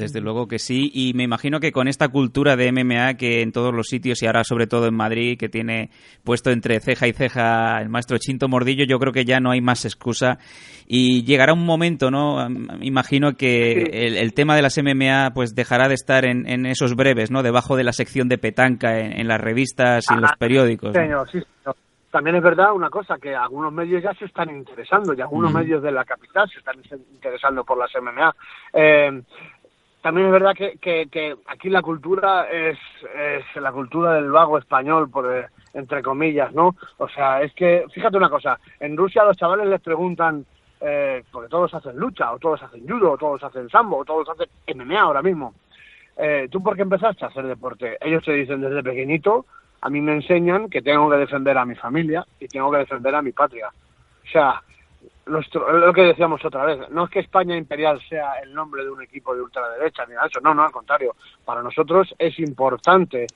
Desde 0.00 0.20
luego 0.20 0.48
que 0.48 0.58
sí, 0.58 0.90
y 0.92 1.12
me 1.14 1.24
imagino 1.24 1.60
que 1.60 1.72
con 1.72 1.88
esta 1.88 2.08
cultura 2.08 2.56
de 2.56 2.72
MMA 2.72 3.14
que 3.14 3.42
en 3.42 3.52
todos 3.52 3.74
los 3.74 3.86
sitios 3.86 4.22
y 4.22 4.26
ahora 4.26 4.44
sobre 4.44 4.66
todo 4.66 4.86
en 4.86 4.94
Madrid, 4.94 5.38
que 5.38 5.48
tiene 5.48 5.90
puesto 6.24 6.50
entre 6.50 6.80
ceja 6.80 7.06
y 7.06 7.12
ceja 7.12 7.80
el 7.80 7.88
maestro 7.88 8.18
Chinto 8.18 8.48
Mordillo, 8.48 8.84
yo 8.84 8.98
creo 8.98 9.12
que 9.12 9.24
ya 9.24 9.40
no 9.40 9.50
hay 9.50 9.60
más 9.60 9.84
excusa 9.84 10.38
y 10.86 11.22
llegará 11.24 11.52
un 11.52 11.64
momento, 11.64 12.10
¿no? 12.10 12.48
Imagino 12.80 13.34
que 13.36 13.82
el, 13.92 14.16
el 14.16 14.34
tema 14.34 14.56
de 14.56 14.62
las 14.62 14.76
MMA 14.82 15.30
pues 15.34 15.54
dejará 15.54 15.88
de 15.88 15.94
estar 15.94 16.24
en, 16.24 16.48
en 16.48 16.66
esos 16.66 16.96
breves, 16.96 17.30
¿no? 17.30 17.42
Debajo 17.42 17.76
de 17.76 17.84
la 17.84 17.92
sección 17.92 18.28
de 18.28 18.38
petanca 18.38 18.98
en, 18.98 19.18
en 19.20 19.28
las 19.28 19.40
revistas 19.40 20.04
y 20.10 20.14
en 20.14 20.22
los 20.22 20.30
Ah, 20.32 20.36
periódicos. 20.38 20.94
¿no? 20.94 21.00
Señor, 21.00 21.30
sí, 21.30 21.38
señor. 21.40 21.76
También 22.10 22.36
es 22.36 22.42
verdad 22.42 22.72
una 22.72 22.90
cosa, 22.90 23.18
que 23.22 23.34
algunos 23.36 23.72
medios 23.72 24.02
ya 24.02 24.12
se 24.14 24.24
están 24.24 24.50
interesando, 24.50 25.14
y 25.14 25.20
algunos 25.20 25.52
medios 25.52 25.80
de 25.80 25.92
la 25.92 26.04
capital 26.04 26.48
se 26.50 26.58
están 26.58 26.76
interesando 27.14 27.62
por 27.64 27.78
las 27.78 27.90
MMA. 27.94 28.34
Eh, 28.72 29.22
también 30.02 30.28
es 30.28 30.32
verdad 30.32 30.54
que, 30.54 30.78
que, 30.78 31.36
aquí 31.46 31.68
la 31.68 31.82
cultura 31.82 32.48
es, 32.50 32.78
es 33.14 33.44
la 33.62 33.72
cultura 33.72 34.14
del 34.14 34.30
vago 34.30 34.58
español, 34.58 35.10
por, 35.10 35.30
eh, 35.32 35.46
entre 35.74 36.02
comillas, 36.02 36.52
¿no? 36.52 36.74
O 36.98 37.08
sea, 37.08 37.42
es 37.42 37.52
que, 37.54 37.84
fíjate 37.92 38.16
una 38.16 38.30
cosa, 38.30 38.58
en 38.78 38.96
Rusia 38.96 39.24
los 39.24 39.36
chavales 39.36 39.66
les 39.66 39.80
preguntan, 39.80 40.44
eh, 40.80 41.22
porque 41.30 41.50
todos 41.50 41.74
hacen 41.74 41.96
lucha, 41.96 42.32
o 42.32 42.38
todos 42.38 42.62
hacen 42.62 42.86
judo, 42.88 43.12
o 43.12 43.18
todos 43.18 43.42
hacen 43.44 43.68
sambo, 43.68 43.98
o 43.98 44.04
todos 44.04 44.28
hacen 44.30 44.48
MMA 44.74 45.00
ahora 45.00 45.22
mismo. 45.22 45.54
Eh, 46.16 46.48
¿Tú 46.50 46.62
por 46.62 46.76
qué 46.76 46.82
empezaste 46.82 47.24
a 47.24 47.28
hacer 47.28 47.46
deporte? 47.46 47.98
Ellos 48.00 48.24
te 48.24 48.32
dicen 48.32 48.60
desde 48.60 48.82
pequeñito, 48.82 49.44
a 49.82 49.90
mí 49.90 50.00
me 50.00 50.12
enseñan 50.12 50.68
que 50.68 50.82
tengo 50.82 51.10
que 51.10 51.16
defender 51.16 51.56
a 51.58 51.64
mi 51.64 51.74
familia 51.74 52.26
y 52.38 52.48
tengo 52.48 52.70
que 52.70 52.78
defender 52.78 53.14
a 53.14 53.22
mi 53.22 53.32
patria. 53.32 53.68
O 53.68 54.30
sea, 54.30 54.62
nuestro, 55.26 55.70
lo 55.78 55.92
que 55.92 56.02
decíamos 56.02 56.44
otra 56.44 56.64
vez, 56.64 56.90
no 56.90 57.04
es 57.04 57.10
que 57.10 57.20
España 57.20 57.56
Imperial 57.56 58.00
sea 58.08 58.34
el 58.42 58.52
nombre 58.52 58.84
de 58.84 58.90
un 58.90 59.02
equipo 59.02 59.34
de 59.34 59.42
ultraderecha 59.42 60.04
ni 60.06 60.14
nada 60.14 60.24
de 60.24 60.28
eso, 60.30 60.40
no, 60.40 60.54
no, 60.54 60.64
al 60.64 60.72
contrario. 60.72 61.14
Para 61.44 61.62
nosotros 61.62 62.12
es 62.18 62.38
importante 62.40 63.30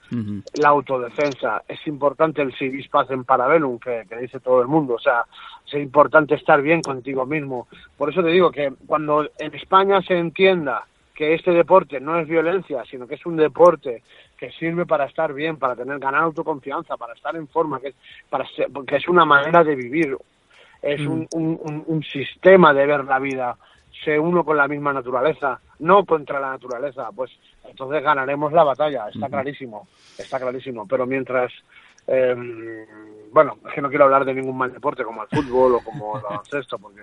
la 0.55 0.69
autodefensa, 0.69 1.63
es 1.69 1.85
importante 1.87 2.43
el 2.43 2.55
civis 2.55 2.89
pacem 2.89 3.25
parabellum 3.25 3.79
que, 3.79 4.05
que 4.09 4.17
dice 4.17 4.41
todo 4.41 4.61
el 4.61 4.69
mundo, 4.69 4.95
o 4.95 4.99
sea, 4.99 5.25
es 5.67 5.75
importante 5.75 6.35
estar 6.35 6.61
bien 6.63 6.83
contigo 6.83 7.27
mismo. 7.27 7.69
Por 7.97 8.11
eso 8.11 8.23
te 8.23 8.29
digo 8.29 8.51
que 8.51 8.73
cuando 8.87 9.29
en 9.39 9.55
España 9.55 10.01
se 10.03 10.17
entienda 10.19 10.87
que 11.15 11.35
este 11.35 11.53
deporte 11.53 12.01
no 12.01 12.19
es 12.19 12.27
violencia, 12.27 12.85
sino 12.91 13.07
que 13.07 13.15
es 13.15 13.25
un 13.25 13.37
deporte 13.37 14.03
que 14.37 14.51
sirve 14.53 14.85
para 14.85 15.05
estar 15.05 15.33
bien, 15.33 15.57
para 15.59 15.77
tener 15.77 16.01
ganar 16.01 16.23
autoconfianza, 16.23 16.97
para 16.97 17.15
estar 17.15 17.37
en 17.37 17.47
forma, 17.47 17.79
que 17.81 17.95
para 18.29 18.45
ser- 18.49 18.69
porque 18.73 18.97
es 18.97 19.07
una 19.09 19.25
manera 19.25 19.63
de 19.63 19.77
vivir, 19.77 20.17
es 20.85 21.01
un, 21.07 21.27
un, 21.33 21.59
un- 21.63 21.85
un 21.87 22.03
sistema 22.03 22.73
de 22.75 22.87
ver 22.87 23.05
la 23.05 23.19
vida, 23.19 23.57
se 24.05 24.19
uno 24.19 24.45
con 24.45 24.57
la 24.57 24.69
misma 24.69 24.93
naturaleza, 24.93 25.61
no 25.79 26.05
contra 26.05 26.41
la 26.41 26.51
naturaleza, 26.51 27.11
pues 27.15 27.31
entonces 27.69 28.03
ganaremos 28.03 28.53
la 28.53 28.65
batalla, 28.65 29.09
está 29.09 29.27
clarísimo, 29.31 29.87
está 30.19 30.39
clarísimo, 30.39 30.87
pero 30.87 31.07
mientras, 31.07 31.53
eh, 32.07 32.87
bueno, 33.33 33.57
es 33.67 33.73
que 33.73 33.81
no 33.83 33.89
quiero 33.89 34.05
hablar 34.05 34.25
de 34.25 34.35
ningún 34.35 34.57
mal 34.59 34.73
deporte 34.73 35.05
como 35.05 35.23
el 35.23 35.29
fútbol 35.29 35.77
o 35.77 35.81
como 35.81 36.17
el 36.19 36.23
baloncesto, 36.29 36.79
porque 36.79 37.01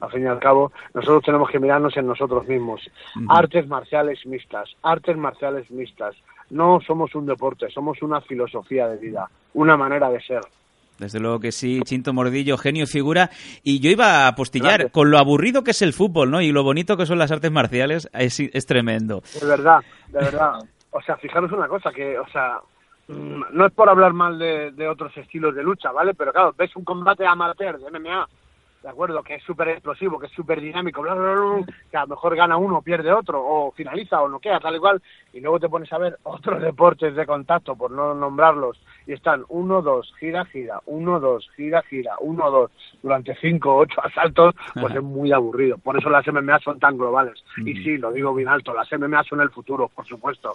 al 0.00 0.10
fin 0.10 0.22
y 0.24 0.26
al 0.26 0.38
cabo 0.38 0.72
nosotros 0.94 1.22
tenemos 1.24 1.50
que 1.50 1.58
mirarnos 1.58 1.96
en 1.96 2.06
nosotros 2.06 2.46
mismos. 2.46 2.80
Artes 3.28 3.66
marciales 3.66 4.24
mixtas, 4.26 4.70
artes 4.82 5.16
marciales 5.16 5.70
mixtas, 5.70 6.14
no 6.50 6.80
somos 6.80 7.14
un 7.14 7.26
deporte, 7.26 7.68
somos 7.70 8.00
una 8.02 8.20
filosofía 8.20 8.88
de 8.88 8.98
vida, 8.98 9.28
una 9.54 9.76
manera 9.76 10.08
de 10.10 10.20
ser. 10.20 10.40
Desde 10.98 11.20
luego 11.20 11.40
que 11.40 11.52
sí, 11.52 11.80
Chinto 11.84 12.12
Mordillo, 12.12 12.56
genio 12.56 12.86
figura. 12.86 13.30
Y 13.62 13.80
yo 13.80 13.90
iba 13.90 14.24
a 14.24 14.28
apostillar, 14.28 14.90
con 14.90 15.10
lo 15.10 15.18
aburrido 15.18 15.62
que 15.62 15.72
es 15.72 15.82
el 15.82 15.92
fútbol, 15.92 16.30
¿no? 16.30 16.40
Y 16.40 16.52
lo 16.52 16.62
bonito 16.62 16.96
que 16.96 17.06
son 17.06 17.18
las 17.18 17.30
artes 17.30 17.50
marciales, 17.50 18.08
es, 18.12 18.40
es 18.40 18.66
tremendo. 18.66 19.22
De 19.40 19.46
verdad, 19.46 19.80
de 20.08 20.18
verdad. 20.18 20.58
O 20.90 21.02
sea, 21.02 21.16
fijaros 21.16 21.52
una 21.52 21.68
cosa, 21.68 21.92
que, 21.92 22.18
o 22.18 22.26
sea, 22.28 22.58
mm, 23.08 23.42
no 23.52 23.66
es 23.66 23.72
por 23.72 23.88
hablar 23.88 24.12
mal 24.12 24.38
de, 24.38 24.70
de 24.72 24.88
otros 24.88 25.16
estilos 25.16 25.54
de 25.54 25.62
lucha, 25.62 25.92
¿vale? 25.92 26.14
Pero 26.14 26.32
claro, 26.32 26.54
ves 26.56 26.74
un 26.76 26.84
combate 26.84 27.26
amateur 27.26 27.78
de 27.78 27.90
MMA 27.90 28.26
¿de 28.86 28.92
acuerdo? 28.92 29.20
Que 29.24 29.34
es 29.34 29.42
súper 29.42 29.68
explosivo, 29.70 30.16
que 30.16 30.26
es 30.26 30.32
súper 30.32 30.60
dinámico, 30.60 31.02
bla, 31.02 31.12
bla, 31.12 31.34
bla, 31.34 31.66
que 31.90 31.96
a 31.96 32.02
lo 32.02 32.06
mejor 32.06 32.36
gana 32.36 32.56
uno, 32.56 32.82
pierde 32.82 33.12
otro, 33.12 33.42
o 33.44 33.72
finaliza 33.72 34.22
o 34.22 34.28
no 34.28 34.38
queda, 34.38 34.60
tal 34.60 34.76
y 34.76 34.78
cual, 34.78 35.02
y 35.36 35.40
luego 35.40 35.60
te 35.60 35.68
pones 35.68 35.92
a 35.92 35.98
ver 35.98 36.18
otros 36.22 36.62
deportes 36.62 37.14
de 37.14 37.26
contacto, 37.26 37.76
por 37.76 37.90
no 37.90 38.14
nombrarlos, 38.14 38.80
y 39.06 39.12
están 39.12 39.44
uno, 39.48 39.82
dos, 39.82 40.12
gira, 40.18 40.44
gira, 40.46 40.80
uno, 40.86 41.20
dos, 41.20 41.48
gira, 41.56 41.82
gira, 41.82 42.14
uno, 42.20 42.50
dos, 42.50 42.70
durante 43.02 43.36
cinco, 43.36 43.76
ocho 43.76 44.00
asaltos, 44.02 44.54
pues 44.74 44.94
es 44.94 45.02
muy 45.02 45.32
aburrido. 45.32 45.78
Por 45.78 45.98
eso 45.98 46.08
las 46.08 46.26
MMA 46.26 46.58
son 46.60 46.80
tan 46.80 46.96
globales. 46.96 47.34
Y 47.58 47.74
sí, 47.84 47.98
lo 47.98 48.10
digo 48.12 48.34
bien 48.34 48.48
alto, 48.48 48.72
las 48.74 48.88
MMA 48.90 49.22
son 49.24 49.40
el 49.40 49.50
futuro, 49.50 49.88
por 49.94 50.06
supuesto. 50.06 50.54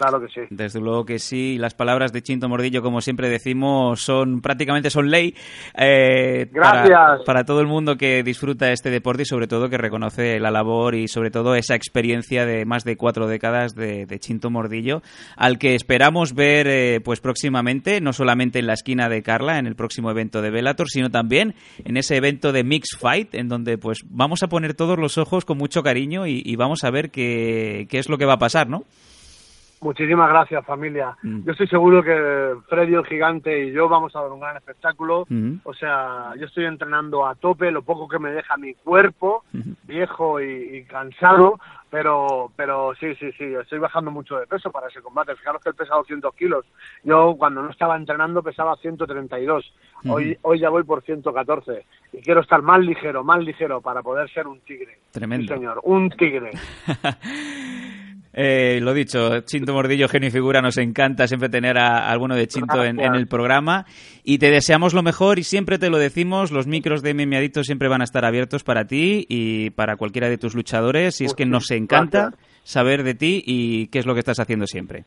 Claro 0.00 0.18
que 0.18 0.28
sí. 0.28 0.40
Desde 0.48 0.80
luego 0.80 1.04
que 1.04 1.18
sí. 1.18 1.58
Las 1.58 1.74
palabras 1.74 2.10
de 2.10 2.22
Chinto 2.22 2.48
Mordillo, 2.48 2.80
como 2.80 3.02
siempre 3.02 3.28
decimos, 3.28 4.00
son 4.00 4.40
prácticamente 4.40 4.88
son 4.88 5.10
ley 5.10 5.34
eh, 5.76 6.48
Gracias. 6.50 7.22
Para, 7.26 7.44
todo 7.44 7.60
el 7.60 7.66
mundo 7.66 7.96
que 7.96 8.22
disfruta 8.22 8.72
este 8.72 8.88
deporte 8.88 9.22
y 9.22 9.26
sobre 9.26 9.46
todo 9.46 9.68
que 9.68 9.76
reconoce 9.76 10.40
la 10.40 10.50
labor 10.50 10.94
y 10.94 11.06
sobre 11.06 11.30
todo 11.30 11.54
esa 11.54 11.74
experiencia 11.74 12.46
de 12.46 12.64
más 12.64 12.84
de 12.84 12.96
cuatro 12.96 13.26
décadas 13.26 13.74
de, 13.74 14.06
de 14.06 14.18
Chinto 14.20 14.50
Mordillo, 14.50 15.02
al 15.36 15.58
que 15.58 15.74
esperamos 15.74 16.34
ver 16.34 16.66
eh, 16.68 17.00
pues 17.00 17.20
próximamente, 17.20 18.00
no 18.00 18.12
solamente 18.12 18.58
en 18.58 18.66
la 18.66 18.74
esquina 18.74 19.08
de 19.08 19.22
Carla, 19.22 19.58
en 19.58 19.66
el 19.66 19.74
próximo 19.74 20.10
evento 20.10 20.42
de 20.42 20.50
Bellator, 20.50 20.88
sino 20.88 21.10
también 21.10 21.54
en 21.84 21.96
ese 21.96 22.16
evento 22.16 22.52
de 22.52 22.62
Mix 22.62 22.96
Fight, 22.98 23.34
en 23.34 23.48
donde 23.48 23.78
pues 23.78 24.00
vamos 24.08 24.42
a 24.42 24.48
poner 24.48 24.74
todos 24.74 24.98
los 24.98 25.18
ojos 25.18 25.44
con 25.44 25.58
mucho 25.58 25.82
cariño 25.82 26.26
y, 26.26 26.54
vamos 26.56 26.84
a 26.84 26.90
ver 26.90 27.10
qué 27.10 27.88
es 27.90 28.08
lo 28.08 28.18
que 28.18 28.26
va 28.26 28.34
a 28.34 28.38
pasar, 28.38 28.68
¿no? 28.68 28.84
Muchísimas 29.82 30.28
gracias, 30.28 30.64
familia. 30.66 31.16
Mm. 31.22 31.44
Yo 31.44 31.52
estoy 31.52 31.66
seguro 31.66 32.02
que 32.02 32.54
Freddy 32.68 32.94
el 32.94 33.06
Gigante 33.06 33.64
y 33.64 33.72
yo 33.72 33.88
vamos 33.88 34.14
a 34.14 34.20
dar 34.20 34.30
un 34.30 34.40
gran 34.40 34.56
espectáculo. 34.56 35.24
Mm. 35.30 35.54
O 35.64 35.72
sea, 35.72 36.34
yo 36.38 36.44
estoy 36.44 36.66
entrenando 36.66 37.26
a 37.26 37.34
tope, 37.34 37.70
lo 37.70 37.80
poco 37.80 38.06
que 38.06 38.18
me 38.18 38.30
deja 38.30 38.58
mi 38.58 38.74
cuerpo, 38.74 39.42
viejo 39.84 40.38
y, 40.38 40.76
y 40.76 40.84
cansado, 40.84 41.58
pero 41.88 42.52
pero 42.56 42.92
sí, 43.00 43.14
sí, 43.14 43.32
sí, 43.38 43.44
estoy 43.54 43.78
bajando 43.78 44.10
mucho 44.10 44.36
de 44.36 44.46
peso 44.46 44.70
para 44.70 44.88
ese 44.88 45.00
combate. 45.00 45.34
Fijaros 45.36 45.62
que 45.62 45.70
he 45.70 45.74
pesado 45.74 46.00
200 46.00 46.34
kilos. 46.34 46.66
Yo 47.02 47.36
cuando 47.38 47.62
no 47.62 47.70
estaba 47.70 47.96
entrenando 47.96 48.42
pesaba 48.42 48.76
132. 48.76 49.72
Hoy, 50.08 50.36
hoy 50.42 50.60
ya 50.60 50.68
voy 50.68 50.82
por 50.82 51.02
114. 51.02 51.86
Y 52.12 52.20
quiero 52.20 52.42
estar 52.42 52.60
más 52.60 52.80
ligero, 52.80 53.24
más 53.24 53.42
ligero 53.42 53.80
para 53.80 54.02
poder 54.02 54.30
ser 54.30 54.46
un 54.46 54.60
tigre. 54.60 54.98
Tremendo. 55.10 55.46
Sí, 55.46 55.54
señor, 55.54 55.80
un 55.84 56.10
tigre. 56.10 56.50
Eh, 58.32 58.78
lo 58.80 58.94
dicho, 58.94 59.40
Chinto 59.40 59.72
Mordillo, 59.72 60.08
genio 60.08 60.28
y 60.28 60.32
figura, 60.32 60.62
nos 60.62 60.78
encanta 60.78 61.26
siempre 61.26 61.48
tener 61.48 61.78
a, 61.78 62.06
a 62.06 62.10
alguno 62.10 62.36
de 62.36 62.46
Chinto 62.46 62.84
en, 62.84 63.00
en, 63.00 63.14
el 63.14 63.26
programa. 63.26 63.86
Y 64.22 64.38
te 64.38 64.50
deseamos 64.50 64.94
lo 64.94 65.02
mejor 65.02 65.38
y 65.38 65.42
siempre 65.42 65.78
te 65.78 65.90
lo 65.90 65.98
decimos, 65.98 66.52
los 66.52 66.66
micros 66.66 67.02
de 67.02 67.14
MMA 67.14 67.38
Adicto 67.38 67.64
siempre 67.64 67.88
van 67.88 68.02
a 68.02 68.04
estar 68.04 68.24
abiertos 68.24 68.62
para 68.62 68.84
ti 68.84 69.26
y 69.28 69.70
para 69.70 69.96
cualquiera 69.96 70.28
de 70.28 70.38
tus 70.38 70.54
luchadores. 70.54 71.20
Y 71.20 71.24
es 71.24 71.34
que 71.34 71.46
nos 71.46 71.70
encanta 71.70 72.32
saber 72.62 73.02
de 73.02 73.14
ti 73.14 73.42
y 73.44 73.88
qué 73.88 73.98
es 73.98 74.06
lo 74.06 74.14
que 74.14 74.20
estás 74.20 74.38
haciendo 74.38 74.66
siempre. 74.66 75.04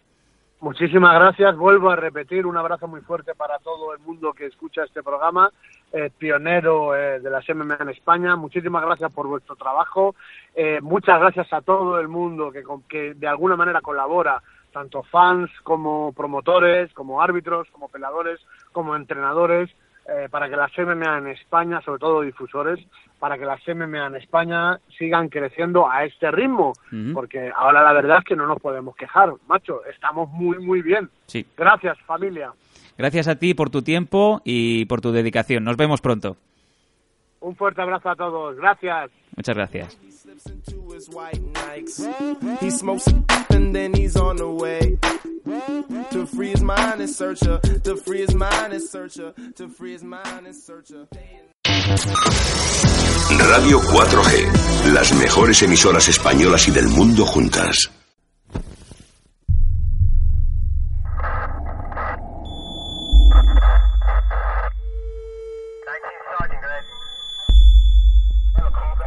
Muchísimas 0.64 1.14
gracias. 1.16 1.58
Vuelvo 1.58 1.90
a 1.90 1.98
repetir 1.98 2.46
un 2.46 2.56
abrazo 2.56 2.88
muy 2.88 3.02
fuerte 3.02 3.36
para 3.36 3.60
todo 3.60 3.94
el 3.94 4.00
mundo 4.00 4.32
que 4.32 4.46
escucha 4.46 4.84
este 4.84 5.04
programa, 5.04 5.50
eh, 5.94 6.10
pionero 6.18 6.96
eh, 6.96 7.20
de 7.20 7.30
las 7.30 7.48
MMA 7.48 7.78
en 7.80 7.90
España. 7.90 8.36
Muchísimas 8.36 8.84
gracias 8.84 9.12
por 9.14 9.28
vuestro 9.28 9.56
trabajo. 9.56 10.16
Eh, 10.56 10.80
muchas 10.82 11.20
gracias 11.20 11.52
a 11.54 11.62
todo 11.62 12.00
el 12.00 12.08
mundo 12.08 12.52
que, 12.52 12.64
que 12.90 13.14
de 13.14 13.28
alguna 13.28 13.56
manera 13.56 13.80
colabora, 13.82 14.42
tanto 14.72 15.04
fans 15.04 15.52
como 15.64 16.12
promotores, 16.14 16.92
como 16.94 17.22
árbitros, 17.22 17.68
como 17.72 17.90
peladores, 17.90 18.40
como 18.72 18.96
entrenadores. 18.96 19.70
Eh, 20.06 20.28
para 20.30 20.50
que 20.50 20.58
las 20.58 20.70
MMA 20.78 21.20
en 21.20 21.28
España, 21.28 21.80
sobre 21.80 21.98
todo 22.00 22.20
difusores, 22.24 22.78
para 23.20 23.38
que 23.38 23.46
las 23.46 23.62
MMA 23.66 24.08
en 24.08 24.16
España 24.18 24.78
sigan 24.98 25.30
creciendo 25.30 25.90
a 25.90 26.04
este 26.04 26.30
ritmo, 26.30 26.74
Uh 26.92 26.96
-huh. 26.96 27.14
porque 27.14 27.50
ahora 27.56 27.82
la 27.82 27.94
verdad 27.94 28.18
es 28.18 28.26
que 28.26 28.36
no 28.36 28.46
nos 28.46 28.60
podemos 28.60 28.98
quejar, 28.98 29.32
macho, 29.48 29.80
estamos 29.86 30.28
muy, 30.30 30.58
muy 30.60 30.82
bien. 30.82 31.10
Sí. 31.28 31.46
Gracias, 31.56 31.98
familia. 32.02 32.52
Gracias 32.98 33.28
a 33.28 33.36
ti 33.36 33.54
por 33.54 33.70
tu 33.70 33.82
tiempo 33.82 34.42
y 34.44 34.86
por 34.86 35.02
tu 35.02 35.12
dedicación. 35.12 35.64
Nos 35.64 35.78
vemos 35.78 36.02
pronto. 36.02 36.38
Un 37.40 37.56
fuerte 37.56 37.82
abrazo 37.82 38.10
a 38.10 38.16
todos. 38.16 38.56
Gracias. 38.56 39.12
Muchas 39.36 39.56
gracias. 39.56 39.98
Radio 53.40 53.80
4G, 53.80 54.94
las 54.94 55.14
mejores 55.20 55.62
emisoras 55.64 56.08
españolas 56.08 56.68
y 56.68 56.72
del 56.72 56.88
mundo 56.88 57.26
juntas. 57.26 57.92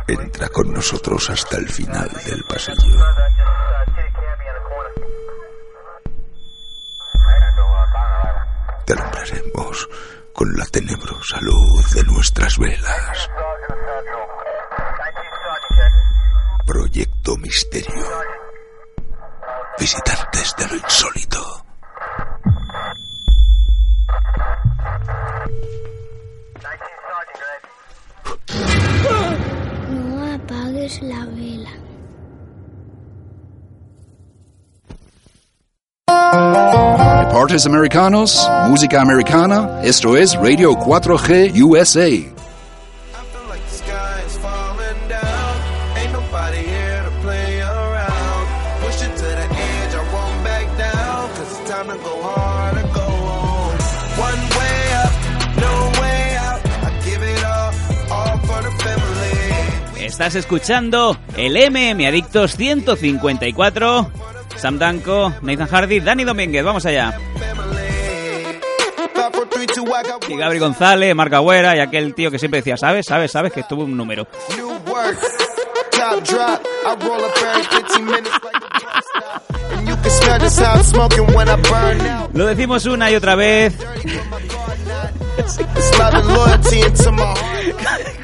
Entra 0.09 0.49
con 0.51 0.73
nosotros 0.73 1.31
hasta 1.31 1.57
el 1.57 1.69
final 1.69 2.09
del 2.25 2.45
pasillo. 2.45 2.99
Te 8.87 8.93
alumbraremos 8.93 9.89
con 10.33 10.57
la 10.57 10.65
tenebrosa 10.67 11.41
luz 11.41 11.91
de 11.93 12.05
nuestras 12.05 12.57
velas. 12.57 13.31
Proyecto 16.65 17.37
Misterio. 17.39 18.07
Visitantes 19.77 20.55
de 20.57 20.69
lo 20.69 20.77
insólito. 20.77 21.66
Apagues 30.87 31.03
la 31.03 31.27
vela. 31.27 31.71
Deportes 37.25 37.67
americanos, 37.67 38.49
música 38.69 39.01
americana, 39.01 39.81
esto 39.83 40.17
es 40.17 40.35
Radio 40.35 40.73
4G 40.73 41.63
USA. 41.63 42.36
Estás 60.17 60.35
escuchando 60.35 61.15
el 61.37 61.53
MM 61.71 62.07
Adictos 62.07 62.57
154. 62.57 64.11
Sam 64.57 64.79
Danko, 64.79 65.35
Nathan 65.43 65.69
Hardy, 65.69 66.01
Dani 66.01 66.25
Domínguez, 66.25 66.65
vamos 66.65 66.87
allá. 66.87 67.21
Y 70.27 70.37
Gabri 70.39 70.59
González, 70.59 71.15
Marca 71.15 71.37
Agüera 71.37 71.77
y 71.77 71.81
aquel 71.81 72.15
tío 72.15 72.31
que 72.31 72.39
siempre 72.39 72.61
decía, 72.61 72.79
¿sabes? 72.79 73.05
¿Sabes? 73.05 73.31
¿Sabes? 73.31 73.53
Que 73.53 73.63
tuvo 73.65 73.85
un 73.85 73.95
número. 73.95 74.27
Lo 82.33 82.47
decimos 82.47 82.87
una 82.87 83.11
y 83.11 83.17
otra 83.17 83.35
vez. 83.35 83.75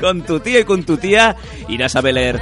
Con 0.00 0.22
tu 0.22 0.40
tío 0.40 0.58
y 0.58 0.64
con 0.64 0.84
tu 0.84 0.96
tía 0.96 1.36
irás 1.68 1.96
a 1.96 2.00
Beler. 2.00 2.40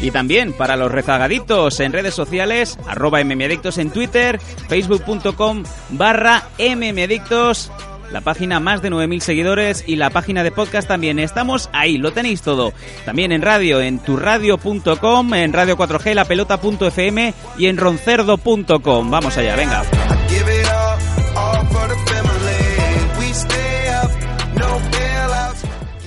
Y 0.00 0.10
también 0.10 0.52
para 0.52 0.76
los 0.76 0.90
rezagaditos 0.90 1.80
en 1.80 1.92
redes 1.92 2.14
sociales, 2.14 2.78
arroba 2.86 3.22
mmadictos 3.24 3.78
en 3.78 3.90
Twitter, 3.90 4.38
facebook.com 4.68 5.64
barra 5.90 6.44
mmadictos 6.58 7.70
la 8.12 8.20
página 8.20 8.60
más 8.60 8.82
de 8.82 8.90
9.000 8.90 9.20
seguidores 9.20 9.84
y 9.86 9.96
la 9.96 10.10
página 10.10 10.42
de 10.42 10.52
podcast 10.52 10.88
también. 10.88 11.18
Estamos 11.18 11.68
ahí, 11.72 11.98
lo 11.98 12.12
tenéis 12.12 12.42
todo. 12.42 12.72
También 13.04 13.32
en 13.32 13.42
radio, 13.42 13.80
en 13.80 13.98
turradio.com, 13.98 15.34
en 15.34 15.52
radio 15.52 15.76
4G, 15.76 16.14
la 16.14 16.24
pelota.fm 16.24 17.34
y 17.58 17.66
en 17.66 17.76
roncerdo.com. 17.76 19.10
Vamos 19.10 19.36
allá, 19.36 19.56
venga. 19.56 19.82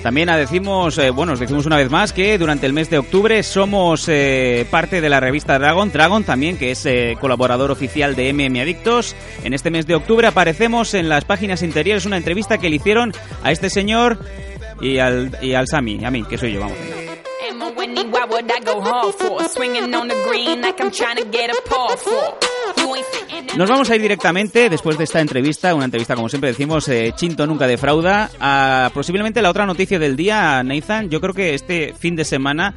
También 0.10 0.28
decimos, 0.38 0.98
eh, 0.98 1.12
bueno, 1.12 1.34
os 1.34 1.40
decimos 1.40 1.68
una 1.68 1.78
vez 1.78 1.92
más 1.92 2.14
que 2.14 2.40
durante 2.40 2.66
el 2.66 2.74
mes 2.74 2.90
de 2.90 2.98
octubre 2.98 3.44
somos 3.44 4.10
eh, 4.10 4.66
parte 4.72 5.02
de 5.02 5.08
la 5.08 5.20
revista 5.20 5.60
Dragon, 5.60 5.92
Dragon 5.92 6.24
también, 6.24 6.58
que 6.58 6.72
es 6.72 6.84
eh, 6.88 7.16
colaborador 7.22 7.70
oficial 7.70 8.16
de 8.16 8.34
MM 8.34 8.60
Adictos. 8.60 9.16
En 9.44 9.54
este 9.54 9.70
mes 9.70 9.86
de 9.86 9.94
octubre 9.94 10.26
aparecemos 10.26 10.96
en 10.96 11.10
las 11.10 11.26
páginas 11.26 11.62
interiores 11.62 12.08
una 12.08 12.18
entrevista 12.18 12.58
que 12.58 12.72
le 12.72 12.78
hicieron 12.78 13.14
a 13.44 13.52
este 13.52 13.70
señor 13.70 14.18
y 14.82 14.98
al, 14.98 15.38
y 15.44 15.54
al 15.54 15.68
Sami, 15.68 16.04
a 16.04 16.10
mí, 16.10 16.24
que 16.24 16.40
soy 16.40 16.54
yo, 16.54 16.62
vamos. 16.62 16.78
Nos 23.58 23.70
vamos 23.70 23.90
a 23.90 23.96
ir 23.96 24.02
directamente, 24.02 24.70
después 24.70 24.98
de 24.98 25.04
esta 25.04 25.20
entrevista, 25.20 25.74
una 25.74 25.86
entrevista 25.86 26.16
como 26.16 26.30
siempre 26.30 26.52
decimos, 26.52 26.88
eh, 26.88 27.14
Chinto 27.16 27.48
nunca 27.48 27.68
defrauda, 27.68 28.30
a 28.40 28.92
posiblemente 28.94 29.42
la 29.42 29.50
otra 29.50 29.66
noticia 29.66 30.00
del 30.00 30.16
día, 30.16 30.62
Nathan. 30.64 31.10
Yo 31.10 31.20
creo 31.20 31.34
que 31.34 31.56
este 31.56 31.94
fin 31.98 32.16
de 32.16 32.26
semana 32.26 32.76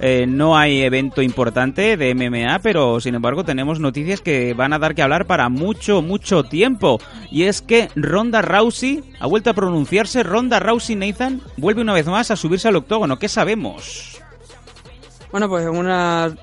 eh, 0.00 0.26
no 0.26 0.56
hay 0.56 0.82
evento 0.82 1.22
importante 1.22 1.96
de 1.96 2.14
MMA, 2.14 2.60
pero 2.60 3.00
sin 3.00 3.14
embargo 3.14 3.44
tenemos 3.44 3.78
noticias 3.78 4.20
que 4.20 4.54
van 4.54 4.72
a 4.72 4.78
dar 4.78 4.94
que 4.94 5.02
hablar 5.02 5.26
para 5.26 5.48
mucho, 5.48 6.02
mucho 6.02 6.44
tiempo. 6.44 7.00
Y 7.30 7.44
es 7.44 7.62
que 7.62 7.88
Ronda 7.94 8.42
Rousey 8.42 9.02
ha 9.20 9.26
vuelto 9.26 9.50
a 9.50 9.54
pronunciarse, 9.54 10.22
Ronda 10.22 10.60
Rousey 10.60 10.96
Nathan 10.96 11.40
vuelve 11.56 11.82
una 11.82 11.92
vez 11.92 12.06
más 12.06 12.30
a 12.30 12.36
subirse 12.36 12.68
al 12.68 12.76
octógono. 12.76 13.18
¿Qué 13.18 13.28
sabemos? 13.28 14.20
Bueno, 15.30 15.48
pues 15.48 15.64
en 15.64 15.76
una 15.76 16.34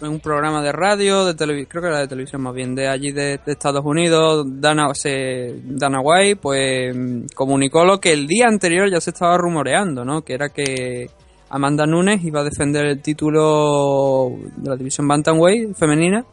en 0.00 0.08
un 0.08 0.20
programa 0.20 0.62
de 0.62 0.72
radio, 0.72 1.24
de 1.24 1.34
televisión, 1.34 1.68
creo 1.70 1.82
que 1.82 1.88
era 1.88 1.98
de 2.00 2.08
televisión 2.08 2.42
más 2.42 2.54
bien, 2.54 2.74
de 2.74 2.88
allí 2.88 3.12
de, 3.12 3.40
Estados 3.46 3.84
Unidos, 3.84 4.46
Dana, 4.46 4.94
se, 4.94 5.60
Dana 5.64 6.00
White, 6.00 6.36
pues 6.36 6.96
comunicó 7.34 7.84
lo 7.84 8.00
que 8.00 8.12
el 8.12 8.26
día 8.26 8.46
anterior 8.48 8.90
ya 8.90 9.00
se 9.00 9.10
estaba 9.10 9.36
rumoreando, 9.36 10.04
¿no? 10.04 10.22
Que 10.22 10.34
era 10.34 10.48
que 10.48 11.10
Amanda 11.50 11.86
Nunes 11.86 12.22
iba 12.24 12.40
a 12.40 12.44
defender 12.44 12.86
el 12.86 13.02
título 13.02 14.30
de 14.56 14.70
la 14.70 14.76
división 14.76 15.08
Bantamweight 15.08 15.74
femenina 15.76 16.24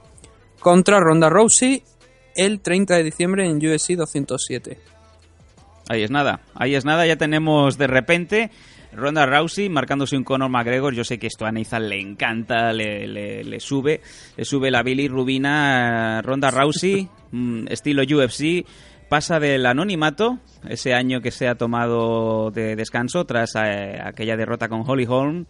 contra 0.60 1.00
Ronda 1.00 1.30
Rousey 1.30 1.84
el 2.36 2.62
30 2.62 2.96
de 2.96 3.04
diciembre 3.04 3.46
en 3.46 3.58
UFC 3.58 3.96
207. 3.96 4.78
Ahí 5.90 6.04
es 6.04 6.12
nada, 6.12 6.42
ahí 6.54 6.76
es 6.76 6.86
nada, 6.86 7.06
ya 7.06 7.16
tenemos 7.16 7.78
de 7.78 7.88
repente 7.88 8.52
Ronda 8.98 9.28
Rousey 9.28 9.70
marcándose 9.70 10.18
un 10.18 10.24
Conor 10.24 10.50
McGregor. 10.50 10.94
Yo 10.94 11.04
sé 11.04 11.20
que 11.20 11.28
esto 11.28 11.46
a 11.46 11.52
Nathan 11.52 11.88
le 11.88 12.02
encanta, 12.02 12.74
le, 12.74 13.08
le, 13.08 13.60
sube, 13.60 14.02
le 14.36 14.44
sube 14.44 14.72
la 14.72 14.82
Billy 14.82 15.08
Rubina. 15.08 16.22
Ronda 16.24 16.50
Rousey, 16.50 17.08
mm, 17.32 17.68
estilo 17.70 18.02
UFC, 18.02 18.66
pasa 19.08 19.40
del 19.40 19.68
anonimato, 19.68 20.40
ese 20.68 20.96
año 20.96 21.22
que 21.22 21.30
se 21.30 21.48
ha 21.48 21.56
tomado 21.56 22.50
de 22.50 22.76
descanso 22.76 23.26
tras 23.26 23.56
eh, 23.56 24.00
aquella 24.04 24.36
derrota 24.36 24.68
con 24.68 24.84
Holly 24.86 25.06
Holm 25.08 25.46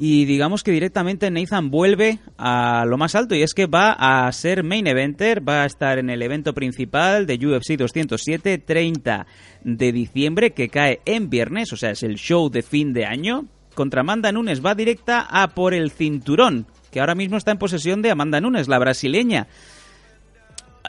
y 0.00 0.26
digamos 0.26 0.62
que 0.62 0.70
directamente 0.70 1.28
Nathan 1.28 1.70
vuelve 1.70 2.20
a 2.38 2.84
lo 2.86 2.96
más 2.96 3.16
alto 3.16 3.34
y 3.34 3.42
es 3.42 3.52
que 3.52 3.66
va 3.66 3.90
a 3.90 4.30
ser 4.30 4.62
main 4.62 4.86
eventer, 4.86 5.46
va 5.46 5.64
a 5.64 5.66
estar 5.66 5.98
en 5.98 6.08
el 6.08 6.22
evento 6.22 6.54
principal 6.54 7.26
de 7.26 7.34
UFC 7.34 7.76
207, 7.76 8.58
30 8.58 9.26
de 9.64 9.92
diciembre, 9.92 10.52
que 10.52 10.68
cae 10.68 11.00
en 11.04 11.28
viernes, 11.28 11.72
o 11.72 11.76
sea, 11.76 11.90
es 11.90 12.04
el 12.04 12.14
show 12.14 12.48
de 12.48 12.62
fin 12.62 12.92
de 12.92 13.06
año. 13.06 13.46
Contra 13.74 14.02
Amanda 14.02 14.30
Nunes 14.30 14.64
va 14.64 14.76
directa 14.76 15.20
a 15.20 15.48
por 15.48 15.74
el 15.74 15.90
cinturón, 15.90 16.66
que 16.92 17.00
ahora 17.00 17.16
mismo 17.16 17.36
está 17.36 17.50
en 17.50 17.58
posesión 17.58 18.00
de 18.00 18.12
Amanda 18.12 18.40
Nunes, 18.40 18.68
la 18.68 18.78
brasileña. 18.78 19.48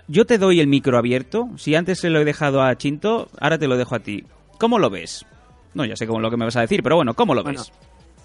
Yo 0.08 0.26
te 0.26 0.38
doy 0.38 0.60
el 0.60 0.68
micro 0.68 1.00
abierto, 1.00 1.50
si 1.58 1.74
antes 1.74 2.00
se 2.00 2.12
lo 2.12 2.20
he 2.20 2.26
dejado 2.26 2.62
a 2.62 2.76
Chinto, 2.78 3.30
ahora 3.40 3.58
te 3.58 3.68
lo 3.68 3.76
dejo 3.76 3.96
a 3.96 4.00
ti. 4.00 4.24
¿Cómo 4.60 4.78
lo 4.78 4.92
ves? 4.92 5.26
No, 5.74 5.84
ya 5.86 5.96
sé 5.96 6.06
cómo 6.06 6.20
lo 6.20 6.30
que 6.30 6.38
me 6.38 6.46
vas 6.46 6.56
a 6.58 6.62
decir, 6.62 6.84
pero 6.84 6.96
bueno, 6.96 7.16
¿cómo 7.16 7.34
lo 7.34 7.44
ves? 7.44 7.72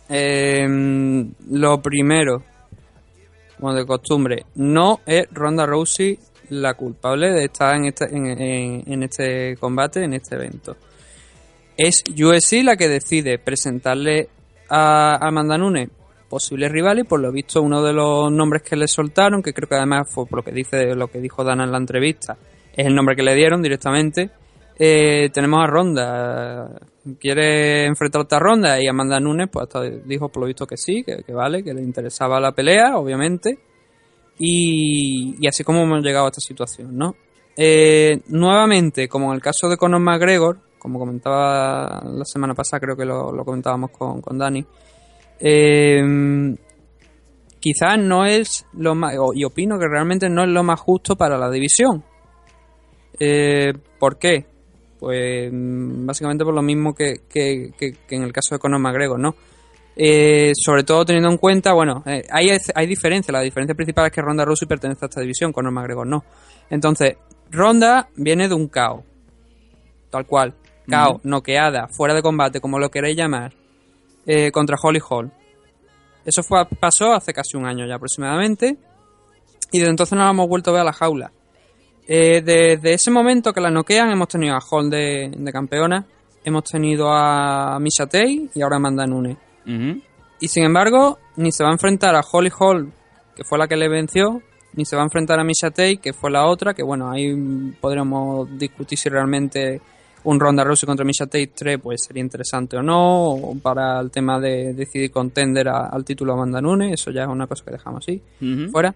Eh, 0.09 0.67
lo 1.51 1.81
primero, 1.81 2.43
como 3.57 3.75
de 3.75 3.87
costumbre, 3.87 4.47
no 4.55 5.01
es 5.07 5.27
Ronda 5.33 5.67
Rousey 5.67 6.19
la 6.51 6.75
culpable 6.75 7.31
de 7.31 7.45
estar 7.45 7.75
en 7.75 7.87
este, 7.87 8.05
en, 8.11 9.03
este 9.03 9.57
combate, 9.57 10.05
en 10.05 10.15
este 10.15 10.37
evento. 10.37 10.77
Es 11.77 12.03
UFC 12.09 12.63
la 12.63 12.77
que 12.77 12.89
decide 12.89 13.39
presentarle 13.39 14.29
a 14.69 15.17
Amanda 15.27 15.59
Nunes 15.59 15.89
posibles 16.29 16.71
rivales 16.71 17.05
por 17.07 17.21
lo 17.21 17.31
visto 17.31 17.63
uno 17.63 17.83
de 17.83 17.93
los 17.93 18.31
nombres 18.31 18.63
que 18.63 18.77
le 18.77 18.89
soltaron, 18.89 19.43
que 19.43 19.53
creo 19.53 19.69
que 19.69 19.77
además 19.77 20.09
fue 20.11 20.27
por 20.27 20.41
lo 20.41 20.43
que 20.43 20.53
dice 20.53 20.95
lo 20.95 21.09
que 21.09 21.21
dijo 21.21 21.45
Dana 21.45 21.65
en 21.65 21.73
la 21.73 21.79
entrevista, 21.79 22.37
es 22.75 22.87
el 22.87 22.95
nombre 22.95 23.15
que 23.15 23.23
le 23.23 23.35
dieron 23.35 23.63
directamente. 23.63 24.31
Eh, 24.77 25.31
tenemos 25.33 25.63
a 25.63 25.67
Ronda, 25.67 26.81
quiere 27.21 27.87
enfrentar 27.87 28.23
otra 28.23 28.39
ronda 28.39 28.83
y 28.83 28.89
Amanda 28.89 29.21
Nunes 29.21 29.49
pues 29.51 29.65
hasta 29.65 29.83
dijo 29.83 30.29
por 30.29 30.43
lo 30.43 30.47
visto 30.47 30.67
que 30.67 30.77
sí, 30.77 31.05
que, 31.05 31.33
vale, 31.33 31.63
que 31.63 31.75
le 31.75 31.83
interesaba 31.83 32.41
la 32.41 32.53
pelea, 32.53 32.97
obviamente. 32.97 33.59
Y, 34.39 35.37
y, 35.39 35.47
así 35.47 35.63
como 35.63 35.83
hemos 35.83 36.03
llegado 36.03 36.27
a 36.27 36.29
esta 36.29 36.41
situación, 36.41 36.97
¿no? 36.97 37.15
Eh, 37.57 38.21
nuevamente, 38.29 39.09
como 39.09 39.29
en 39.29 39.37
el 39.37 39.41
caso 39.41 39.69
de 39.69 39.77
Conor 39.77 40.01
McGregor, 40.01 40.59
como 40.77 40.99
comentaba 40.99 42.03
la 42.05 42.25
semana 42.25 42.53
pasada, 42.53 42.81
creo 42.81 42.97
que 42.97 43.05
lo, 43.05 43.45
comentábamos 43.45 43.93
con, 43.93 44.21
con 44.21 44.37
Dani, 44.37 44.67
eh, 45.39 46.03
quizás 47.61 47.97
no 47.99 48.27
es 48.27 48.67
lo 48.73 48.97
más, 48.97 49.15
y 49.35 49.45
opino 49.45 49.79
que 49.79 49.87
realmente 49.89 50.29
no 50.29 50.43
es 50.43 50.51
lo 50.51 50.65
más 50.65 50.81
justo 50.81 51.17
para 51.17 51.39
la 51.39 51.49
división. 51.49 52.05
Eh, 53.19 53.73
¿Por 53.99 54.19
qué? 54.19 54.54
Pues 55.05 55.53
mm, 55.53 56.07
básicamente 56.07 56.45
por 56.47 56.55
lo 56.55 56.63
mismo 56.63 56.95
que, 56.95 57.21
en 57.35 58.23
el 58.23 58.33
caso 58.33 58.55
de 58.55 58.59
Conor 58.59 58.81
McGregor, 58.81 59.21
¿no? 59.21 59.35
Eh, 59.95 60.53
sobre 60.55 60.83
todo 60.83 61.05
teniendo 61.05 61.29
en 61.29 61.37
cuenta, 61.37 61.75
bueno, 61.75 62.03
eh, 62.07 62.25
hay, 62.31 62.49
hay 62.75 62.87
diferencia. 62.87 63.31
La 63.31 63.43
diferencia 63.43 63.75
principal 63.75 64.07
es 64.07 64.13
que 64.13 64.23
Ronda 64.23 64.47
Rousey 64.47 64.67
pertenece 64.67 65.05
a 65.05 65.09
esta 65.09 65.21
división, 65.21 65.53
Conor 65.53 65.73
McGregor 65.73 66.07
no. 66.07 66.25
Entonces, 66.71 67.19
Ronda 67.51 68.09
viene 68.17 68.49
de 68.49 68.55
un 68.55 68.69
caos. 68.69 69.05
Tal 70.09 70.25
cual. 70.25 70.55
Caos, 70.89 71.23
noqueada, 71.23 71.89
fuera 71.89 72.15
de 72.15 72.23
combate, 72.23 72.61
como 72.63 72.79
lo 72.79 72.91
queréis 72.91 73.17
llamar, 73.17 73.53
eh, 74.25 74.51
contra 74.53 74.79
Holly 74.83 75.01
Hall. 75.07 75.31
Eso 76.25 76.43
fue, 76.43 76.65
pasó 76.81 77.13
hace 77.13 77.35
casi 77.35 77.59
un 77.59 77.67
año 77.67 77.87
ya 77.87 77.97
aproximadamente. 77.97 78.79
Y 79.71 79.79
desde 79.81 79.91
entonces 79.91 80.17
no 80.17 80.25
la 80.25 80.31
hemos 80.31 80.49
vuelto 80.49 80.71
a 80.71 80.73
ver 80.73 80.81
a 80.81 80.85
la 80.85 80.93
jaula. 80.95 81.31
Eh, 82.07 82.43
desde 82.43 82.93
ese 82.93 83.11
momento 83.11 83.53
que 83.53 83.61
la 83.61 83.71
noquean, 83.71 84.11
hemos 84.11 84.29
tenido 84.29 84.55
a 84.55 84.61
Hall 84.61 84.91
de, 84.91 85.31
campeona, 85.53 86.05
hemos 86.45 86.65
tenido 86.65 87.11
a 87.11 87.79
Misha 87.81 88.07
Tate 88.07 88.49
y 88.55 88.63
ahora 88.63 88.77
Amanda 88.77 89.07
Nunes. 89.07 89.37
Y 90.41 90.49
sin 90.49 90.65
embargo, 90.65 91.19
ni 91.37 91.53
se 91.53 91.65
va 91.65 91.71
a 91.71 91.73
enfrentar 91.73 92.15
a 92.15 92.21
Holly 92.21 92.51
Hall, 92.59 92.93
que 93.35 93.45
fue 93.45 93.59
la 93.59 93.67
que 93.67 93.77
le 93.77 93.89
venció, 93.89 94.43
ni 94.75 94.85
se 94.85 94.97
va 94.97 95.03
a 95.03 95.07
enfrentar 95.07 95.39
a 95.41 95.45
Misha 95.45 95.71
Tate, 95.71 95.99
que 95.99 96.13
fue 96.13 96.31
la 96.31 96.47
otra, 96.47 96.75
que 96.75 96.83
bueno, 96.83 97.11
ahí 97.11 97.35
podríamos 97.81 98.59
discutir 98.59 98.99
si 98.99 99.09
realmente 99.09 99.81
un 100.25 100.41
Ronda 100.41 100.65
Rousey 100.65 100.87
contra 100.87 101.05
Misha 101.05 101.27
Tate 101.27 101.53
3 101.55 101.79
pues 101.83 102.05
sería 102.05 102.23
interesante 102.23 102.77
o 102.77 102.83
no, 102.83 103.31
o 103.31 103.59
para 103.59 104.01
el 104.01 104.11
tema 104.11 104.41
de 104.41 104.75
decidir 104.75 105.11
contender 105.11 105.69
al 105.69 106.05
título 106.05 106.33
Amanda 106.33 106.61
Nunes, 106.61 106.95
eso 106.95 107.11
ya 107.11 107.23
es 107.23 107.29
una 107.29 107.47
cosa 107.47 107.65
que 107.65 107.73
dejamos 107.73 108.05
así, 108.05 108.23
fuera. 108.71 108.95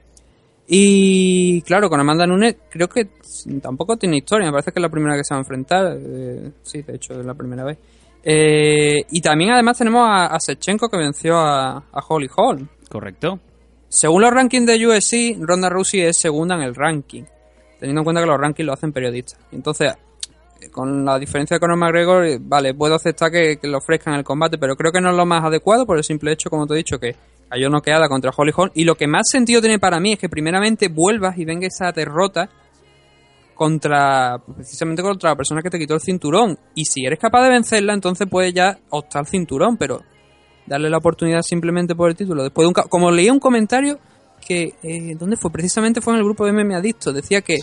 Y 0.70 1.62
claro, 1.62 1.88
con 1.88 1.98
Amanda 1.98 2.26
Nunes 2.26 2.56
creo 2.68 2.88
que 2.88 3.08
tampoco 3.62 3.96
tiene 3.96 4.18
historia, 4.18 4.46
me 4.46 4.52
parece 4.52 4.70
que 4.70 4.78
es 4.78 4.82
la 4.82 4.90
primera 4.90 5.16
que 5.16 5.24
se 5.24 5.32
va 5.32 5.38
a 5.38 5.40
enfrentar. 5.40 5.96
Eh, 5.98 6.52
sí, 6.62 6.82
de 6.82 6.94
hecho 6.94 7.18
es 7.18 7.24
la 7.24 7.32
primera 7.32 7.64
vez. 7.64 7.78
Eh, 8.22 8.98
y 9.10 9.20
también 9.22 9.52
además 9.52 9.78
tenemos 9.78 10.06
a, 10.06 10.38
Sechenko 10.38 10.90
que 10.90 10.98
venció 10.98 11.38
a, 11.38 11.82
Holly 12.08 12.28
Hall. 12.36 12.68
Correcto. 12.90 13.40
Según 13.88 14.20
los 14.20 14.30
rankings 14.30 14.66
de 14.66 14.86
USC, 14.86 15.38
Ronda 15.40 15.70
Rousey 15.70 16.02
es 16.02 16.18
segunda 16.18 16.54
en 16.56 16.60
el 16.60 16.74
ranking, 16.74 17.24
teniendo 17.80 18.02
en 18.02 18.04
cuenta 18.04 18.20
que 18.20 18.26
los 18.26 18.38
rankings 18.38 18.66
lo 18.66 18.74
hacen 18.74 18.92
periodistas. 18.92 19.40
Entonces, 19.50 19.94
con 20.70 21.02
la 21.02 21.18
diferencia 21.18 21.56
de 21.56 21.60
Conor 21.60 21.78
McGregor, 21.78 22.40
vale, 22.40 22.74
puedo 22.74 22.94
aceptar 22.94 23.32
que, 23.32 23.56
que 23.56 23.68
lo 23.68 23.78
ofrezcan 23.78 24.16
el 24.16 24.24
combate, 24.24 24.58
pero 24.58 24.76
creo 24.76 24.92
que 24.92 25.00
no 25.00 25.08
es 25.08 25.16
lo 25.16 25.24
más 25.24 25.42
adecuado 25.42 25.86
por 25.86 25.96
el 25.96 26.04
simple 26.04 26.32
hecho, 26.32 26.50
como 26.50 26.66
te 26.66 26.74
he 26.74 26.76
dicho, 26.76 26.98
que 26.98 27.16
cayó 27.48 27.70
noqueada 27.70 28.08
contra 28.08 28.32
Holly 28.36 28.52
Holm. 28.54 28.70
Y 28.74 28.84
lo 28.84 28.94
que 28.94 29.06
más 29.06 29.28
sentido 29.30 29.60
tiene 29.60 29.78
para 29.78 30.00
mí 30.00 30.12
es 30.12 30.18
que 30.18 30.28
primeramente 30.28 30.88
vuelvas 30.88 31.38
y 31.38 31.44
venga 31.44 31.66
esa 31.66 31.92
derrota 31.92 32.48
contra 33.54 34.38
precisamente 34.38 35.02
contra 35.02 35.30
la 35.30 35.36
persona 35.36 35.62
que 35.62 35.70
te 35.70 35.78
quitó 35.78 35.94
el 35.94 36.00
cinturón. 36.00 36.58
Y 36.74 36.84
si 36.84 37.04
eres 37.04 37.18
capaz 37.18 37.42
de 37.42 37.50
vencerla, 37.50 37.92
entonces 37.92 38.26
puedes 38.30 38.54
ya 38.54 38.78
optar 38.90 39.20
al 39.20 39.26
cinturón, 39.26 39.76
pero 39.76 40.02
darle 40.66 40.88
la 40.88 40.98
oportunidad 40.98 41.42
simplemente 41.42 41.94
por 41.94 42.10
el 42.10 42.16
título. 42.16 42.44
Después 42.44 42.64
de 42.64 42.68
un 42.68 42.88
como 42.88 43.10
leí 43.10 43.30
un 43.30 43.40
comentario 43.40 43.98
que 44.46 44.74
eh, 44.82 45.16
¿dónde 45.18 45.36
fue? 45.36 45.50
Precisamente 45.50 46.00
fue 46.00 46.12
en 46.12 46.20
el 46.20 46.24
grupo 46.24 46.46
de 46.46 46.52
Meme 46.52 46.76
Adicto, 46.76 47.12
decía 47.12 47.42
que 47.42 47.58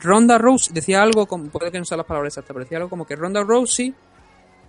Ronda 0.00 0.38
Rousey 0.38 0.72
decía 0.72 1.02
algo, 1.02 1.26
como, 1.26 1.50
puede 1.50 1.70
que 1.70 1.78
no 1.78 1.84
sean 1.84 1.98
las 1.98 2.06
palabras 2.06 2.32
exactas, 2.32 2.54
pero 2.54 2.64
decía 2.64 2.78
algo 2.78 2.88
como 2.88 3.04
que 3.04 3.16
Ronda 3.16 3.42
Rousey 3.42 3.94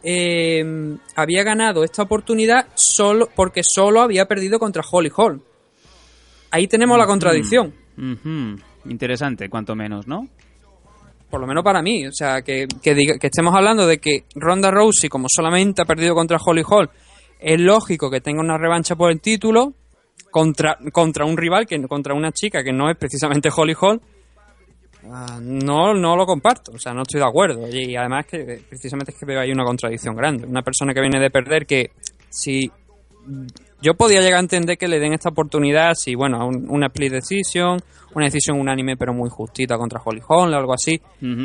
eh, 0.03 0.95
había 1.15 1.43
ganado 1.43 1.83
esta 1.83 2.03
oportunidad 2.03 2.67
solo 2.75 3.29
porque 3.35 3.61
solo 3.63 4.01
había 4.01 4.25
perdido 4.27 4.59
contra 4.59 4.83
Holly 4.89 5.11
Holm. 5.15 5.41
Ahí 6.51 6.67
tenemos 6.67 6.97
la 6.97 7.05
contradicción. 7.05 7.73
Interesante, 8.85 9.49
cuanto 9.49 9.75
menos, 9.75 10.07
¿no? 10.07 10.27
Por 11.29 11.39
lo 11.39 11.47
menos 11.47 11.63
para 11.63 11.81
mí. 11.81 12.05
O 12.07 12.11
sea, 12.11 12.41
que, 12.41 12.67
que, 12.81 12.95
diga- 12.95 13.17
que 13.19 13.27
estemos 13.27 13.53
hablando 13.55 13.87
de 13.87 13.99
que 13.99 14.25
Ronda 14.35 14.69
Rousey, 14.71 15.09
como 15.09 15.27
solamente 15.29 15.81
ha 15.81 15.85
perdido 15.85 16.13
contra 16.15 16.37
Holly 16.43 16.63
Holm, 16.67 16.89
es 17.39 17.59
lógico 17.59 18.09
que 18.11 18.21
tenga 18.21 18.41
una 18.41 18.57
revancha 18.57 18.95
por 18.95 19.11
el 19.11 19.21
título 19.21 19.73
contra, 20.29 20.77
contra 20.91 21.25
un 21.25 21.37
rival, 21.37 21.65
que 21.67 21.81
contra 21.87 22.13
una 22.13 22.31
chica 22.31 22.63
que 22.63 22.73
no 22.73 22.89
es 22.89 22.97
precisamente 22.97 23.49
Holly 23.55 23.75
Holm. 23.79 23.99
Ah, 25.09 25.39
no, 25.41 25.93
no 25.93 26.15
lo 26.15 26.25
comparto, 26.25 26.71
o 26.73 26.77
sea, 26.77 26.93
no 26.93 27.01
estoy 27.01 27.19
de 27.21 27.25
acuerdo. 27.27 27.67
Y 27.67 27.95
además 27.95 28.25
que 28.27 28.37
eh, 28.41 28.61
precisamente 28.69 29.11
es 29.11 29.17
que 29.19 29.25
veo 29.25 29.39
ahí 29.39 29.51
una 29.51 29.63
contradicción 29.63 30.15
grande. 30.15 30.45
Una 30.45 30.61
persona 30.61 30.93
que 30.93 31.01
viene 31.01 31.19
de 31.19 31.29
perder 31.31 31.65
que 31.65 31.91
si 32.29 32.69
yo 33.81 33.93
podía 33.95 34.19
llegar 34.21 34.37
a 34.37 34.41
entender 34.41 34.77
que 34.77 34.87
le 34.87 34.99
den 34.99 35.13
esta 35.13 35.29
oportunidad 35.29 35.93
si, 35.95 36.13
bueno, 36.15 36.45
un- 36.47 36.67
una 36.69 36.87
split 36.87 37.11
decision, 37.13 37.79
una 38.13 38.25
decisión 38.25 38.59
unánime 38.59 38.95
pero 38.97 39.13
muy 39.13 39.29
justita 39.29 39.77
contra 39.77 40.01
Holly 40.03 40.21
Holm 40.27 40.53
o 40.53 40.55
algo 40.57 40.73
así. 40.73 41.01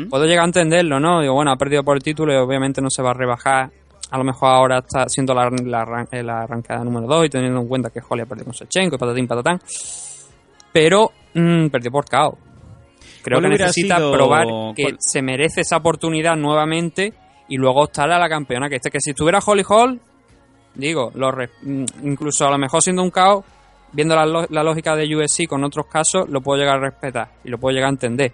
Puedo 0.09 0.25
llegar 0.25 0.43
a 0.43 0.47
entenderlo, 0.47 0.99
¿no? 0.99 1.21
Digo, 1.21 1.33
bueno, 1.33 1.51
ha 1.51 1.55
perdido 1.57 1.83
por 1.83 1.97
el 1.97 2.03
título 2.03 2.33
y 2.33 2.37
obviamente 2.37 2.81
no 2.81 2.89
se 2.89 3.01
va 3.01 3.11
a 3.11 3.13
rebajar. 3.15 3.71
A 4.11 4.17
lo 4.17 4.23
mejor 4.23 4.49
ahora 4.49 4.77
está 4.79 5.09
siendo 5.09 5.33
la, 5.33 5.49
la, 5.49 6.07
eh, 6.11 6.23
la 6.23 6.43
arrancada 6.43 6.83
número 6.83 7.07
2 7.07 7.25
y 7.25 7.29
teniendo 7.29 7.59
en 7.59 7.67
cuenta 7.67 7.89
que 7.89 7.99
Holly 8.07 8.21
ha 8.21 8.25
perdido 8.25 8.45
con 8.45 8.53
Sechenko 8.53 8.95
y 8.95 8.99
patatín 8.99 9.27
patatán. 9.27 9.59
Pero 10.71 11.11
mm, 11.33 11.67
perdió 11.67 11.91
por 11.91 12.05
KO. 12.05 12.37
Creo 13.27 13.39
¿Cuál 13.41 13.51
que 13.51 13.57
necesita 13.59 13.97
sido- 13.97 14.11
probar 14.11 14.45
que 14.75 14.83
cuál- 14.83 14.97
se 14.99 15.21
merece 15.21 15.61
esa 15.61 15.77
oportunidad 15.77 16.35
nuevamente 16.35 17.13
y 17.49 17.57
luego 17.57 17.81
optar 17.83 18.09
a 18.11 18.17
la 18.19 18.29
campeona. 18.29 18.69
Que 18.69 18.75
este 18.77 18.89
que 18.89 18.99
si 19.01 19.09
estuviera 19.11 19.39
Holly 19.45 19.63
Hall, 19.67 19.99
digo, 20.75 21.11
lo 21.15 21.31
re- 21.31 21.49
mm, 21.61 21.83
incluso 22.03 22.47
a 22.47 22.51
lo 22.51 22.57
mejor 22.57 22.81
siendo 22.81 23.03
un 23.03 23.11
KO, 23.11 23.43
viendo 23.91 24.15
la, 24.15 24.63
lógica 24.63 24.95
de 24.95 25.13
USC 25.15 25.47
con 25.47 25.63
otros 25.63 25.87
casos, 25.87 26.29
lo 26.29 26.41
puedo 26.41 26.59
llegar 26.59 26.77
a 26.77 26.81
respetar 26.89 27.29
y 27.43 27.49
lo 27.49 27.57
puedo 27.57 27.73
llegar 27.73 27.87
a 27.87 27.91
entender. 27.93 28.33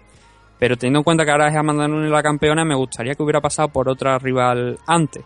Pero 0.58 0.76
teniendo 0.76 1.00
en 1.00 1.04
cuenta 1.04 1.24
que 1.24 1.30
ahora 1.32 1.48
es 1.48 1.56
Amanda 1.56 1.88
Nunes 1.88 2.10
la 2.10 2.22
campeona, 2.22 2.64
me 2.64 2.74
gustaría 2.76 3.14
que 3.14 3.22
hubiera 3.22 3.40
pasado 3.40 3.68
por 3.68 3.88
otra 3.88 4.18
rival 4.18 4.78
antes. 4.86 5.24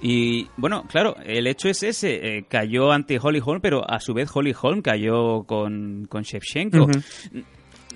Y 0.00 0.46
bueno, 0.56 0.84
claro, 0.88 1.16
el 1.24 1.46
hecho 1.48 1.68
es 1.68 1.82
ese. 1.82 2.38
eh, 2.38 2.44
cayó 2.48 2.92
ante 2.92 3.18
Holly 3.20 3.40
Holm, 3.44 3.60
pero 3.60 3.82
a 3.88 3.98
su 4.00 4.14
vez 4.14 4.30
Holly 4.32 4.54
Holm 4.60 4.80
cayó 4.80 5.42
con, 5.44 6.06
con 6.08 6.22
Shevchenko. 6.22 6.86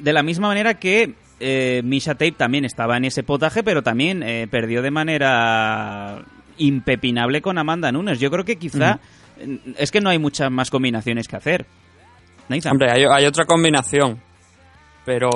De 0.00 0.12
la 0.12 0.22
misma 0.22 0.48
manera 0.48 0.74
que 0.74 1.14
eh, 1.40 1.80
Misha 1.84 2.12
Tate 2.14 2.32
también 2.32 2.64
estaba 2.64 2.96
en 2.96 3.04
ese 3.04 3.22
potaje, 3.22 3.62
pero 3.62 3.82
también 3.82 4.22
eh, 4.22 4.46
perdió 4.50 4.82
de 4.82 4.90
manera 4.90 6.22
impepinable 6.58 7.40
con 7.42 7.58
Amanda 7.58 7.90
Nunes. 7.92 8.18
Yo 8.20 8.30
creo 8.30 8.44
que 8.44 8.56
quizá 8.56 8.98
es 9.76 9.90
que 9.90 10.00
no 10.00 10.10
hay 10.10 10.18
muchas 10.18 10.50
más 10.50 10.70
combinaciones 10.70 11.26
que 11.26 11.36
hacer. 11.36 11.66
Nathan. 12.48 12.72
Hombre, 12.72 12.90
hay, 12.90 13.04
hay 13.10 13.24
otra 13.26 13.44
combinación, 13.44 14.20
pero 15.04 15.30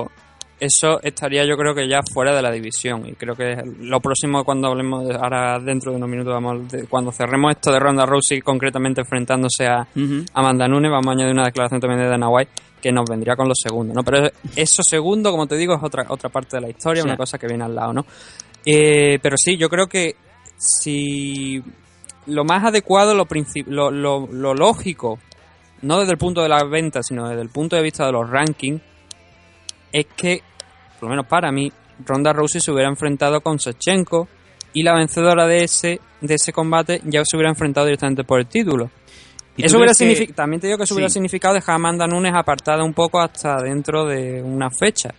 eso 0.58 1.00
estaría 1.02 1.44
yo 1.44 1.56
creo 1.56 1.74
que 1.74 1.86
ya 1.88 2.00
fuera 2.14 2.34
de 2.34 2.40
la 2.40 2.50
división 2.50 3.06
y 3.06 3.12
creo 3.12 3.34
que 3.34 3.56
lo 3.80 4.00
próximo 4.00 4.42
cuando 4.44 4.68
hablemos 4.68 5.06
de- 5.06 5.14
ahora 5.14 5.58
dentro 5.58 5.90
de 5.90 5.98
unos 5.98 6.08
minutos 6.08 6.32
vamos 6.32 6.68
de- 6.72 6.86
cuando 6.86 7.12
cerremos 7.12 7.52
esto 7.52 7.70
de 7.72 7.78
Ronda 7.78 8.06
Rousey 8.06 8.40
concretamente 8.40 9.00
enfrentándose 9.02 9.66
a. 9.66 9.86
Amanda 10.34 10.66
Nunes 10.66 10.90
vamos 10.90 11.08
a 11.08 11.12
añadir 11.12 11.32
una 11.34 11.44
declaración 11.44 11.80
también 11.80 12.00
de 12.02 12.08
Dana 12.08 12.28
White 12.28 12.50
que 12.86 12.92
nos 12.92 13.08
vendría 13.10 13.34
con 13.34 13.48
los 13.48 13.58
segundos 13.60 13.96
no 13.96 14.04
pero 14.04 14.30
eso 14.54 14.82
segundo 14.84 15.32
como 15.32 15.48
te 15.48 15.56
digo 15.56 15.74
es 15.74 15.82
otra 15.82 16.06
otra 16.08 16.28
parte 16.28 16.56
de 16.56 16.60
la 16.60 16.68
historia 16.68 17.02
Sí. 17.02 17.08
una 17.08 17.16
cosa 17.16 17.36
que 17.36 17.48
viene 17.48 17.64
al 17.64 17.74
lado 17.74 17.92
no 17.92 18.06
Eh, 18.64 19.18
pero 19.20 19.36
sí 19.36 19.56
yo 19.56 19.68
creo 19.68 19.88
que 19.88 20.14
si 20.56 21.62
lo 22.26 22.44
más 22.44 22.64
adecuado 22.64 23.14
lo, 23.14 23.26
lo, 23.66 23.90
lo, 23.90 24.26
lo 24.30 24.54
lógico 24.54 25.18
no 25.82 25.98
desde 25.98 26.12
el 26.12 26.18
punto 26.18 26.42
de 26.42 26.48
las 26.48 26.68
ventas, 26.68 27.06
sino 27.08 27.28
desde 27.28 27.42
el 27.42 27.48
punto 27.50 27.76
de 27.76 27.82
vista 27.82 28.06
de 28.06 28.12
los 28.12 28.28
rankings, 28.28 28.80
es 29.92 30.06
que, 30.16 30.40
por 30.98 31.04
lo 31.04 31.10
menos 31.10 31.26
para 31.26 31.52
mí, 31.52 31.70
Ronda 32.04 32.32
Rousey 32.32 32.60
se 32.60 32.72
hubiera 32.72 32.88
enfrentado 32.88 33.40
con 33.40 33.58
Sechenko 33.58 34.26
y 34.72 34.82
la 34.82 34.94
vencedora 34.94 35.46
de 35.46 35.64
ese, 35.64 36.00
de 36.20 36.34
ese 36.34 36.52
combate 36.52 37.02
ya 37.04 37.22
se 37.24 37.36
hubiera 37.36 37.50
enfrentado 37.50 37.86
directamente 37.86 38.24
por 38.24 38.40
el 38.40 38.46
título. 38.46 38.90
¿Y 39.56 39.62
tú 39.62 39.66
Eso 39.66 39.76
hubiera 39.78 39.92
que- 39.94 40.32
También 40.34 40.60
te 40.60 40.66
digo 40.66 40.76
que 40.78 40.84
eso 40.84 40.94
Sí. 40.94 40.98
hubiera 40.98 41.08
significado 41.10 41.54
dejar 41.54 41.72
a 41.72 41.76
Amanda 41.76 42.06
Nunes 42.06 42.32
apartada 42.34 42.84
un 42.84 42.92
poco 42.92 43.20
hasta 43.20 43.56
dentro 43.62 44.04
de 44.04 44.42
una 44.42 44.70
fecha. 44.70 45.14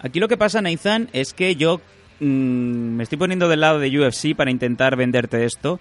Aquí 0.00 0.18
lo 0.18 0.28
que 0.28 0.36
pasa, 0.38 0.62
Nathan, 0.62 1.08
es 1.12 1.34
que 1.34 1.56
yo 1.56 1.80
mm, 2.20 2.96
me 2.96 3.02
estoy 3.02 3.16
poniendo 3.18 3.48
del 3.48 3.60
lado 3.60 3.78
de 3.78 3.88
UFC 3.98 4.34
para 4.36 4.50
intentar 4.50 4.94
venderte 4.96 5.44
esto. 5.44 5.80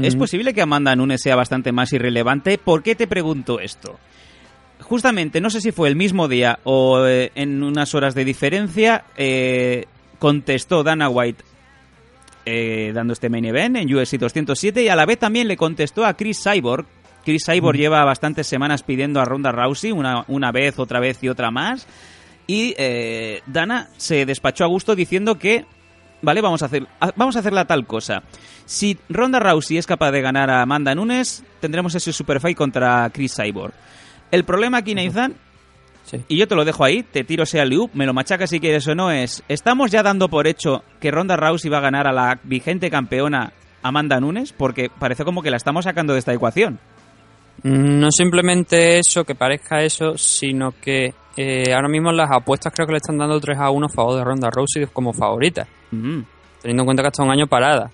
Es 0.00 0.16
posible 0.16 0.52
que 0.54 0.62
Amanda 0.62 0.94
Nunes 0.96 1.20
sea 1.22 1.36
bastante 1.36 1.70
más 1.72 1.92
irrelevante. 1.92 2.56
¿Por 2.58 2.82
qué 2.82 2.94
te 2.94 3.06
pregunto 3.06 3.58
esto? 3.60 3.98
Justamente, 4.80 5.40
no 5.40 5.48
sé 5.50 5.60
si 5.60 5.70
fue 5.72 5.88
el 5.88 5.96
mismo 5.96 6.28
día 6.28 6.58
o 6.64 7.06
eh, 7.06 7.30
en 7.34 7.62
unas 7.62 7.94
horas 7.94 8.14
de 8.14 8.24
diferencia, 8.24 9.04
eh, 9.16 9.84
contestó 10.18 10.82
Dana 10.82 11.08
White 11.08 11.44
eh, 12.44 12.90
dando 12.94 13.12
este 13.12 13.28
main 13.28 13.44
event 13.44 13.76
en 13.76 13.94
UFC 13.94 14.18
207 14.18 14.82
y 14.82 14.88
a 14.88 14.96
la 14.96 15.06
vez 15.06 15.18
también 15.18 15.46
le 15.46 15.56
contestó 15.56 16.04
a 16.04 16.14
Chris 16.16 16.42
Cyborg. 16.42 16.86
Chris 17.24 17.44
Cyborg 17.46 17.78
lleva 17.78 18.04
bastantes 18.04 18.46
semanas 18.46 18.82
pidiendo 18.82 19.20
a 19.20 19.24
Ronda 19.24 19.52
Rousey 19.52 19.92
una, 19.92 20.24
una 20.28 20.52
vez, 20.52 20.78
otra 20.78 21.00
vez 21.00 21.22
y 21.22 21.28
otra 21.28 21.50
más. 21.50 21.86
Y 22.46 22.74
eh, 22.76 23.42
Dana 23.46 23.88
se 23.96 24.26
despachó 24.26 24.64
a 24.64 24.68
gusto 24.68 24.94
diciendo 24.94 25.38
que, 25.38 25.64
vale, 26.20 26.40
vamos 26.40 26.62
a 26.62 26.66
hacer, 26.66 26.86
vamos 27.16 27.36
a 27.36 27.38
hacer 27.38 27.52
la 27.52 27.66
tal 27.66 27.86
cosa. 27.86 28.22
Si 28.64 28.98
Ronda 29.08 29.38
Rousey 29.38 29.78
es 29.78 29.86
capaz 29.86 30.10
de 30.10 30.22
ganar 30.22 30.50
a 30.50 30.62
Amanda 30.62 30.94
Nunes, 30.94 31.44
tendremos 31.60 31.94
ese 31.94 32.12
super 32.12 32.40
fight 32.40 32.56
contra 32.56 33.08
Chris 33.10 33.34
Cyborg. 33.34 33.72
El 34.30 34.44
problema 34.44 34.78
aquí, 34.78 34.94
Nathan, 34.94 35.34
y 36.28 36.36
yo 36.36 36.48
te 36.48 36.54
lo 36.54 36.64
dejo 36.64 36.84
ahí, 36.84 37.02
te 37.02 37.24
tiro 37.24 37.44
ese 37.44 37.64
loop, 37.64 37.90
me 37.94 38.06
lo 38.06 38.12
machacas 38.12 38.50
si 38.50 38.60
quieres 38.60 38.86
o 38.88 38.94
no, 38.94 39.10
es, 39.10 39.42
¿estamos 39.48 39.90
ya 39.90 40.02
dando 40.02 40.28
por 40.28 40.46
hecho 40.46 40.82
que 41.00 41.10
Ronda 41.10 41.36
Rousey 41.36 41.70
va 41.70 41.78
a 41.78 41.82
ganar 41.82 42.06
a 42.06 42.12
la 42.12 42.38
vigente 42.42 42.90
campeona 42.90 43.52
Amanda 43.82 44.20
Nunes? 44.20 44.52
Porque 44.52 44.90
parece 44.90 45.24
como 45.24 45.42
que 45.42 45.50
la 45.50 45.56
estamos 45.56 45.84
sacando 45.84 46.12
de 46.12 46.18
esta 46.18 46.34
ecuación. 46.34 46.80
No 47.64 48.10
simplemente 48.10 48.98
eso, 48.98 49.24
que 49.24 49.34
parezca 49.34 49.82
eso, 49.82 50.18
sino 50.18 50.72
que 50.80 51.14
eh, 51.36 51.72
ahora 51.72 51.88
mismo 51.88 52.10
las 52.10 52.30
apuestas 52.30 52.72
creo 52.74 52.86
que 52.86 52.92
le 52.92 52.98
están 52.98 53.18
dando 53.18 53.38
3 53.38 53.58
a 53.58 53.70
1 53.70 53.86
a 53.86 53.88
favor 53.88 54.16
de 54.16 54.24
Ronda 54.24 54.50
Rousey 54.50 54.86
como 54.92 55.12
favorita. 55.12 55.66
Mm. 55.92 56.20
Teniendo 56.60 56.82
en 56.82 56.86
cuenta 56.86 57.02
que 57.02 57.08
hasta 57.08 57.22
un 57.22 57.30
año 57.30 57.46
parada. 57.46 57.90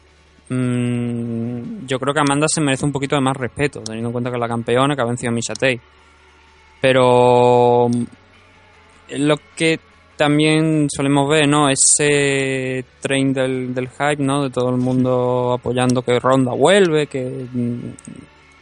Mm, 0.49 1.87
yo 1.87 1.99
creo 1.99 2.15
que 2.15 2.21
Amanda 2.21 2.47
se 2.49 2.63
merece 2.63 2.87
un 2.87 2.93
poquito 2.93 3.17
de 3.17 3.23
más 3.23 3.37
respeto, 3.37 3.81
teniendo 3.81 4.09
en 4.09 4.13
cuenta 4.13 4.31
que 4.31 4.37
es 4.37 4.41
la 4.41 4.49
campeona, 4.49 4.97
que 4.97 5.03
ha 5.03 5.07
vencido 5.07 5.31
a 5.31 5.35
Misha 5.35 5.55
Tate. 5.55 5.81
Pero 6.81 7.89
mm, 7.89 8.05
lo 9.19 9.37
que 9.55 9.81
también 10.17 10.89
solemos 10.91 11.29
ver, 11.29 11.47
¿no? 11.47 11.69
Ese 11.69 12.85
train 13.01 13.33
del, 13.33 13.75
del 13.75 13.89
hype, 13.89 14.23
¿no? 14.23 14.45
De 14.45 14.51
todo 14.51 14.71
el 14.71 14.79
mundo 14.79 15.53
apoyando 15.53 16.03
que 16.03 16.19
Ronda 16.19 16.53
vuelve, 16.53 17.07
que... 17.07 17.47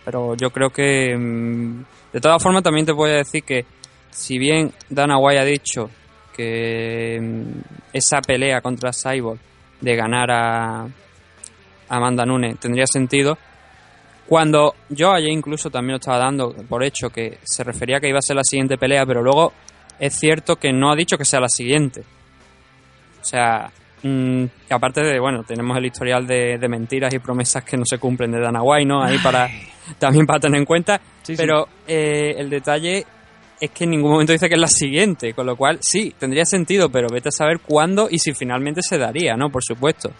Pero 0.07 0.34
yo 0.36 0.48
creo 0.50 0.70
que... 0.70 1.14
mm, 1.14 1.84
De 2.14 2.20
todas 2.20 2.42
formas, 2.42 2.62
también 2.62 2.86
te 2.86 2.92
voy 2.92 3.11
a 3.11 3.16
decir 3.16 3.42
que 3.42 3.66
si 4.11 4.38
bien 4.38 4.72
Dana 4.88 5.18
White 5.18 5.40
ha 5.40 5.44
dicho 5.44 5.90
que 6.34 7.18
mm, 7.20 7.61
esa 7.92 8.22
pelea 8.22 8.62
contra 8.62 8.92
Cyborg 8.92 9.38
de 9.80 9.96
ganar 9.96 10.30
a 10.30 10.86
Amanda 11.88 12.24
Nunes 12.24 12.59
tendría 12.59 12.86
sentido, 12.86 13.36
cuando 14.26 14.74
yo 14.88 15.12
ayer 15.12 15.30
incluso 15.30 15.70
también 15.70 15.92
lo 15.92 15.96
estaba 15.96 16.18
dando 16.18 16.54
por 16.68 16.82
hecho 16.82 17.11
que 17.11 17.38
se 17.44 17.62
refería 17.62 18.00
que 18.00 18.09
iba 18.09 18.18
a 18.18 18.22
ser 18.22 18.36
la 18.36 18.44
siguiente 18.44 18.78
pelea, 18.78 19.04
pero 19.04 19.22
luego 19.22 19.52
es 19.98 20.14
cierto 20.14 20.57
que 20.57 20.72
no 20.72 20.90
ha 20.90 20.96
dicho 20.96 21.18
que 21.18 21.24
sea 21.24 21.40
la 21.40 21.48
siguiente. 21.48 22.02
O 23.20 23.24
sea, 23.24 23.70
mm, 24.07 24.44
aparte 24.70 25.02
de, 25.02 25.18
bueno, 25.18 25.42
tenemos 25.44 25.76
el 25.76 25.86
historial 25.86 26.26
de, 26.26 26.59
de 26.59 26.68
mentiras 26.68 27.12
y 27.14 27.18
promesas 27.18 27.64
que 27.64 27.76
no 27.76 27.84
se 27.84 27.98
cumplen 27.98 28.32
de 28.32 28.40
Dana 28.40 28.62
White, 28.62 28.86
¿no? 28.86 29.02
Ahí 29.02 29.18
para, 29.18 29.48
también 29.98 30.26
para 30.26 30.40
tener 30.40 30.59
en 30.59 30.64
cuenta. 30.64 31.00
Sí, 31.22 31.34
sí. 31.34 31.36
pero 31.36 31.68
eh, 31.86 32.34
el 32.38 32.50
detalle 32.50 33.04
es 33.61 33.70
que 33.70 33.84
en 33.84 33.90
ningún 33.90 34.12
momento 34.12 34.32
dice 34.32 34.48
que 34.48 34.54
es 34.54 34.61
la 34.61 34.68
siguiente, 34.68 35.32
con 35.32 35.46
lo 35.46 35.57
cual 35.57 35.78
sí, 35.80 36.14
tendría 36.18 36.44
sentido, 36.44 36.90
pero 36.90 37.09
vete 37.09 37.30
a 37.30 37.32
saber 37.32 37.61
cuándo 37.61 38.09
y 38.11 38.18
si 38.18 38.34
finalmente 38.34 38.82
se 38.82 38.98
daría, 38.98 39.36
¿no? 39.36 39.50
Por 39.50 39.64
supuesto. 39.64 40.12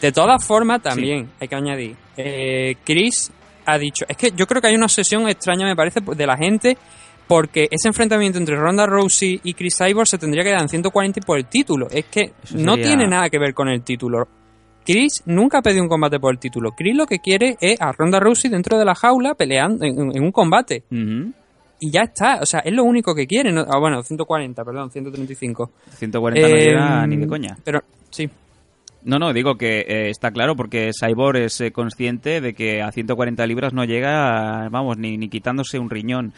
De 0.00 0.12
todas 0.12 0.44
formas, 0.44 0.82
también 0.82 1.30
hay 1.40 1.48
que 1.48 1.54
añadir, 1.54 1.96
eh, 2.16 2.76
Chris 2.84 3.32
ha 3.64 3.78
dicho, 3.78 4.04
es 4.08 4.16
que 4.16 4.32
yo 4.32 4.46
creo 4.46 4.60
que 4.60 4.68
hay 4.68 4.74
una 4.74 4.86
obsesión 4.86 5.28
extraña, 5.28 5.66
me 5.66 5.76
parece, 5.76 6.00
de 6.00 6.26
la 6.26 6.36
gente, 6.36 6.76
porque 7.26 7.68
ese 7.70 7.88
enfrentamiento 7.88 8.38
entre 8.38 8.56
Ronda 8.56 8.86
Rousey 8.86 9.40
y 9.44 9.54
Chris 9.54 9.76
Cyborg 9.78 10.06
se 10.06 10.18
tendría 10.18 10.42
que 10.44 10.50
dar 10.50 10.60
en 10.62 10.68
140 10.68 11.20
y 11.20 11.22
por 11.22 11.38
el 11.38 11.46
título. 11.46 11.88
Es 11.90 12.04
que 12.06 12.32
no 12.54 12.76
tiene 12.76 13.06
nada 13.06 13.30
que 13.30 13.38
ver 13.38 13.54
con 13.54 13.68
el 13.68 13.82
título. 13.82 14.26
Chris 14.84 15.22
nunca 15.26 15.58
ha 15.58 15.62
pedido 15.62 15.82
un 15.82 15.88
combate 15.88 16.18
por 16.18 16.32
el 16.32 16.38
título. 16.40 16.72
Chris 16.72 16.96
lo 16.96 17.06
que 17.06 17.20
quiere 17.20 17.56
es 17.60 17.80
a 17.80 17.92
Ronda 17.92 18.18
Rousey 18.18 18.50
dentro 18.50 18.78
de 18.78 18.84
la 18.84 18.94
jaula 18.94 19.34
peleando 19.34 19.84
en, 19.84 20.16
en 20.16 20.22
un 20.22 20.32
combate. 20.32 20.82
y 20.90 21.90
ya 21.90 22.02
está. 22.02 22.40
O 22.42 22.46
sea, 22.46 22.60
es 22.60 22.72
lo 22.72 22.82
único 22.84 23.14
que 23.14 23.26
quiere. 23.26 23.52
¿no? 23.52 23.64
Ah, 23.68 23.78
bueno, 23.78 24.02
140, 24.02 24.64
perdón, 24.64 24.90
135. 24.90 25.70
140 25.96 26.48
no 26.48 26.54
Eh, 26.54 26.58
llega 26.64 27.06
ni 27.06 27.16
de 27.16 27.26
coña. 27.28 27.56
Pero, 27.64 27.80
sí. 28.10 28.28
No, 29.04 29.18
no, 29.18 29.32
digo 29.32 29.56
que 29.56 29.80
eh, 29.80 30.10
está 30.10 30.30
claro 30.30 30.54
porque 30.54 30.90
Cyborg 30.92 31.38
es 31.38 31.60
eh, 31.60 31.72
consciente 31.72 32.40
de 32.40 32.54
que 32.54 32.82
a 32.82 32.92
140 32.92 33.44
libras 33.46 33.72
no 33.72 33.84
llega, 33.84 34.68
vamos, 34.70 34.96
ni, 34.98 35.16
ni 35.16 35.28
quitándose 35.28 35.78
un 35.80 35.90
riñón. 35.90 36.32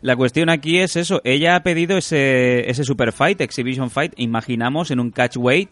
La 0.00 0.16
cuestión 0.16 0.48
aquí 0.50 0.78
es 0.78 0.96
eso, 0.96 1.20
ella 1.24 1.56
ha 1.56 1.62
pedido 1.62 1.96
ese, 1.98 2.68
ese 2.70 2.84
super 2.84 3.12
fight, 3.12 3.40
exhibition 3.40 3.90
fight, 3.90 4.12
imaginamos 4.16 4.90
en 4.90 5.00
un 5.00 5.10
catch 5.10 5.36
weight, 5.36 5.70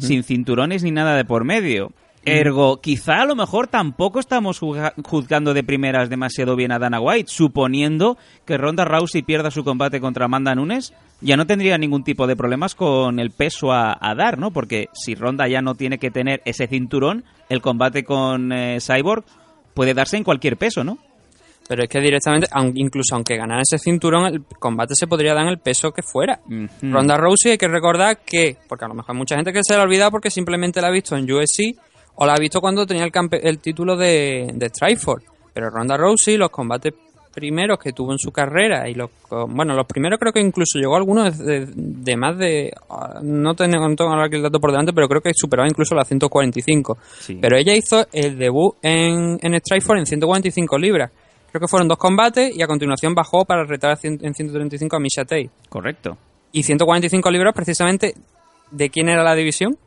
sin 0.00 0.22
cinturones 0.22 0.82
ni 0.82 0.90
nada 0.90 1.16
de 1.16 1.24
por 1.24 1.44
medio. 1.44 1.92
Ergo, 2.26 2.80
quizá 2.80 3.20
a 3.20 3.26
lo 3.26 3.36
mejor 3.36 3.66
tampoco 3.66 4.18
estamos 4.18 4.58
juzga- 4.58 4.94
juzgando 5.04 5.52
de 5.52 5.62
primeras 5.62 6.08
demasiado 6.08 6.56
bien 6.56 6.72
a 6.72 6.78
Dana 6.78 6.98
White, 6.98 7.28
suponiendo 7.30 8.16
que 8.46 8.56
Ronda 8.56 8.86
Rousey 8.86 9.20
pierda 9.22 9.50
su 9.50 9.62
combate 9.62 10.00
contra 10.00 10.24
Amanda 10.24 10.54
Nunes, 10.54 10.94
ya 11.20 11.36
no 11.36 11.46
tendría 11.46 11.76
ningún 11.76 12.02
tipo 12.02 12.26
de 12.26 12.34
problemas 12.34 12.74
con 12.74 13.18
el 13.18 13.30
peso 13.30 13.72
a, 13.72 13.94
a 14.00 14.14
dar, 14.14 14.38
¿no? 14.38 14.52
Porque 14.52 14.88
si 14.94 15.14
Ronda 15.14 15.46
ya 15.48 15.60
no 15.60 15.74
tiene 15.74 15.98
que 15.98 16.10
tener 16.10 16.40
ese 16.46 16.66
cinturón, 16.66 17.24
el 17.50 17.60
combate 17.60 18.04
con 18.04 18.52
eh, 18.52 18.78
Cyborg 18.80 19.24
puede 19.74 19.92
darse 19.92 20.16
en 20.16 20.24
cualquier 20.24 20.56
peso, 20.56 20.82
¿no? 20.82 20.96
Pero 21.66 21.82
es 21.82 21.88
que 21.88 21.98
directamente, 22.00 22.46
incluso 22.74 23.14
aunque 23.14 23.36
ganara 23.36 23.62
ese 23.62 23.78
cinturón, 23.78 24.26
el 24.26 24.42
combate 24.58 24.94
se 24.94 25.06
podría 25.06 25.32
dar 25.34 25.44
en 25.44 25.48
el 25.48 25.58
peso 25.58 25.92
que 25.92 26.02
fuera. 26.02 26.40
Ronda 26.82 27.16
Rousey 27.16 27.52
hay 27.52 27.58
que 27.58 27.68
recordar 27.68 28.18
que, 28.18 28.56
porque 28.68 28.84
a 28.84 28.88
lo 28.88 28.94
mejor 28.94 29.12
hay 29.12 29.18
mucha 29.18 29.36
gente 29.36 29.52
que 29.52 29.60
se 29.62 29.74
la 29.74 29.80
ha 29.80 29.84
olvidado 29.84 30.10
porque 30.10 30.30
simplemente 30.30 30.80
la 30.82 30.88
ha 30.88 30.90
visto 30.90 31.16
en 31.16 31.24
UFC 31.30 31.74
o 32.16 32.26
la 32.26 32.34
ha 32.34 32.38
visto 32.38 32.60
cuando 32.60 32.84
tenía 32.86 33.04
el, 33.04 33.12
el 33.42 33.58
título 33.60 33.96
de, 33.96 34.50
de 34.54 34.68
Strikeforce. 34.68 35.26
Pero 35.54 35.70
Ronda 35.70 35.96
Rousey, 35.96 36.36
los 36.36 36.50
combates 36.50 36.92
primeros 37.32 37.78
que 37.80 37.92
tuvo 37.92 38.12
en 38.12 38.18
su 38.18 38.30
carrera 38.30 38.88
y 38.88 38.94
los 38.94 39.10
bueno 39.48 39.74
los 39.74 39.86
primeros 39.86 40.20
creo 40.20 40.32
que 40.32 40.38
incluso 40.38 40.78
llegó 40.78 40.94
a 40.94 40.98
algunos 40.98 41.36
de, 41.36 41.66
de 41.66 42.16
más 42.16 42.38
de 42.38 42.72
ah, 42.88 43.18
no 43.24 43.56
tengo, 43.56 43.88
no 43.88 43.96
tengo 43.96 44.12
ahora 44.12 44.28
el 44.30 44.40
dato 44.40 44.60
por 44.60 44.70
delante 44.70 44.92
pero 44.92 45.08
creo 45.08 45.20
que 45.20 45.32
superaba 45.34 45.66
incluso 45.68 45.96
las 45.96 46.06
145 46.06 46.96
Sí. 47.18 47.36
pero 47.42 47.56
ella 47.56 47.74
hizo 47.74 48.06
el 48.12 48.38
debut 48.38 48.76
en, 48.82 49.40
en 49.42 49.58
Strikeforce 49.60 49.98
en 49.98 50.06
145 50.06 50.78
libras 50.78 51.10
creo 51.54 51.60
que 51.60 51.68
fueron 51.68 51.86
dos 51.86 51.98
combates 51.98 52.56
y 52.56 52.62
a 52.62 52.66
continuación 52.66 53.14
bajó 53.14 53.44
para 53.44 53.62
retar 53.62 53.96
en 54.02 54.34
135 54.34 54.96
a 54.96 54.98
Misha 54.98 55.22
Tate 55.22 55.50
Correcto. 55.68 56.18
y 56.50 56.64
145 56.64 57.30
libras 57.30 57.54
precisamente 57.54 58.14
de 58.72 58.90
quién 58.90 59.08
era 59.08 59.22
la 59.22 59.36
división 59.36 59.78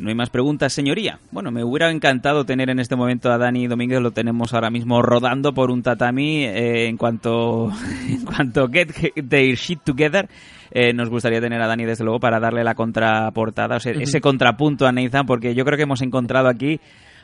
No 0.00 0.08
hay 0.08 0.16
más 0.16 0.30
preguntas, 0.30 0.72
señoría. 0.72 1.20
Bueno, 1.30 1.52
me 1.52 1.62
hubiera 1.62 1.92
encantado 1.92 2.44
tener 2.44 2.70
en 2.70 2.80
este 2.80 2.96
momento 2.96 3.30
a 3.30 3.38
Dani 3.38 3.68
Domínguez, 3.68 4.00
lo 4.00 4.10
tenemos 4.10 4.52
ahora 4.52 4.68
mismo 4.68 5.00
rodando 5.00 5.52
por 5.52 5.70
un 5.70 5.84
tatami 5.84 6.44
eh, 6.44 6.88
en 6.88 6.96
cuanto 6.96 7.70
en 8.08 8.24
cuanto 8.24 8.66
get 8.66 8.88
their 9.28 9.54
shit 9.54 9.78
together. 9.84 10.28
eh, 10.72 10.92
nos 10.92 11.08
gustaría 11.08 11.40
tener 11.40 11.62
a 11.62 11.68
Dani 11.68 11.84
desde 11.84 12.02
luego 12.02 12.18
para 12.18 12.40
darle 12.40 12.64
la 12.64 12.74
contraportada, 12.74 13.76
o 13.76 13.80
sea, 13.80 13.92
ese 13.92 14.20
contrapunto 14.20 14.88
a 14.88 14.92
Nathan, 14.92 15.24
porque 15.24 15.54
yo 15.54 15.64
creo 15.64 15.76
que 15.76 15.84
hemos 15.84 16.02
encontrado 16.02 16.48
aquí 16.48 16.80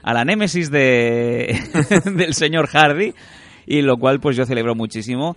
a 0.08 0.14
la 0.14 0.24
némesis 0.24 0.70
de 0.70 1.60
del 2.06 2.32
señor 2.32 2.66
Hardy 2.68 3.12
y 3.66 3.82
lo 3.82 3.98
cual 3.98 4.20
pues 4.20 4.38
yo 4.38 4.46
celebro 4.46 4.74
muchísimo. 4.74 5.36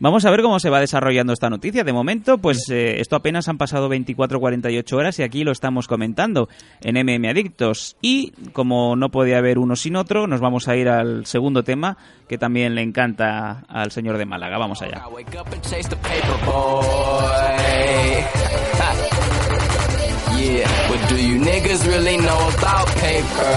Vamos 0.00 0.24
a 0.24 0.30
ver 0.30 0.42
cómo 0.42 0.58
se 0.58 0.68
va 0.68 0.80
desarrollando 0.80 1.32
esta 1.32 1.48
noticia. 1.48 1.84
De 1.84 1.92
momento, 1.92 2.38
pues 2.38 2.68
eh, 2.70 3.00
esto 3.00 3.14
apenas 3.14 3.48
han 3.48 3.56
pasado 3.56 3.88
24-48 3.88 4.92
horas 4.94 5.18
y 5.20 5.22
aquí 5.22 5.44
lo 5.44 5.52
estamos 5.52 5.86
comentando 5.86 6.48
en 6.80 6.96
MM 6.96 7.28
Adictos. 7.28 7.96
Y 8.02 8.32
como 8.52 8.96
no 8.96 9.10
podía 9.10 9.38
haber 9.38 9.58
uno 9.58 9.76
sin 9.76 9.94
otro, 9.94 10.26
nos 10.26 10.40
vamos 10.40 10.66
a 10.66 10.74
ir 10.74 10.88
al 10.88 11.26
segundo 11.26 11.62
tema 11.62 11.96
que 12.28 12.36
también 12.36 12.74
le 12.74 12.82
encanta 12.82 13.62
al 13.68 13.92
señor 13.92 14.18
de 14.18 14.26
Málaga. 14.26 14.58
Vamos 14.58 14.82
allá. 14.82 15.04
But 20.58 21.08
do 21.08 21.16
you 21.16 21.38
niggas 21.38 21.86
really 21.86 22.16
know 22.16 22.48
about 22.58 22.88
paper? 22.98 23.54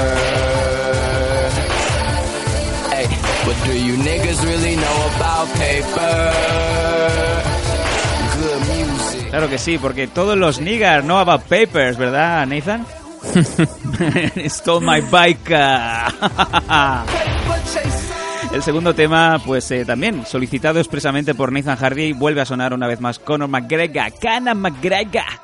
Hey, 2.92 3.08
but 3.46 3.56
do 3.66 3.74
you 3.74 3.96
niggas 3.98 4.44
really 4.46 4.76
know 4.76 5.10
about 5.16 5.48
paper? 5.58 6.34
Good 8.38 8.62
music. 8.70 9.30
Claro 9.30 9.50
que 9.50 9.58
sí, 9.58 9.80
porque 9.80 10.08
todos 10.08 10.38
los 10.38 10.62
niggas 10.62 11.04
know 11.04 11.18
about 11.18 11.44
papers, 11.50 11.98
¿verdad, 11.98 12.46
Nathan? 12.46 12.86
Stole 14.50 14.86
my 14.86 15.02
bike. 15.02 15.50
El 18.54 18.62
segundo 18.62 18.94
tema, 18.94 19.42
pues 19.44 19.72
eh, 19.72 19.84
también 19.84 20.28
solicitado 20.28 20.80
expresamente 20.80 21.34
por 21.34 21.52
Nathan 21.52 21.76
Hardy, 21.76 22.14
vuelve 22.14 22.42
a 22.42 22.46
sonar 22.46 22.72
una 22.74 22.86
vez 22.86 23.02
más 23.02 23.18
Conor 23.18 23.50
McGregor, 23.50 24.14
Conor 24.22 24.56
McGregor. 24.56 25.43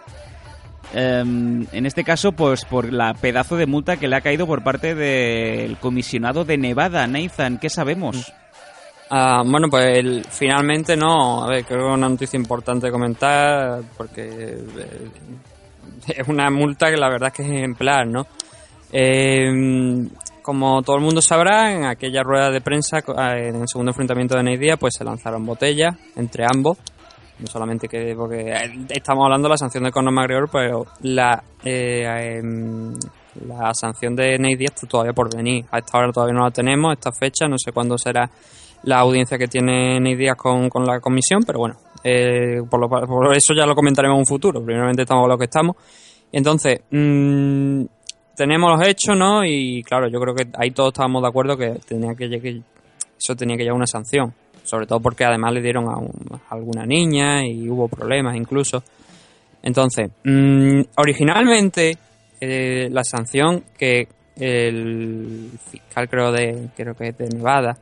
Em, 0.93 1.67
en 1.71 1.85
este 1.85 2.03
caso, 2.03 2.31
pues 2.31 2.65
por 2.65 2.91
la 2.91 3.13
pedazo 3.13 3.55
de 3.55 3.67
multa 3.67 3.97
que 3.97 4.07
le 4.07 4.15
ha 4.15 4.21
caído 4.21 4.47
por 4.47 4.63
parte 4.63 4.95
del 4.95 5.77
comisionado 5.77 6.45
de 6.45 6.57
Nevada, 6.57 7.05
Nathan, 7.05 7.59
¿qué 7.59 7.69
sabemos? 7.69 8.33
Ah, 9.11 9.43
bueno, 9.45 9.67
pues 9.69 10.27
finalmente 10.29 10.95
no. 10.95 11.43
A 11.43 11.47
ver, 11.47 11.65
creo 11.65 11.79
que 11.79 11.85
es 11.85 11.97
una 11.97 12.09
noticia 12.09 12.37
importante 12.37 12.91
comentar 12.91 13.81
porque 13.97 14.23
eh, 14.23 15.09
es 16.07 16.27
una 16.27 16.49
multa 16.49 16.89
que 16.89 16.97
la 16.97 17.09
verdad 17.09 17.29
es 17.29 17.33
que 17.33 17.43
es 17.43 17.49
ejemplar, 17.49 18.07
¿no? 18.07 18.25
Eh, 18.91 20.07
como 20.41 20.81
todo 20.81 20.95
el 20.95 21.03
mundo 21.03 21.21
sabrá, 21.21 21.71
en 21.71 21.85
aquella 21.85 22.23
rueda 22.23 22.49
de 22.49 22.61
prensa, 22.61 23.03
ah, 23.15 23.37
en 23.37 23.61
el 23.61 23.67
segundo 23.67 23.91
enfrentamiento 23.91 24.35
de 24.35 24.43
Neidia, 24.43 24.77
pues 24.77 24.95
se 24.97 25.03
lanzaron 25.03 25.45
botellas 25.45 25.95
entre 26.15 26.45
ambos. 26.45 26.77
No 27.39 27.47
solamente 27.47 27.87
que, 27.87 28.13
porque 28.15 28.51
eh, 28.51 28.85
estamos 28.89 29.23
hablando 29.23 29.47
de 29.47 29.53
la 29.53 29.57
sanción 29.57 29.83
de 29.85 29.91
Conor 29.91 30.13
McGregor, 30.13 30.49
pero 30.51 30.85
la, 31.03 31.41
eh, 31.63 32.37
em, 32.37 32.93
la 33.47 33.73
sanción 33.73 34.15
de 34.15 34.37
Nate 34.37 34.57
Diaz 34.57 34.73
está 34.75 34.87
todavía 34.87 35.13
por 35.13 35.33
venir. 35.33 35.65
A 35.71 35.79
esta 35.79 35.97
hora 35.97 36.11
todavía 36.11 36.33
no 36.33 36.43
la 36.43 36.51
tenemos, 36.51 36.93
esta 36.93 37.11
fecha, 37.11 37.47
no 37.47 37.57
sé 37.57 37.71
cuándo 37.71 37.97
será 37.97 38.29
la 38.83 38.99
audiencia 38.99 39.37
que 39.37 39.47
tiene 39.47 39.99
Nate 39.99 40.15
Diaz 40.17 40.35
con, 40.35 40.69
con 40.69 40.85
la 40.85 40.99
comisión, 40.99 41.43
pero 41.45 41.59
bueno, 41.59 41.75
eh, 42.03 42.61
por, 42.69 42.79
lo, 42.79 42.89
por 42.89 43.35
eso 43.35 43.53
ya 43.53 43.65
lo 43.65 43.75
comentaremos 43.75 44.15
en 44.15 44.19
un 44.19 44.25
futuro. 44.25 44.63
Primeramente 44.63 45.03
estamos 45.03 45.23
con 45.23 45.29
lo 45.29 45.37
que 45.37 45.45
estamos. 45.45 45.75
Entonces, 46.31 46.81
mm, 46.91 47.83
tenemos 48.35 48.77
los 48.77 48.87
hechos, 48.87 49.17
¿no? 49.17 49.43
Y 49.43 49.83
claro, 49.83 50.07
yo 50.07 50.19
creo 50.19 50.35
que 50.35 50.47
ahí 50.57 50.71
todos 50.71 50.89
estábamos 50.89 51.21
de 51.21 51.27
acuerdo 51.27 51.57
que 51.57 51.79
tenía 51.87 52.15
que 52.15 52.27
llegar, 52.27 52.63
eso 53.17 53.35
tenía 53.35 53.57
que 53.57 53.63
llevar 53.63 53.77
una 53.77 53.87
sanción. 53.87 54.33
Sobre 54.69 54.85
todo 54.85 54.99
porque 54.99 55.25
además 55.25 55.53
le 55.53 55.61
dieron 55.61 55.85
a, 55.89 55.97
un- 55.97 56.39
alguna 56.49 56.85
niña 56.85 57.45
y 57.45 57.67
hubo 57.69 57.87
problemas 57.87 58.35
incluso. 58.35 58.83
Entonces, 59.63 60.11
mm, 60.23 60.81
originalmente 60.97 61.97
eh, 62.39 62.87
la 62.91 63.03
sanción 63.03 63.63
que 63.77 64.07
el 64.37 65.49
fiscal 65.69 66.07
creo 66.07 66.31
de 66.31 66.69
creo 66.77 66.93
que 66.95 67.09
es 67.09 67.17
de 67.17 67.27
Nevada, 67.29 67.77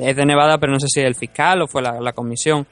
es 0.00 0.16
de 0.16 0.24
Nevada 0.26 0.58
pero 0.58 0.72
no 0.72 0.80
sé 0.80 0.86
si 0.88 1.00
el 1.00 1.14
fiscal 1.14 1.62
o 1.62 1.66
fue 1.66 1.82
la, 1.82 2.00
la 2.00 2.12
comisión, 2.12 2.66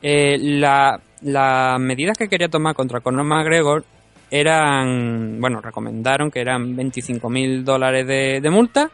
eh, 0.00 0.38
la, 0.38 0.98
las 1.22 1.78
medidas 1.80 2.16
que 2.16 2.28
quería 2.28 2.48
tomar 2.48 2.74
contra 2.74 3.00
Conor 3.00 3.24
McGregor 3.24 3.84
eran, 4.30 5.40
bueno, 5.40 5.60
recomendaron 5.60 6.30
que 6.30 6.40
eran 6.40 6.74
25 6.76 7.28
mil 7.28 7.64
dólares 7.64 8.06
de, 8.06 8.40
de 8.40 8.50
multa, 8.50 8.88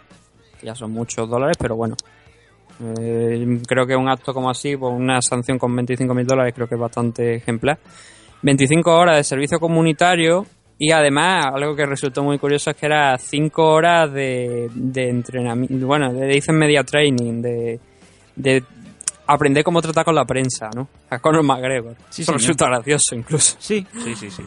que 0.59 0.67
ya 0.67 0.75
son 0.75 0.91
muchos 0.93 1.29
dólares, 1.29 1.57
pero 1.61 1.77
bueno, 1.77 1.95
eh, 2.99 3.61
creo 3.67 3.87
que 3.87 3.97
un 3.97 4.09
acto 4.09 4.35
como 4.35 4.51
así, 4.51 4.77
pues 4.77 4.93
una 4.95 5.21
sanción 5.23 5.59
con 5.59 5.75
25 5.75 6.15
mil 6.15 6.27
dólares 6.27 6.55
creo 6.55 6.69
que 6.69 6.75
es 6.75 6.81
bastante 6.81 7.37
ejemplar. 7.37 7.79
25 8.43 8.95
horas 8.95 9.17
de 9.17 9.25
servicio 9.25 9.59
comunitario 9.59 10.47
y 10.79 10.93
además 10.93 11.47
algo 11.55 11.75
que 11.75 11.87
resultó 11.87 12.23
muy 12.23 12.39
curioso 12.39 12.71
es 12.71 12.77
que 12.77 12.87
era 12.87 13.17
5 13.17 13.63
horas 13.63 14.13
de, 14.13 14.69
de 14.75 15.09
entrenamiento, 15.09 15.87
bueno, 15.87 16.13
le 16.13 16.27
dicen 16.27 16.57
media 16.57 16.85
training, 16.85 17.41
de, 17.41 17.81
de 18.37 18.63
aprender 19.27 19.65
cómo 19.65 19.81
tratar 19.81 20.05
con 20.05 20.15
la 20.15 20.25
prensa, 20.25 20.69
¿no? 20.75 20.89
A 21.11 21.19
Conor 21.19 21.43
McGregor. 21.43 21.97
Sí, 22.11 22.23
Eso 22.23 22.33
resulta 22.33 22.67
gracioso 22.67 23.15
incluso. 23.15 23.57
Sí, 23.59 23.87
sí, 24.05 24.15
sí, 24.15 24.31
sí. 24.31 24.43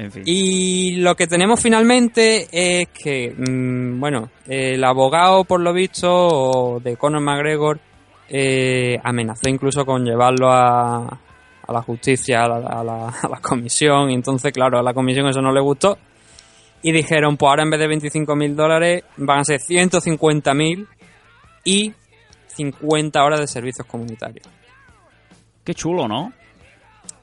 En 0.00 0.10
fin. 0.10 0.22
Y 0.24 0.96
lo 0.96 1.14
que 1.14 1.26
tenemos 1.26 1.60
finalmente 1.60 2.48
es 2.50 2.88
que, 2.88 3.34
mm, 3.36 4.00
bueno, 4.00 4.30
el 4.46 4.82
abogado, 4.82 5.44
por 5.44 5.60
lo 5.60 5.74
visto, 5.74 6.80
de 6.82 6.96
Conor 6.96 7.20
McGregor, 7.20 7.78
eh, 8.28 8.98
amenazó 9.04 9.48
incluso 9.50 9.84
con 9.84 10.04
llevarlo 10.04 10.50
a, 10.50 11.06
a 11.06 11.72
la 11.72 11.82
justicia, 11.82 12.44
a 12.44 12.48
la, 12.48 12.56
a 12.68 12.82
la- 12.84 13.08
a 13.08 13.28
la 13.28 13.40
comisión. 13.42 14.10
Y 14.10 14.14
entonces, 14.14 14.52
claro, 14.52 14.78
a 14.78 14.82
la 14.82 14.94
comisión 14.94 15.28
eso 15.28 15.42
no 15.42 15.52
le 15.52 15.60
gustó. 15.60 15.98
Y 16.82 16.92
dijeron, 16.92 17.36
pues 17.36 17.50
ahora 17.50 17.64
en 17.64 17.70
vez 17.70 17.80
de 17.80 17.88
25 17.88 18.34
mil 18.36 18.56
dólares 18.56 19.04
van 19.18 19.40
a 19.40 19.44
ser 19.44 19.60
150 19.60 20.54
mil 20.54 20.86
y 21.62 21.92
50 22.46 23.22
horas 23.22 23.40
de 23.40 23.46
servicios 23.46 23.86
comunitarios. 23.86 24.46
Qué 25.62 25.74
chulo, 25.74 26.08
¿no? 26.08 26.32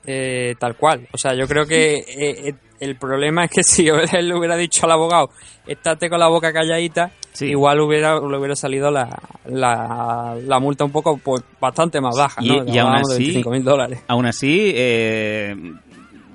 Eh, 0.08 0.56
tal 0.58 0.76
cual. 0.76 1.08
O 1.12 1.18
sea, 1.18 1.36
yo 1.36 1.48
creo 1.48 1.66
que 1.68 1.96
eh, 1.98 2.48
eh, 2.50 2.54
el 2.80 2.96
problema 2.96 3.44
es 3.46 3.52
que 3.52 3.62
si 3.64 3.88
él 3.88 4.28
le 4.30 4.36
hubiera 4.36 4.56
dicho 4.56 4.86
al 4.86 4.92
abogado, 4.94 5.30
estate 5.68 6.10
con 6.10 6.20
la 6.20 6.28
boca 6.30 6.52
calladita, 6.54 7.12
igual 7.42 7.80
hubiera, 7.82 8.16
le 8.20 8.38
hubiera 8.38 8.56
salido 8.56 8.90
la, 8.90 9.10
la, 9.46 10.36
la 10.44 10.60
multa 10.60 10.86
un 10.86 10.92
poco, 10.92 11.18
pues 11.18 11.44
bastante 11.62 12.02
más 12.02 12.16
baja, 12.18 12.42
¿no? 12.42 12.64
Y, 12.66 12.72
y 12.72 12.78
aún 12.80 12.96
así, 12.96 13.44
25.000 13.44 13.64
dólares. 13.64 14.00
aún 14.08 14.26
así, 14.26 14.72
eh, 14.76 15.56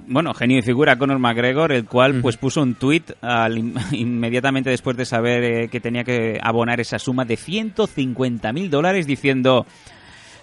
bueno, 0.07 0.35
genio 0.35 0.59
y 0.59 0.63
figura 0.63 0.99
Conor 0.99 1.19
McGregor, 1.19 1.73
el 1.73 1.87
cual 1.87 2.21
pues 2.21 2.37
puso 2.37 2.61
un 2.61 2.75
tuit 2.75 3.11
al- 3.23 3.57
inmediatamente 3.93 4.69
después 4.69 4.97
de 4.97 5.07
saber 5.07 5.43
eh, 5.45 5.69
que 5.69 5.81
tenía 5.81 6.05
que 6.05 6.39
abonar 6.43 6.79
esa 6.81 6.99
suma 6.99 7.25
de 7.25 7.35
150.000 7.37 8.69
dólares 8.69 9.07
diciendo... 9.07 9.65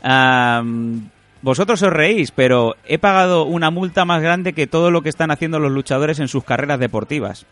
"Am, 0.01 1.09
vosotros 1.41 1.81
os 1.83 1.93
reís, 1.93 2.31
pero 2.31 2.75
he 2.85 2.97
pagado 2.97 3.45
una 3.45 3.71
multa 3.71 4.05
más 4.05 4.21
grande 4.21 4.53
que 4.53 4.67
todo 4.67 4.91
lo 4.91 5.01
que 5.01 5.09
están 5.09 5.31
haciendo 5.31 5.59
los 5.59 5.71
luchadores 5.71 6.19
en 6.19 6.27
sus 6.27 6.43
carreras 6.43 6.79
deportivas. 6.79 7.45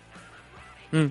Mm. 0.91 1.07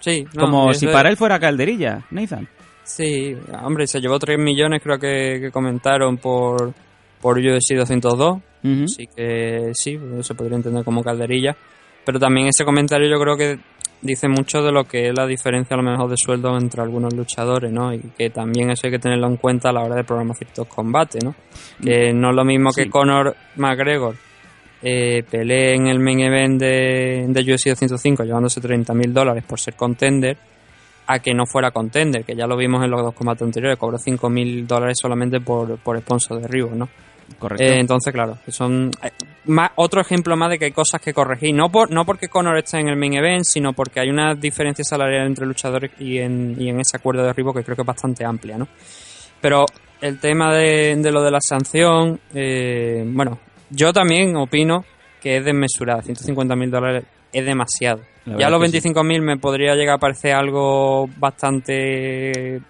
Sí, 0.00 0.26
no, 0.34 0.44
Como 0.44 0.74
si 0.74 0.86
para 0.86 1.08
él 1.08 1.16
fuera 1.16 1.38
calderilla, 1.38 2.02
Nathan. 2.10 2.48
Sí, 2.82 3.36
hombre, 3.62 3.86
se 3.86 4.00
llevó 4.00 4.18
3 4.18 4.38
millones, 4.38 4.82
creo 4.82 4.98
que, 4.98 5.38
que 5.40 5.50
comentaron 5.52 6.18
por, 6.18 6.74
por 7.20 7.38
UFC 7.38 7.76
202. 7.76 8.40
Así 8.84 9.08
que 9.08 9.72
sí, 9.74 9.98
se 10.20 10.34
podría 10.34 10.56
entender 10.56 10.84
como 10.84 11.02
calderilla. 11.02 11.56
Pero 12.04 12.18
también 12.18 12.48
ese 12.48 12.64
comentario 12.64 13.08
yo 13.08 13.20
creo 13.20 13.36
que 13.36 13.58
dice 14.02 14.28
mucho 14.28 14.62
de 14.62 14.72
lo 14.72 14.84
que 14.84 15.08
es 15.08 15.14
la 15.16 15.26
diferencia 15.26 15.74
a 15.74 15.80
lo 15.80 15.88
mejor 15.88 16.10
de 16.10 16.16
sueldo 16.16 16.56
entre 16.58 16.82
algunos 16.82 17.14
luchadores, 17.14 17.72
¿no? 17.72 17.94
Y 17.94 18.00
que 18.16 18.30
también 18.30 18.70
eso 18.70 18.86
hay 18.86 18.90
que 18.90 18.98
tenerlo 18.98 19.28
en 19.28 19.36
cuenta 19.36 19.70
a 19.70 19.72
la 19.72 19.82
hora 19.82 19.94
de 19.94 20.04
programar 20.04 20.36
ciertos 20.36 20.66
combates, 20.66 21.24
¿no? 21.24 21.34
Que 21.82 22.12
no 22.12 22.30
es 22.30 22.36
lo 22.36 22.44
mismo 22.44 22.70
que. 22.72 22.90
Conor 22.90 23.34
McGregor 23.56 24.14
eh, 24.82 25.22
pelee 25.30 25.76
en 25.76 25.86
el 25.86 26.00
main 26.00 26.20
event 26.20 26.60
de, 26.60 27.24
de 27.28 27.40
UFC 27.40 27.68
205 27.68 28.24
llevándose 28.24 28.60
30.000 28.60 29.12
dólares 29.12 29.44
por 29.46 29.58
ser 29.60 29.74
contender 29.74 30.36
a 31.06 31.18
que 31.20 31.32
no 31.34 31.46
fuera 31.46 31.70
contender, 31.70 32.24
que 32.24 32.34
ya 32.34 32.46
lo 32.46 32.56
vimos 32.56 32.84
en 32.84 32.90
los 32.90 33.02
dos 33.02 33.14
combates 33.14 33.42
anteriores, 33.42 33.78
cobró 33.78 33.98
5.000 33.98 34.66
dólares 34.66 34.98
solamente 35.00 35.40
por, 35.40 35.78
por 35.78 35.98
sponsor 36.00 36.40
de 36.40 36.48
Reebok, 36.48 36.72
¿no? 36.72 36.88
Correcto. 37.38 37.64
Eh, 37.64 37.78
entonces, 37.78 38.12
claro, 38.12 38.38
que 38.44 38.52
son 38.52 38.90
más, 39.46 39.70
otro 39.76 40.00
ejemplo 40.00 40.36
más 40.36 40.50
de 40.50 40.58
que 40.58 40.66
hay 40.66 40.72
cosas 40.72 41.00
que 41.00 41.12
corregir. 41.12 41.54
No, 41.54 41.70
por, 41.70 41.90
no 41.90 42.04
porque 42.04 42.28
Conor 42.28 42.58
está 42.58 42.78
en 42.78 42.88
el 42.88 42.96
main 42.96 43.14
event, 43.14 43.44
sino 43.44 43.72
porque 43.72 44.00
hay 44.00 44.10
una 44.10 44.34
diferencia 44.34 44.84
salarial 44.84 45.26
entre 45.26 45.46
luchadores 45.46 45.90
y 45.98 46.18
en, 46.18 46.56
y 46.58 46.68
en 46.68 46.80
ese 46.80 46.96
acuerdo 46.96 47.24
de 47.24 47.32
Reebok 47.32 47.56
que 47.56 47.64
creo 47.64 47.76
que 47.76 47.82
es 47.82 47.86
bastante 47.86 48.24
amplia, 48.24 48.58
¿no? 48.58 48.68
Pero 49.40 49.66
el 50.00 50.18
tema 50.18 50.54
de, 50.54 50.96
de 50.96 51.12
lo 51.12 51.22
de 51.22 51.30
la 51.30 51.40
sanción, 51.40 52.20
eh, 52.34 53.04
bueno, 53.06 53.38
yo 53.70 53.92
también 53.92 54.36
opino 54.36 54.84
que 55.20 55.36
es 55.36 55.44
desmesurada. 55.44 56.02
150.000 56.02 56.70
dólares 56.70 57.04
es 57.32 57.44
demasiado. 57.44 58.02
Ya 58.24 58.50
los 58.50 58.60
que 58.60 58.80
sí. 58.80 58.88
25.000 58.88 59.20
me 59.20 59.36
podría 59.36 59.74
llegar 59.74 59.96
a 59.96 59.98
parecer 59.98 60.34
algo 60.34 61.08
bastante 61.18 62.60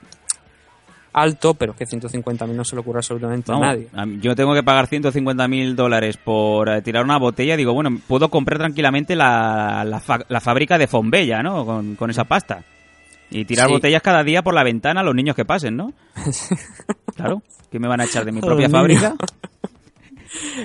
alto, 1.13 1.55
pero 1.55 1.75
que 1.75 1.85
150.000 1.85 2.49
no 2.55 2.65
se 2.65 2.75
le 2.75 2.81
ocurre 2.81 2.99
absolutamente 3.01 3.53
Vamos, 3.53 3.67
a 3.69 3.77
nadie. 4.07 4.19
yo 4.21 4.35
tengo 4.35 4.55
que 4.55 4.63
pagar 4.63 4.87
150 4.87 5.47
mil 5.49 5.77
dólares 5.77 6.17
por 6.17 6.69
eh, 6.69 6.83
tirar 6.83 7.05
una 7.05 7.19
botella. 7.19 7.57
Digo, 7.57 7.73
bueno, 7.75 7.91
puedo 8.09 8.29
comprar 8.31 8.59
tranquilamente 8.59 9.15
la, 9.17 9.85
la, 9.85 10.01
fa- 10.01 10.25
la 10.29 10.41
fábrica 10.41 10.79
de 10.79 10.87
Fombella, 10.87 11.43
¿no? 11.43 11.67
Con, 11.67 11.97
con 11.97 12.11
esa 12.11 12.25
pasta. 12.25 12.65
Y 13.31 13.45
tirar 13.47 13.67
Sí. 13.69 13.73
botellas 13.75 14.03
cada 14.03 14.23
día 14.25 14.43
por 14.43 14.55
la 14.55 14.63
ventana 14.65 15.01
a 15.01 15.05
los 15.05 15.15
niños 15.15 15.35
que 15.37 15.45
pasen, 15.45 15.77
¿no? 15.77 15.93
claro. 17.17 17.43
¿Qué 17.71 17.79
me 17.79 17.89
van 17.89 18.01
a 18.03 18.05
echar 18.05 18.25
de 18.25 18.33
mi 18.33 18.41
propia 18.41 18.69
fábrica? 18.69 19.15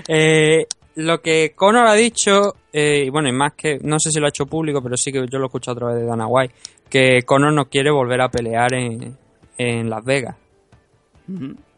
Eh, 0.07 0.65
lo 0.95 1.21
que 1.21 1.51
Conor 1.55 1.87
ha 1.87 1.93
dicho, 1.93 2.55
eh, 2.73 3.03
y 3.05 3.09
bueno, 3.09 3.29
y 3.29 3.33
más 3.33 3.53
que, 3.53 3.77
no 3.81 3.99
sé 3.99 4.11
si 4.11 4.19
lo 4.19 4.25
ha 4.25 4.29
hecho 4.29 4.45
público, 4.45 4.81
pero 4.81 4.97
sí 4.97 5.11
que 5.11 5.25
yo 5.29 5.37
lo 5.39 5.45
he 5.45 5.47
escuchado 5.47 5.75
a 5.75 5.79
través 5.79 5.97
de 6.01 6.05
Dana 6.07 6.25
White, 6.27 6.53
que 6.89 7.21
Conor 7.23 7.53
no 7.53 7.65
quiere 7.65 7.91
volver 7.91 8.21
a 8.21 8.29
pelear 8.29 8.73
en, 8.73 9.15
en 9.57 9.89
Las 9.89 10.03
Vegas. 10.03 10.35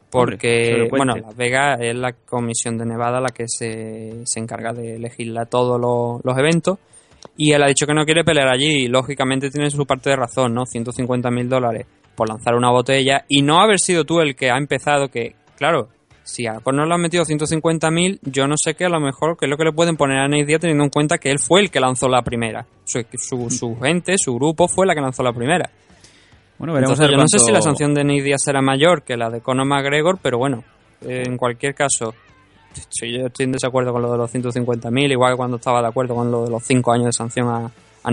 Porque, 0.10 0.88
bueno. 0.90 1.16
Las 1.16 1.36
Vegas 1.36 1.80
es 1.82 1.96
la 1.96 2.14
comisión 2.14 2.78
de 2.78 2.86
Nevada 2.86 3.20
la 3.20 3.30
que 3.30 3.46
se, 3.48 4.26
se 4.26 4.40
encarga 4.40 4.74
de 4.74 4.98
legislar 4.98 5.48
todos 5.48 5.80
los, 5.80 6.24
los 6.24 6.38
eventos. 6.38 6.80
Y 7.38 7.54
él 7.54 7.64
ha 7.64 7.68
dicho 7.68 7.86
que 7.86 7.94
no 7.94 8.06
quiere 8.06 8.24
pelear 8.24 8.48
allí. 8.48 8.86
Y 8.86 8.88
lógicamente 8.88 9.50
tiene 9.50 9.70
su 9.70 9.86
parte 9.86 10.10
de 10.10 10.16
razón, 10.16 10.54
¿no? 10.54 10.66
150 10.66 11.30
mil 11.30 11.48
dólares 11.48 11.86
por 12.16 12.28
lanzar 12.28 12.56
una 12.56 12.72
botella. 12.72 13.26
Y 13.28 13.42
no 13.44 13.62
haber 13.62 13.80
sido 13.80 14.04
tú 14.04 14.20
el 14.20 14.36
que 14.36 14.50
ha 14.50 14.58
empezado, 14.58 15.10
que, 15.10 15.36
claro, 15.58 15.90
si 16.24 16.48
a 16.48 16.60
Conor 16.60 16.88
le 16.88 16.94
han 16.94 17.02
metido 17.02 17.26
150 17.26 17.90
mil, 17.92 18.20
yo 18.24 18.48
no 18.48 18.56
sé 18.58 18.76
qué 18.76 18.86
a 18.86 18.90
lo 18.90 19.00
mejor 19.00 19.38
qué 19.38 19.46
es 19.46 19.50
lo 19.50 19.58
que 19.58 19.64
le 19.64 19.72
pueden 19.72 19.98
poner 19.98 20.18
a 20.18 20.28
Nate 20.28 20.46
Diaz 20.46 20.62
teniendo 20.62 20.84
en 20.84 20.90
cuenta 20.90 21.18
que 21.18 21.32
él 21.32 21.40
fue 21.40 21.62
el 21.62 21.72
que 21.72 21.80
lanzó 21.80 22.08
la 22.08 22.22
primera. 22.22 22.66
Su, 22.84 23.04
su, 23.14 23.50
su 23.50 23.80
gente, 23.80 24.16
su 24.18 24.36
grupo 24.36 24.68
fue 24.68 24.86
la 24.86 24.94
que 24.94 25.02
lanzó 25.02 25.24
la 25.24 25.34
primera. 25.34 25.70
Bueno, 26.60 26.74
veremos 26.74 27.00
Entonces, 27.00 27.06
a 27.06 27.08
ver 27.08 27.18
yo 27.18 27.22
no 27.22 27.28
sé 27.28 27.40
si 27.40 27.52
la 27.52 27.62
sanción 27.62 27.94
de 27.94 28.04
Nate 28.04 28.22
Diaz 28.22 28.42
será 28.44 28.62
mayor 28.62 29.04
que 29.04 29.16
la 29.16 29.30
de 29.30 29.40
Conor 29.40 29.66
McGregor, 29.66 30.20
pero 30.22 30.38
bueno, 30.38 30.64
eh, 31.08 31.24
en 31.26 31.38
cualquier 31.38 31.74
caso, 31.74 32.14
sí, 32.90 33.18
yo 33.18 33.28
estoy 33.28 33.46
en 33.46 33.54
desacuerdo 33.54 33.94
con 33.94 34.02
lo 34.02 34.12
de 34.12 34.18
los 34.18 34.34
150.000, 34.34 35.12
igual 35.12 35.34
que 35.34 35.38
cuando 35.38 35.56
estaba 35.56 35.82
de 35.82 35.88
acuerdo 35.88 36.16
con 36.16 36.30
lo 36.30 36.44
de 36.44 36.52
los 36.52 36.62
5 36.62 36.92
años 36.92 37.06
de 37.06 37.14
sanción 37.14 37.48
a, 37.48 37.72
a, 38.04 38.12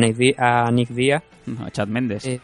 Nick 0.70 0.88
Díaz. 0.90 1.24
A 1.60 1.70
Chad 1.72 1.88
Méndez. 1.88 2.24
Eh, 2.24 2.40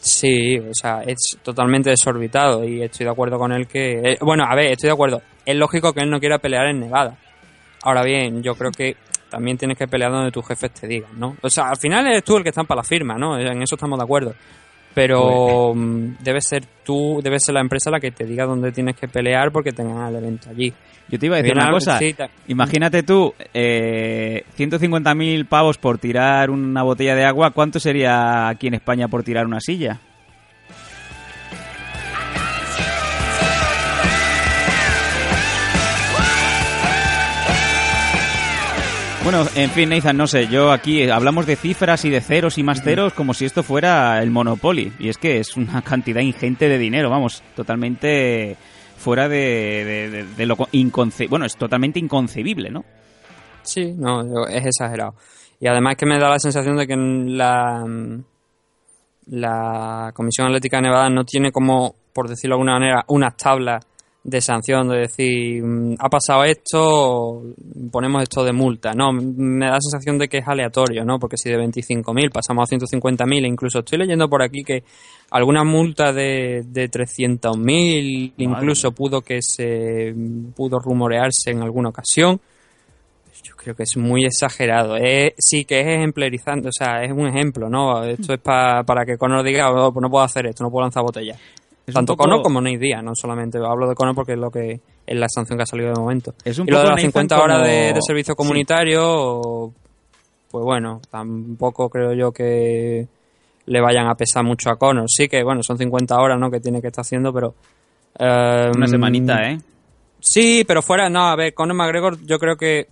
sí, 0.00 0.56
o 0.56 0.72
sea, 0.72 1.02
es 1.02 1.36
totalmente 1.42 1.90
desorbitado 1.90 2.64
y 2.64 2.82
estoy 2.82 3.04
de 3.04 3.10
acuerdo 3.10 3.36
con 3.36 3.50
él 3.50 3.66
que... 3.66 4.12
eh, 4.12 4.18
bueno, 4.20 4.44
a 4.48 4.54
ver, 4.54 4.70
estoy 4.70 4.86
de 4.86 4.94
acuerdo. 4.94 5.20
Es 5.44 5.56
lógico 5.56 5.92
que 5.92 6.00
él 6.00 6.10
no 6.10 6.20
quiera 6.20 6.38
pelear 6.38 6.68
en 6.68 6.78
Nevada. 6.78 7.18
Ahora 7.82 8.04
bien, 8.04 8.40
yo 8.40 8.54
creo 8.54 8.70
que 8.70 8.96
también 9.28 9.58
tienes 9.58 9.76
que 9.76 9.88
pelear 9.88 10.12
donde 10.12 10.30
tus 10.30 10.46
jefes 10.46 10.70
te 10.70 10.86
digan, 10.86 11.10
¿no? 11.18 11.36
O 11.42 11.50
sea, 11.50 11.70
al 11.70 11.76
final 11.76 12.06
eres 12.06 12.22
tú 12.22 12.36
el 12.36 12.44
que 12.44 12.50
está 12.50 12.62
para 12.62 12.82
la 12.82 12.84
firma, 12.84 13.18
¿no? 13.18 13.36
En 13.36 13.60
eso 13.60 13.74
estamos 13.74 13.98
de 13.98 14.04
acuerdo. 14.04 14.32
Pero 14.94 15.74
mm, 15.74 16.16
debe 16.20 16.40
ser 16.40 16.64
tú, 16.84 17.20
debe 17.22 17.40
ser 17.40 17.54
la 17.54 17.60
empresa 17.60 17.90
la 17.90 17.98
que 17.98 18.12
te 18.12 18.24
diga 18.24 18.46
dónde 18.46 18.70
tienes 18.70 18.96
que 18.96 19.08
pelear 19.08 19.50
porque 19.50 19.72
tengan 19.72 20.06
el 20.08 20.16
evento 20.16 20.50
allí. 20.50 20.72
Yo 21.08 21.18
te 21.18 21.26
iba 21.26 21.36
a 21.36 21.42
decir 21.42 21.54
una 21.54 21.70
cosa. 21.70 21.98
Imagínate 22.46 23.02
tú, 23.02 23.34
eh, 23.52 24.44
150.000 24.56 25.46
pavos 25.46 25.78
por 25.78 25.98
tirar 25.98 26.50
una 26.50 26.82
botella 26.82 27.14
de 27.14 27.24
agua. 27.24 27.50
¿Cuánto 27.50 27.78
sería 27.78 28.48
aquí 28.48 28.68
en 28.68 28.74
España 28.74 29.08
por 29.08 29.22
tirar 29.22 29.46
una 29.46 29.60
silla? 29.60 30.00
Bueno, 39.24 39.42
en 39.54 39.70
fin, 39.70 39.88
Nathan, 39.88 40.18
no 40.18 40.26
sé, 40.26 40.48
yo 40.48 40.70
aquí 40.70 41.08
hablamos 41.08 41.46
de 41.46 41.56
cifras 41.56 42.04
y 42.04 42.10
de 42.10 42.20
ceros 42.20 42.58
y 42.58 42.62
más 42.62 42.82
ceros 42.82 43.14
como 43.14 43.32
si 43.32 43.46
esto 43.46 43.62
fuera 43.62 44.22
el 44.22 44.30
Monopoly. 44.30 44.92
Y 44.98 45.08
es 45.08 45.16
que 45.16 45.38
es 45.38 45.56
una 45.56 45.80
cantidad 45.82 46.20
ingente 46.20 46.68
de 46.68 46.76
dinero, 46.76 47.08
vamos, 47.08 47.42
totalmente 47.56 48.56
fuera 48.98 49.26
de, 49.28 49.38
de- 49.84 50.10
de- 50.10 50.24
de 50.24 50.46
lo 50.46 50.56
inconcebible. 50.72 51.30
Bueno, 51.30 51.46
es 51.46 51.56
totalmente 51.56 51.98
inconcebible, 51.98 52.70
¿no? 52.70 52.84
Sí, 53.62 53.94
no, 53.96 54.46
es 54.46 54.66
exagerado. 54.66 55.14
Y 55.58 55.68
además 55.68 55.96
que 55.96 56.04
me 56.04 56.18
da 56.18 56.28
la 56.28 56.38
sensación 56.38 56.76
de 56.76 56.86
que 56.86 56.94
la, 56.96 57.82
la 59.28 60.12
Comisión 60.14 60.48
Atlética 60.48 60.76
de 60.76 60.82
Nevada 60.82 61.08
no 61.08 61.24
tiene 61.24 61.50
como, 61.50 61.94
por 62.12 62.28
decirlo 62.28 62.56
de 62.56 62.60
alguna 62.60 62.72
manera, 62.78 63.04
unas 63.08 63.36
tablas 63.38 63.86
de 64.26 64.40
sanción, 64.40 64.88
de 64.88 65.00
decir, 65.00 65.62
mm, 65.62 65.96
ha 65.98 66.08
pasado 66.08 66.44
esto, 66.44 67.42
ponemos 67.92 68.22
esto 68.22 68.42
de 68.42 68.52
multa. 68.54 68.92
No, 68.94 69.12
me 69.12 69.66
da 69.66 69.72
la 69.72 69.80
sensación 69.80 70.16
de 70.18 70.28
que 70.28 70.38
es 70.38 70.48
aleatorio, 70.48 71.04
¿no? 71.04 71.18
Porque 71.18 71.36
si 71.36 71.50
de 71.50 71.58
25.000 71.58 72.30
pasamos 72.30 72.64
a 72.64 72.74
150.000, 72.74 73.44
e 73.44 73.48
incluso 73.48 73.80
estoy 73.80 73.98
leyendo 73.98 74.28
por 74.30 74.42
aquí 74.42 74.62
que 74.64 74.82
alguna 75.30 75.62
multa 75.62 76.12
de, 76.12 76.62
de 76.66 76.88
300.000 76.88 78.32
incluso 78.38 78.92
pudo 78.92 79.20
que 79.20 79.40
se 79.42 80.14
pudo 80.56 80.78
rumorearse 80.78 81.50
en 81.50 81.62
alguna 81.62 81.90
ocasión. 81.90 82.40
Yo 83.42 83.54
creo 83.56 83.74
que 83.74 83.82
es 83.82 83.96
muy 83.98 84.24
exagerado. 84.24 84.96
Es- 84.96 85.34
sí 85.38 85.64
que 85.66 85.80
es 85.80 85.86
ejemplarizante, 85.86 86.68
o 86.68 86.72
sea, 86.72 87.02
es 87.04 87.12
un 87.12 87.26
ejemplo, 87.26 87.68
¿no? 87.68 88.02
Esto 88.04 88.32
es 88.32 88.40
pa- 88.40 88.82
para 88.84 89.04
que 89.04 89.18
Conor 89.18 89.42
diga, 89.44 89.70
"Oh, 89.70 89.92
pues 89.92 90.00
no 90.02 90.08
puedo 90.08 90.24
hacer 90.24 90.46
esto, 90.46 90.64
no 90.64 90.70
puedo 90.70 90.82
lanzar 90.84 91.02
botellas. 91.02 91.38
Es 91.86 91.92
Tanto 91.94 92.16
poco- 92.16 92.42
como 92.42 92.60
Nate 92.62 92.78
Diaz, 92.78 93.02
no 93.02 93.12
solamente 93.14 93.58
hablo 93.58 93.88
de 93.88 93.94
Conor 93.94 94.14
porque 94.14 94.32
es 94.32 94.38
lo 94.38 94.50
que 94.50 94.80
es 95.06 95.16
la 95.18 95.28
sanción 95.28 95.58
que 95.58 95.64
ha 95.64 95.66
salido 95.66 95.90
de 95.92 96.00
momento. 96.00 96.34
Es 96.44 96.58
un 96.58 96.66
y 96.66 96.70
lo 96.70 96.78
de 96.78 96.84
poco, 96.84 96.90
las 96.96 96.96
Nathan, 97.04 97.12
50 97.12 97.42
horas 97.42 97.62
de, 97.62 97.82
como- 97.88 97.94
de 97.94 98.00
servicio 98.02 98.32
sí. 98.32 98.36
comunitario, 98.36 99.72
pues 100.50 100.64
bueno, 100.64 101.00
tampoco 101.10 101.90
creo 101.90 102.14
yo 102.14 102.32
que 102.32 103.06
le 103.66 103.80
vayan 103.80 104.06
a 104.08 104.14
pesar 104.14 104.44
mucho 104.44 104.70
a 104.70 104.76
Conor. 104.76 105.04
Sí 105.08 105.28
que, 105.28 105.42
bueno, 105.42 105.60
son 105.62 105.76
50 105.76 106.16
horas, 106.18 106.38
¿no? 106.38 106.50
Que 106.50 106.60
tiene 106.60 106.80
que 106.80 106.86
estar 106.88 107.02
haciendo, 107.02 107.32
pero... 107.32 107.54
eh, 108.18 108.70
Una 108.74 108.86
semanita, 108.86 109.42
¿eh? 109.50 109.58
Sí, 110.20 110.64
pero 110.66 110.80
fuera, 110.80 111.10
no, 111.10 111.24
a 111.28 111.36
ver, 111.36 111.52
Conor 111.52 111.76
McGregor 111.76 112.18
yo 112.24 112.38
creo 112.38 112.56
que 112.56 112.86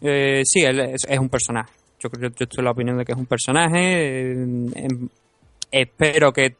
eh, 0.00 0.42
sí, 0.44 0.60
él 0.62 0.78
es, 0.80 1.04
es 1.08 1.18
un 1.18 1.28
personaje. 1.28 1.72
Yo 1.98 2.08
creo 2.08 2.30
yo 2.30 2.44
estoy 2.44 2.58
en 2.60 2.64
la 2.66 2.70
opinión 2.70 2.96
de 2.98 3.04
que 3.04 3.10
es 3.12 3.18
un 3.18 3.26
personaje. 3.26 4.30
eh, 4.30 4.32
em, 4.32 5.08
espero 5.72 6.32
que 6.32 6.54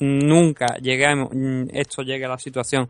nunca 0.00 0.76
lleguemos, 0.80 1.28
mm, 1.32 1.64
esto 1.72 2.02
llegue 2.02 2.24
a 2.24 2.28
la 2.28 2.38
situación 2.38 2.88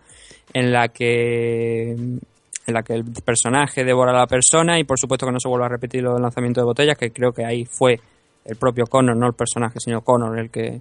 en 0.52 0.72
la 0.72 0.88
que 0.88 1.92
en 1.92 2.74
la 2.74 2.82
que 2.82 2.92
el 2.94 3.04
personaje 3.24 3.82
devora 3.82 4.11
a 4.12 4.18
la 4.18 4.26
persona 4.26 4.78
y 4.78 4.84
por 4.84 4.98
supuesto 4.98 5.24
que 5.24 5.32
no 5.32 5.40
se 5.40 5.48
vuelva 5.48 5.66
a 5.66 5.70
repetir 5.70 6.02
lo 6.02 6.12
del 6.12 6.22
lanzamiento 6.22 6.61
de 6.61 6.66
botellas, 6.66 6.98
que 6.98 7.11
creo 7.11 7.32
que 7.32 7.42
ahí 7.44 7.64
fue 7.64 7.98
el 8.44 8.56
propio 8.56 8.84
Connor, 8.84 9.16
no 9.16 9.26
el 9.26 9.32
personaje, 9.32 9.78
sino 9.80 10.02
Connor 10.02 10.38
el 10.38 10.50
que 10.50 10.80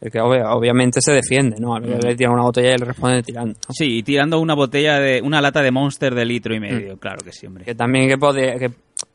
el 0.00 0.12
que 0.12 0.20
obvia- 0.20 0.50
obviamente 0.54 1.00
se 1.00 1.12
defiende, 1.12 1.56
¿no? 1.58 1.76
Le 1.80 2.14
tiran 2.14 2.34
una 2.34 2.42
botella 2.44 2.72
y 2.74 2.78
le 2.78 2.84
responde 2.84 3.20
tirando. 3.24 3.54
¿no? 3.54 3.74
Sí, 3.74 3.98
y 3.98 4.02
tirando 4.04 4.38
una 4.38 4.54
botella 4.54 5.00
de 5.00 5.20
una 5.22 5.40
lata 5.40 5.60
de 5.60 5.72
Monster 5.72 6.14
de 6.14 6.24
litro 6.24 6.54
y 6.54 6.60
medio, 6.60 6.96
claro 6.98 7.18
que 7.24 7.32
sí, 7.32 7.46
hombre. 7.46 7.64
Que 7.64 7.74
también 7.74 8.08
que, 8.08 8.16
podía- 8.16 8.56
que 8.58 8.70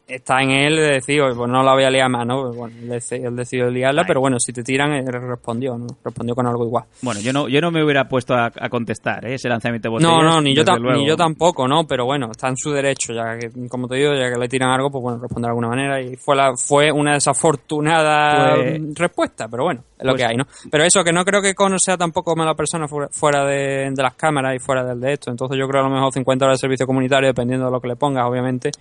está 0.08 0.42
en 0.42 0.52
él 0.52 0.76
de 0.76 0.92
decir, 0.96 1.22
"Oye, 1.22 1.34
pues 1.36 1.50
no 1.50 1.64
la 1.64 1.74
voy 1.74 1.84
a 1.84 1.90
liar 1.90 2.10
más, 2.10 2.26
¿no? 2.28 2.44
Pues 2.44 2.56
bueno, 2.58 2.76
él 2.82 2.90
dec- 2.90 3.26
él 3.26 3.36
decidió 3.36 3.70
liarla, 3.70 4.04
pero 4.06 4.20
bueno, 4.20 4.38
si 4.40 4.52
te 4.54 4.62
tiran, 4.64 4.92
él 4.94 5.06
respondió, 5.08 5.78
¿no? 5.78 5.88
Respondió 6.04 6.36
con 6.36 6.46
algo 6.46 6.66
igual. 6.66 6.84
Bueno, 7.02 7.20
yo 7.22 7.32
no, 7.34 7.48
yo 7.48 7.62
no 7.62 7.72
me 7.72 7.84
hubiera 7.84 8.08
puesto 8.08 8.34
a, 8.34 8.48
a 8.48 8.70
contestar 8.70 9.26
¿eh? 9.26 9.36
ese 9.36 9.48
lanzamiento 9.50 9.88
de 9.88 9.92
botellas. 9.94 10.12
No, 10.12 10.22
no, 10.24 10.42
ni 10.42 10.54
yo, 10.54 10.64
luego. 10.78 11.00
ni 11.00 11.08
yo 11.08 11.16
tampoco, 11.16 11.68
¿no? 11.68 11.86
Pero 11.88 12.06
bueno, 12.06 12.30
está 12.32 12.50
en 12.50 12.58
su 12.58 12.72
derecho, 12.72 13.14
ya 13.14 13.38
que, 13.38 13.50
como 13.70 13.88
te 13.88 13.96
digo, 13.96 14.14
ya 14.14 14.30
que 14.32 14.38
le 14.38 14.48
tiran 14.50 14.70
algo, 14.72 14.92
pues 14.92 15.02
bueno, 15.02 15.20
responde 15.22 15.46
de 15.48 15.50
alguna 15.50 15.70
manera. 15.70 16.02
Y 16.02 16.16
fue 16.18 16.36
la 16.36 16.54
fue 16.58 16.92
una 16.92 17.14
desafortunada 17.14 18.56
Pues- 18.56 18.82
respuesta, 18.96 19.48
pero 19.48 19.64
bueno, 19.64 19.82
es 19.98 20.06
lo 20.06 20.12
Pues- 20.12 20.22
que 20.22 20.28
hay, 20.28 20.36
¿no? 20.38 20.46
Pero 20.70 20.84
eso, 20.84 21.04
que 21.04 21.12
no 21.14 21.24
creo 21.26 21.42
que 21.42 21.54
Cono 21.56 21.78
sea 21.80 21.98
tampoco 21.98 22.36
mala 22.36 22.54
persona 22.56 22.88
fuera, 22.88 23.08
fuera 23.12 23.46
de, 23.46 23.90
de 23.92 24.04
las 24.04 24.14
cámaras 24.16 24.56
y 24.56 24.60
fuera 24.60 24.84
del 24.84 25.00
de 25.00 25.14
esto. 25.14 25.32
Entonces 25.32 25.58
yo 25.58 25.68
creo 25.68 25.82
a 25.82 25.88
lo 25.90 25.94
mejor 25.94 26.12
50 26.14 26.46
horas 26.46 26.58
de 26.60 26.62
servicio 26.62 26.86
comunitario, 26.86 27.28
dependiendo 27.28 27.66
de 27.66 27.72
lo 27.72 27.80
que 27.80 27.88
le 27.88 27.96
pongas, 27.96 28.26
obviamente, 28.28 28.72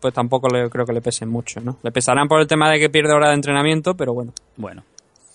pues 0.00 0.14
tampoco 0.14 0.48
le, 0.48 0.68
creo 0.70 0.84
que 0.84 0.92
le 0.92 1.00
pesen 1.00 1.28
mucho, 1.28 1.60
¿no? 1.60 1.78
Le 1.82 1.92
pesarán 1.92 2.28
por 2.28 2.40
el 2.40 2.46
tema 2.46 2.70
de 2.70 2.78
que 2.78 2.90
pierde 2.90 3.14
hora 3.14 3.28
de 3.28 3.34
entrenamiento, 3.34 3.94
pero 3.94 4.14
bueno. 4.14 4.32
Bueno. 4.56 4.82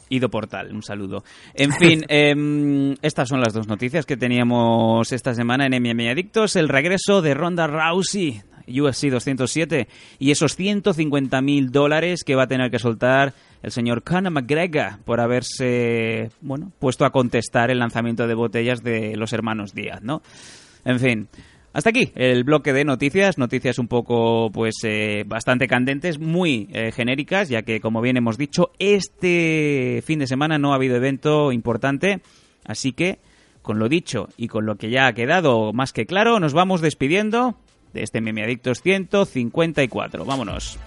Ido 0.10 0.30
Portal, 0.30 0.72
un 0.72 0.84
saludo. 0.84 1.24
En 1.54 1.72
fin, 1.72 2.04
em, 2.10 2.96
estas 3.02 3.28
son 3.28 3.42
las 3.42 3.54
dos 3.54 3.68
noticias 3.68 4.06
que 4.06 4.18
teníamos 4.18 5.12
esta 5.12 5.34
semana 5.34 5.66
en 5.66 5.82
MMA 5.82 6.12
Adictos. 6.12 6.56
El 6.56 6.70
regreso 6.70 7.22
de 7.22 7.34
Ronda 7.34 7.68
Rousey, 7.68 8.42
UFC 8.68 9.10
207, 9.10 9.88
y 10.20 10.32
esos 10.32 10.56
150 10.56 11.42
mil 11.42 11.72
dólares 11.72 12.24
que 12.24 12.36
va 12.36 12.44
a 12.44 12.48
tener 12.48 12.70
que 12.70 12.80
soltar 12.80 13.34
el 13.64 13.72
señor 13.72 14.04
Conor 14.04 14.32
McGregor 14.32 15.00
por 15.06 15.20
haberse, 15.20 16.30
bueno, 16.42 16.72
puesto 16.78 17.06
a 17.06 17.12
contestar 17.12 17.72
el 17.72 17.80
lanzamiento 17.80 18.28
de 18.28 18.36
botellas 18.36 18.84
de 18.84 19.16
los 19.16 19.34
hermanos 19.34 19.74
Díaz, 19.74 20.04
¿no? 20.04 20.22
En 20.84 21.00
fin, 21.00 21.28
hasta 21.76 21.90
aquí 21.90 22.14
el 22.16 22.46
bloque 22.46 22.72
de 22.72 22.86
noticias, 22.86 23.38
noticias 23.38 23.80
un 23.80 23.90
poco, 23.90 24.50
pues, 24.50 24.76
eh, 24.84 25.26
bastante 25.28 25.68
candentes, 25.68 26.20
muy 26.20 26.70
eh, 26.72 26.94
genéricas, 26.94 27.50
ya 27.50 27.64
que, 27.64 27.82
como 27.82 28.00
bien 28.00 28.16
hemos 28.16 28.38
dicho, 28.38 28.72
este 28.80 30.02
fin 30.06 30.20
de 30.20 30.28
semana 30.28 30.58
no 30.58 30.72
ha 30.72 30.76
habido 30.78 30.96
evento 30.96 31.52
importante, 31.52 32.22
así 32.64 32.94
que, 32.94 33.20
con 33.62 33.78
lo 33.78 33.90
dicho 33.90 34.30
y 34.38 34.48
con 34.48 34.66
lo 34.66 34.78
que 34.78 34.90
ya 34.90 35.08
ha 35.08 35.14
quedado 35.14 35.74
más 35.74 35.92
que 35.92 36.06
claro, 36.06 36.40
nos 36.40 36.54
vamos 36.54 36.80
despidiendo 36.80 37.58
de 37.94 38.04
este 38.04 38.22
Meme 38.22 38.46
Adictos 38.46 38.82
154. 38.82 40.24
Vámonos. 40.24 40.80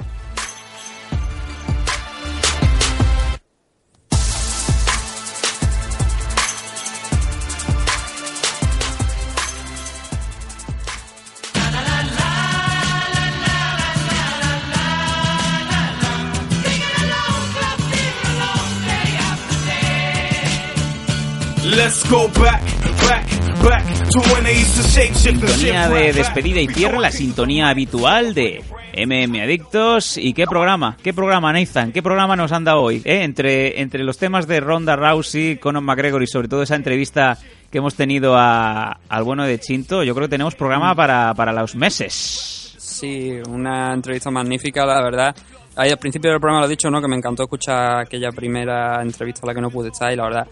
Let's 21.89 22.05
go 22.11 22.29
back, 22.39 22.61
back, 23.09 23.25
back 23.65 23.83
to 24.11 24.21
when 24.35 24.45
they 24.45 24.53
used 24.61 24.77
to 24.77 24.83
shake. 24.87 25.15
Sintonía 25.15 25.89
de 25.89 26.13
despedida 26.13 26.61
y 26.61 26.67
cierre, 26.69 26.99
la 27.01 27.11
sintonía 27.11 27.71
habitual 27.71 28.35
de 28.35 28.63
MM 28.95 29.41
Adictos. 29.41 30.19
¿Y 30.19 30.35
qué 30.35 30.45
programa? 30.45 30.99
¿Qué 31.03 31.15
programa, 31.15 31.51
Nathan? 31.51 31.91
¿Qué 31.91 32.03
programa 32.03 32.37
nos 32.37 32.53
anda 32.53 32.77
hoy? 32.77 33.01
eh? 33.07 33.23
Entre, 33.23 33.81
entre 33.81 34.05
los 34.05 34.19
temas 34.19 34.47
de 34.47 34.61
Ronda 34.61 34.97
Rousey, 34.97 35.57
Conor 35.57 35.83
McGregor 35.83 36.23
y 36.23 36.27
sobre 36.27 36.47
todo 36.49 36.63
esa 36.63 36.77
entrevista 36.77 37.39
que 37.71 37.79
hemos 37.79 37.95
tenido 37.95 38.37
a- 38.37 38.99
al 39.09 39.25
bueno 39.25 39.45
de 39.45 39.59
Chinto, 39.59 40.03
yo 40.03 40.15
creo 40.15 40.27
que 40.27 40.33
tenemos 40.33 40.55
programa 40.57 40.95
para, 40.95 41.33
para 41.33 41.55
los 41.55 41.75
meses. 41.75 42.75
Sí, 42.79 43.31
una 43.49 43.95
entrevista 43.95 44.31
magnífica, 44.31 44.85
la 44.85 45.03
verdad. 45.03 45.35
Ahí 45.75 45.89
al 45.91 45.97
principio 45.99 46.33
del 46.33 46.39
programa 46.39 46.61
lo 46.61 46.67
he 46.67 46.71
dicho, 46.71 46.91
¿no? 46.91 47.01
Que 47.01 47.09
me 47.09 47.17
encantó 47.17 47.45
escuchar 47.45 48.01
aquella 48.01 48.31
primera 48.31 49.01
entrevista 49.01 49.41
a 49.45 49.47
la 49.47 49.55
que 49.55 49.63
no 49.63 49.71
pude 49.71 49.89
estar 49.89 50.13
y 50.13 50.17
la 50.17 50.25
verdad, 50.25 50.47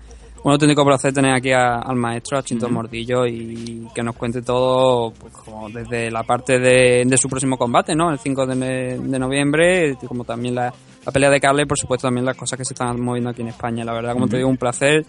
un 0.47 0.53
auténtico 0.53 0.85
placer 0.85 1.13
tener 1.13 1.35
aquí 1.35 1.51
a- 1.53 1.81
al 1.81 1.97
maestro, 1.97 2.39
a 2.39 2.43
Chinto 2.43 2.67
Ujú. 2.67 2.75
Mordillo 2.77 3.27
y 3.27 3.87
que 3.95 4.03
nos 4.03 4.15
cuente 4.15 4.43
todo, 4.43 5.13
pues, 5.13 5.33
como 5.35 5.69
desde 5.69 6.11
la 6.11 6.23
parte 6.23 6.59
de, 6.59 7.03
de 7.05 7.17
su 7.19 7.29
próximo 7.29 7.59
combate, 7.59 7.95
¿no? 7.97 8.13
El 8.13 8.19
5 8.19 8.47
de, 8.47 8.99
de 8.99 9.19
noviembre, 9.19 9.97
como 10.07 10.25
también 10.25 10.55
la, 10.55 10.73
la 11.05 11.13
pelea 11.13 11.31
de 11.31 11.41
Carle 11.41 11.63
y 11.63 11.67
por 11.67 11.79
supuesto 11.79 12.07
también 12.07 12.25
las 12.25 12.37
cosas 12.37 12.57
que 12.59 12.65
se 12.65 12.75
están 12.75 13.01
moviendo 13.01 13.31
aquí 13.31 13.43
en 13.43 13.49
España. 13.49 13.85
La 13.85 13.93
verdad, 13.93 14.13
como 14.13 14.29
te 14.29 14.37
digo, 14.37 14.49
un 14.49 14.57
placer. 14.57 15.05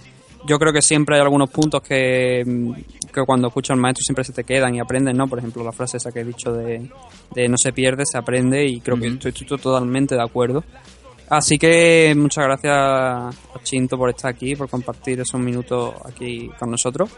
Yo 0.48 0.58
creo 0.60 0.72
que 0.72 0.82
siempre 0.82 1.16
hay 1.16 1.22
algunos 1.22 1.50
puntos 1.50 1.82
que, 1.82 2.44
que 3.14 3.22
cuando 3.26 3.48
escuchas 3.48 3.72
al 3.76 3.82
maestro 3.82 4.04
siempre 4.04 4.24
se 4.24 4.34
te 4.34 4.44
quedan 4.44 4.74
y 4.76 4.80
aprendes, 4.80 5.14
¿no? 5.16 5.28
Por 5.28 5.40
ejemplo, 5.40 5.64
la 5.64 5.72
frase 5.72 5.98
esa 5.98 6.12
que 6.12 6.22
he 6.22 6.24
dicho 6.24 6.52
de, 6.54 6.90
de 7.34 7.48
no 7.50 7.58
se 7.62 7.74
pierde, 7.74 8.06
se 8.06 8.18
aprende 8.18 8.66
y 8.66 8.80
creo 8.80 8.98
que 8.98 9.08
estoy, 9.08 9.32
estoy 9.36 9.58
totalmente 9.58 10.16
de 10.16 10.22
acuerdo. 10.24 10.64
Así 11.30 11.58
que 11.58 12.14
muchas 12.16 12.46
gracias 12.46 13.36
Chinto 13.64 13.98
por 13.98 14.10
estar 14.10 14.32
aquí, 14.32 14.56
por 14.56 14.70
compartir 14.70 15.20
esos 15.20 15.40
minutos 15.40 15.94
aquí 16.06 16.50
con 16.58 16.72
nosotros. 16.72 17.10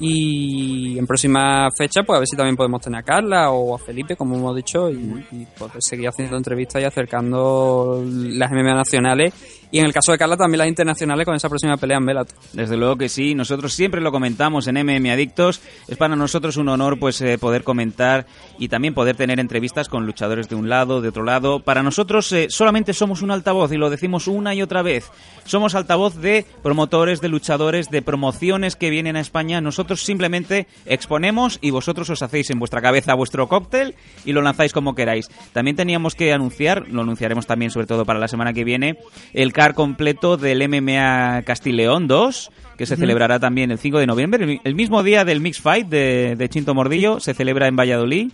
Y 0.00 0.98
en 0.98 1.06
próxima 1.06 1.68
fecha, 1.76 2.02
pues 2.02 2.16
a 2.16 2.20
ver 2.20 2.28
si 2.28 2.36
también 2.36 2.56
podemos 2.56 2.80
tener 2.80 3.00
a 3.00 3.02
Carla 3.02 3.50
o 3.50 3.74
a 3.74 3.78
Felipe, 3.78 4.16
como 4.16 4.36
hemos 4.36 4.54
dicho, 4.54 4.90
y, 4.90 5.24
y 5.32 5.46
poder 5.58 5.82
seguir 5.82 6.08
haciendo 6.08 6.36
entrevistas 6.36 6.82
y 6.82 6.84
acercando 6.84 8.02
las 8.06 8.50
MMA 8.50 8.74
nacionales. 8.74 9.34
Y 9.70 9.80
en 9.80 9.84
el 9.84 9.92
caso 9.92 10.12
de 10.12 10.18
Carla, 10.18 10.36
también 10.36 10.58
las 10.58 10.68
internacionales 10.68 11.26
con 11.26 11.34
esa 11.34 11.48
próxima 11.48 11.76
pelea 11.76 11.98
en 11.98 12.06
Bellator. 12.06 12.38
Desde 12.54 12.76
luego 12.76 12.96
que 12.96 13.10
sí, 13.10 13.34
nosotros 13.34 13.74
siempre 13.74 14.00
lo 14.00 14.10
comentamos 14.10 14.66
en 14.66 14.76
MM 14.76 15.10
Adictos. 15.10 15.60
Es 15.86 15.98
para 15.98 16.16
nosotros 16.16 16.56
un 16.56 16.70
honor 16.70 16.98
pues 16.98 17.20
eh, 17.20 17.36
poder 17.36 17.64
comentar 17.64 18.26
y 18.58 18.68
también 18.68 18.94
poder 18.94 19.16
tener 19.16 19.38
entrevistas 19.38 19.90
con 19.90 20.06
luchadores 20.06 20.48
de 20.48 20.54
un 20.54 20.70
lado, 20.70 21.02
de 21.02 21.08
otro 21.08 21.22
lado. 21.22 21.60
Para 21.60 21.82
nosotros 21.82 22.32
eh, 22.32 22.46
solamente 22.48 22.94
somos 22.94 23.20
un 23.20 23.30
altavoz 23.30 23.70
y 23.72 23.76
lo 23.76 23.90
decimos 23.90 24.26
una 24.26 24.54
y 24.54 24.62
otra 24.62 24.80
vez. 24.80 25.10
Somos 25.44 25.74
altavoz 25.74 26.16
de 26.16 26.46
promotores, 26.62 27.20
de 27.20 27.28
luchadores, 27.28 27.90
de 27.90 28.00
promociones 28.00 28.74
que 28.74 28.88
vienen 28.88 29.16
a 29.16 29.20
España. 29.20 29.60
Nosotros 29.60 29.87
simplemente 29.96 30.66
exponemos 30.86 31.58
y 31.60 31.70
vosotros 31.70 32.10
os 32.10 32.22
hacéis 32.22 32.50
en 32.50 32.58
vuestra 32.58 32.80
cabeza 32.80 33.14
vuestro 33.14 33.48
cóctel 33.48 33.94
y 34.24 34.32
lo 34.32 34.42
lanzáis 34.42 34.72
como 34.72 34.94
queráis. 34.94 35.28
También 35.52 35.76
teníamos 35.76 36.14
que 36.14 36.32
anunciar, 36.32 36.88
lo 36.88 37.02
anunciaremos 37.02 37.46
también 37.46 37.70
sobre 37.70 37.86
todo 37.86 38.04
para 38.04 38.18
la 38.18 38.28
semana 38.28 38.52
que 38.52 38.64
viene, 38.64 38.98
el 39.32 39.52
car 39.52 39.74
completo 39.74 40.36
del 40.36 40.66
MMA 40.68 41.42
Castileón 41.42 42.08
2, 42.08 42.50
que 42.76 42.86
se 42.86 42.96
celebrará 42.96 43.40
también 43.40 43.70
el 43.70 43.78
5 43.78 43.98
de 43.98 44.06
noviembre, 44.06 44.60
el 44.62 44.74
mismo 44.74 45.02
día 45.02 45.24
del 45.24 45.40
Mix 45.40 45.60
Fight 45.60 45.88
de, 45.88 46.36
de 46.36 46.48
Chinto 46.48 46.74
Mordillo, 46.74 47.20
se 47.20 47.34
celebra 47.34 47.66
en 47.66 47.76
Valladolid. 47.76 48.30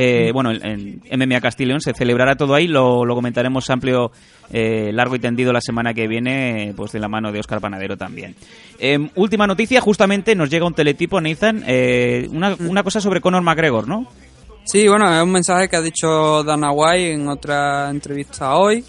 Eh, 0.00 0.30
bueno, 0.32 0.52
en, 0.52 1.02
en 1.04 1.18
MMA 1.18 1.40
Castileón 1.40 1.80
se 1.80 1.92
celebrará 1.92 2.36
todo 2.36 2.54
ahí, 2.54 2.68
lo, 2.68 3.04
lo 3.04 3.16
comentaremos 3.16 3.68
amplio, 3.68 4.12
eh, 4.52 4.92
largo 4.92 5.16
y 5.16 5.18
tendido 5.18 5.52
la 5.52 5.60
semana 5.60 5.92
que 5.92 6.06
viene, 6.06 6.72
pues 6.76 6.92
de 6.92 7.00
la 7.00 7.08
mano 7.08 7.32
de 7.32 7.40
Oscar 7.40 7.60
Panadero 7.60 7.96
también. 7.96 8.36
Em, 8.78 9.10
última 9.16 9.48
noticia, 9.48 9.80
justamente 9.80 10.36
nos 10.36 10.50
llega 10.50 10.66
un 10.66 10.74
teletipo, 10.74 11.20
Nathan, 11.20 11.64
eh, 11.66 12.28
una, 12.30 12.54
una 12.60 12.84
cosa 12.84 13.00
sobre 13.00 13.20
Conor 13.20 13.42
McGregor, 13.42 13.88
¿no? 13.88 14.06
Sí, 14.62 14.86
bueno, 14.86 15.12
es 15.12 15.20
un 15.20 15.32
mensaje 15.32 15.68
que 15.68 15.74
ha 15.74 15.82
dicho 15.82 16.44
Dana 16.44 16.70
White 16.70 17.14
en 17.14 17.26
otra 17.26 17.90
entrevista 17.90 18.54
hoy, 18.54 18.84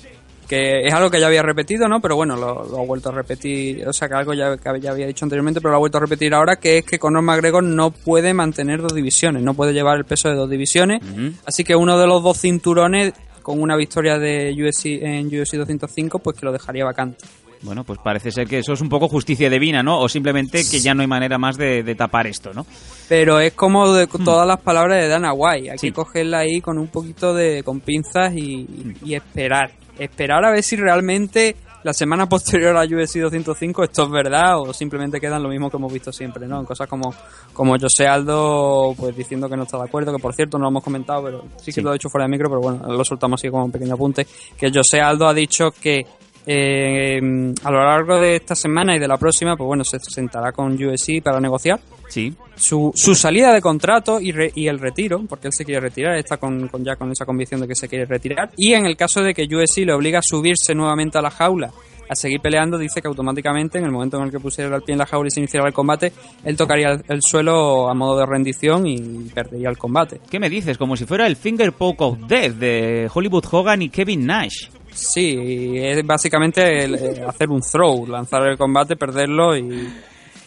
que 0.49 0.81
es 0.87 0.93
algo 0.93 1.11
que 1.11 1.19
ya 1.19 1.27
había 1.27 1.43
repetido, 1.43 1.87
¿no? 1.87 2.01
Pero 2.01 2.15
bueno, 2.15 2.35
lo, 2.35 2.65
lo 2.65 2.79
ha 2.79 2.85
vuelto 2.85 3.09
a 3.09 3.11
repetir, 3.11 3.87
o 3.87 3.93
sea, 3.93 4.09
que 4.09 4.15
algo 4.15 4.33
ya, 4.33 4.57
que 4.57 4.81
ya 4.81 4.91
había 4.91 5.05
dicho 5.05 5.23
anteriormente, 5.23 5.61
pero 5.61 5.69
lo 5.69 5.75
ha 5.75 5.79
vuelto 5.79 5.99
a 5.99 6.01
repetir 6.01 6.33
ahora, 6.33 6.55
que 6.55 6.79
es 6.79 6.85
que 6.85 6.97
Conor 6.97 7.21
McGregor 7.21 7.63
no 7.63 7.91
puede 7.91 8.33
mantener 8.33 8.81
dos 8.81 8.95
divisiones, 8.95 9.43
no 9.43 9.53
puede 9.53 9.73
llevar 9.73 9.97
el 9.97 10.05
peso 10.05 10.27
de 10.27 10.35
dos 10.35 10.49
divisiones, 10.49 11.01
así 11.45 11.63
que 11.63 11.75
uno 11.75 11.99
de 11.99 12.07
los 12.07 12.23
dos 12.23 12.39
cinturones 12.39 13.13
con 13.43 13.61
una 13.61 13.77
victoria 13.77 14.17
de 14.17 14.51
UFC 14.51 15.01
en 15.03 15.27
UFC 15.27 15.53
205, 15.53 16.19
pues 16.19 16.37
que 16.37 16.45
lo 16.45 16.51
dejaría 16.51 16.83
vacante. 16.83 17.25
Bueno, 17.61 17.83
pues 17.83 17.99
parece 18.01 18.31
ser 18.31 18.47
que 18.47 18.59
eso 18.59 18.73
es 18.73 18.81
un 18.81 18.89
poco 18.89 19.09
justicia 19.09 19.49
divina, 19.49 19.83
¿no? 19.83 19.99
O 19.99 20.07
simplemente 20.07 20.63
que 20.69 20.79
ya 20.79 20.93
no 20.93 21.01
hay 21.01 21.07
manera 21.07 21.37
más 21.37 21.57
de, 21.57 21.83
de 21.83 21.95
tapar 21.95 22.25
esto, 22.25 22.53
¿no? 22.53 22.65
Pero 23.09 23.39
es 23.39 23.53
como 23.53 23.91
de 23.93 24.07
todas 24.07 24.47
las 24.47 24.61
palabras 24.61 25.01
de 25.01 25.09
Dana 25.09 25.33
White. 25.33 25.71
Hay 25.71 25.77
que 25.77 25.91
cogerla 25.91 26.39
ahí 26.39 26.61
con 26.61 26.77
un 26.77 26.87
poquito 26.87 27.33
de 27.33 27.61
con 27.63 27.81
pinzas 27.81 28.33
y, 28.33 28.95
y 29.03 29.13
esperar. 29.13 29.71
Esperar 29.99 30.43
a 30.45 30.51
ver 30.51 30.63
si 30.63 30.75
realmente 30.75 31.55
la 31.83 31.93
semana 31.93 32.27
posterior 32.27 32.75
a 32.75 32.81
UFC 32.83 33.19
205 33.19 33.83
esto 33.83 34.03
es 34.03 34.09
verdad 34.09 34.59
o 34.59 34.73
simplemente 34.73 35.19
quedan 35.19 35.41
lo 35.43 35.49
mismo 35.49 35.69
que 35.69 35.77
hemos 35.77 35.93
visto 35.93 36.11
siempre, 36.11 36.45
¿no? 36.47 36.59
En 36.59 36.65
cosas 36.65 36.87
como, 36.89 37.13
como 37.53 37.77
José 37.79 38.05
Aldo 38.07 38.93
pues 38.97 39.15
diciendo 39.15 39.47
que 39.49 39.55
no 39.55 39.63
está 39.63 39.77
de 39.77 39.83
acuerdo, 39.85 40.11
que 40.13 40.21
por 40.21 40.33
cierto 40.33 40.57
no 40.57 40.63
lo 40.63 40.69
hemos 40.69 40.83
comentado, 40.83 41.23
pero 41.23 41.43
sí 41.57 41.65
que 41.67 41.71
Sí. 41.73 41.81
lo 41.81 41.91
he 41.91 41.93
dicho 41.93 42.09
fuera 42.09 42.25
de 42.25 42.31
micro, 42.31 42.49
pero 42.49 42.59
bueno, 42.61 42.85
lo 42.91 43.05
soltamos 43.05 43.39
así 43.39 43.49
como 43.49 43.65
un 43.65 43.71
pequeño 43.71 43.93
apunte, 43.93 44.27
que 44.57 44.71
José 44.73 44.99
Aldo 45.01 45.27
ha 45.27 45.33
dicho 45.33 45.71
que 45.71 46.05
Eh, 46.51 47.19
a 47.63 47.69
lo 47.69 47.83
largo 47.83 48.19
de 48.19 48.37
esta 48.37 48.55
semana 48.55 48.95
y 48.95 48.99
de 48.99 49.07
la 49.07 49.17
próxima, 49.17 49.55
pues 49.55 49.67
bueno, 49.67 49.83
se 49.83 49.99
sentará 49.99 50.51
con 50.51 50.73
USC 50.83 51.21
para 51.23 51.39
negociar. 51.39 51.79
Sí. 52.09 52.33
Su, 52.55 52.91
su 52.93 53.15
salida 53.15 53.53
de 53.53 53.61
contrato 53.61 54.19
y, 54.19 54.31
re- 54.33 54.51
y 54.53 54.67
el 54.67 54.79
retiro, 54.79 55.23
porque 55.29 55.47
él 55.47 55.53
se 55.53 55.63
quiere 55.63 55.79
retirar, 55.79 56.17
está 56.17 56.35
con, 56.37 56.67
con- 56.67 56.83
ya 56.83 56.95
con 56.97 57.09
esa 57.11 57.25
convicción 57.25 57.61
de 57.61 57.67
que 57.67 57.75
se 57.75 57.87
quiere 57.87 58.05
retirar. 58.05 58.49
Y 58.57 58.73
en 58.73 58.85
el 58.85 58.97
caso 58.97 59.21
de 59.23 59.33
que 59.33 59.43
USC 59.43 59.85
le 59.85 59.93
obliga 59.93 60.19
a 60.19 60.23
subirse 60.23 60.75
nuevamente 60.75 61.17
a 61.17 61.21
la 61.21 61.29
jaula, 61.29 61.71
a 62.09 62.15
seguir 62.15 62.39
peleando, 62.41 62.77
dice 62.79 63.01
que 63.03 63.07
automáticamente, 63.07 63.77
en 63.77 63.85
el 63.85 63.91
momento 63.91 64.17
en 64.17 64.23
el 64.23 64.31
que 64.31 64.39
pusiera 64.39 64.75
el 64.75 64.81
pie 64.81 64.93
en 64.93 64.99
la 64.99 65.05
jaula 65.05 65.27
y 65.27 65.31
se 65.31 65.39
iniciara 65.41 65.67
el 65.67 65.73
combate, 65.73 66.11
él 66.43 66.57
tocaría 66.57 66.89
el, 66.93 67.03
el 67.07 67.21
suelo 67.21 67.87
a 67.87 67.93
modo 67.93 68.17
de 68.17 68.25
rendición 68.25 68.87
y 68.87 69.29
perdería 69.31 69.69
el 69.69 69.77
combate. 69.77 70.19
¿Qué 70.29 70.39
me 70.39 70.49
dices? 70.49 70.75
Como 70.79 70.97
si 70.97 71.05
fuera 71.05 71.27
el 71.27 71.35
Finger 71.35 71.71
Poke 71.73 72.01
of 72.03 72.17
Death 72.27 72.53
de 72.55 73.07
Hollywood 73.13 73.45
Hogan 73.51 73.83
y 73.83 73.89
Kevin 73.89 74.25
Nash. 74.25 74.69
Sí, 74.91 75.37
es 75.77 76.03
básicamente 76.03 76.83
el, 76.83 76.95
eh, 76.95 77.23
hacer 77.27 77.47
un 77.49 77.61
throw, 77.61 78.07
lanzar 78.07 78.47
el 78.47 78.57
combate, 78.57 78.95
perderlo 78.95 79.55
y, 79.55 79.87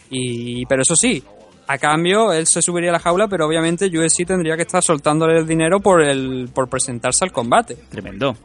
y... 0.09 0.65
Pero 0.65 0.81
eso 0.81 0.95
sí, 0.97 1.23
a 1.67 1.77
cambio 1.77 2.33
él 2.33 2.45
se 2.47 2.61
subiría 2.61 2.89
a 2.89 2.93
la 2.93 2.99
jaula, 2.99 3.27
pero 3.27 3.45
obviamente 3.47 3.85
USC 3.87 4.25
tendría 4.25 4.55
que 4.55 4.63
estar 4.63 4.83
soltándole 4.83 5.37
el 5.39 5.47
dinero 5.47 5.79
por 5.79 6.01
el 6.03 6.49
por 6.53 6.67
presentarse 6.69 7.23
al 7.25 7.31
combate. 7.31 7.75
Tremendo. 7.89 8.35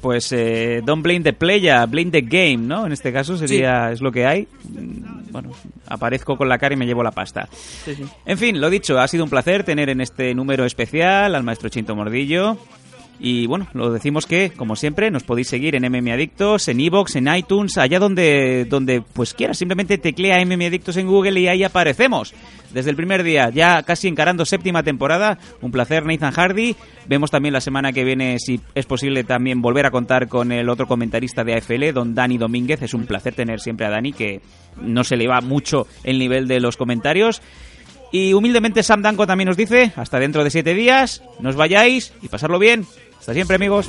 Pues 0.00 0.32
eh, 0.32 0.82
don't 0.84 1.02
blame 1.02 1.20
the 1.22 1.32
player, 1.32 1.86
blame 1.88 2.10
the 2.10 2.20
game, 2.20 2.58
¿no? 2.58 2.84
En 2.84 2.92
este 2.92 3.10
caso 3.10 3.38
sería, 3.38 3.90
es 3.90 4.02
lo 4.02 4.12
que 4.12 4.26
hay. 4.26 4.46
Mm, 4.68 5.32
Bueno, 5.32 5.50
aparezco 5.86 6.36
con 6.36 6.48
la 6.48 6.58
cara 6.58 6.74
y 6.74 6.76
me 6.76 6.84
llevo 6.84 7.02
la 7.02 7.10
pasta. 7.10 7.48
Sí, 7.50 7.94
sí. 7.94 8.04
En 8.26 8.36
fin, 8.36 8.60
lo 8.60 8.68
dicho, 8.68 8.98
ha 9.00 9.08
sido 9.08 9.24
un 9.24 9.30
placer 9.30 9.64
tener 9.64 9.88
en 9.88 10.00
este 10.02 10.34
número 10.34 10.64
especial 10.66 11.34
al 11.34 11.42
maestro 11.42 11.70
Chinto 11.70 11.96
Mordillo. 11.96 12.58
Y 13.20 13.46
bueno, 13.46 13.68
lo 13.74 13.92
decimos 13.92 14.26
que, 14.26 14.50
como 14.50 14.74
siempre, 14.74 15.10
nos 15.10 15.22
podéis 15.22 15.48
seguir 15.48 15.76
en 15.76 15.90
MM 15.90 16.12
Adictos, 16.12 16.66
en 16.68 16.80
Evox, 16.80 17.16
en 17.16 17.32
iTunes, 17.34 17.78
allá 17.78 17.98
donde, 17.98 18.66
donde 18.68 19.02
pues 19.02 19.34
quieras. 19.34 19.56
Simplemente 19.56 19.98
teclea 19.98 20.44
MM 20.44 20.66
Adictos 20.66 20.96
en 20.96 21.06
Google 21.06 21.38
y 21.40 21.48
ahí 21.48 21.62
aparecemos. 21.62 22.34
Desde 22.72 22.90
el 22.90 22.96
primer 22.96 23.22
día, 23.22 23.50
ya 23.50 23.84
casi 23.84 24.08
encarando 24.08 24.44
séptima 24.44 24.82
temporada. 24.82 25.38
Un 25.60 25.70
placer, 25.70 26.04
Nathan 26.04 26.32
Hardy. 26.32 26.74
Vemos 27.06 27.30
también 27.30 27.52
la 27.52 27.60
semana 27.60 27.92
que 27.92 28.02
viene, 28.02 28.38
si 28.40 28.60
es 28.74 28.84
posible, 28.84 29.22
también 29.22 29.62
volver 29.62 29.86
a 29.86 29.92
contar 29.92 30.26
con 30.26 30.50
el 30.50 30.68
otro 30.68 30.88
comentarista 30.88 31.44
de 31.44 31.54
AFL, 31.54 31.92
don 31.94 32.16
Dani 32.16 32.36
Domínguez. 32.36 32.82
Es 32.82 32.94
un 32.94 33.06
placer 33.06 33.34
tener 33.34 33.60
siempre 33.60 33.86
a 33.86 33.90
Dani, 33.90 34.12
que 34.12 34.40
no 34.82 35.04
se 35.04 35.16
le 35.16 35.28
va 35.28 35.40
mucho 35.40 35.86
el 36.02 36.18
nivel 36.18 36.48
de 36.48 36.58
los 36.58 36.76
comentarios. 36.76 37.40
Y 38.14 38.32
humildemente 38.32 38.84
Sam 38.84 39.02
Danko 39.02 39.26
también 39.26 39.48
nos 39.48 39.56
dice, 39.56 39.92
hasta 39.96 40.20
dentro 40.20 40.44
de 40.44 40.50
siete 40.50 40.72
días, 40.72 41.20
no 41.40 41.48
os 41.50 41.56
vayáis 41.56 42.12
y 42.22 42.28
pasarlo 42.28 42.60
bien. 42.60 42.86
Hasta 43.24 43.32
siempre 43.32 43.56
amigos. 43.56 43.88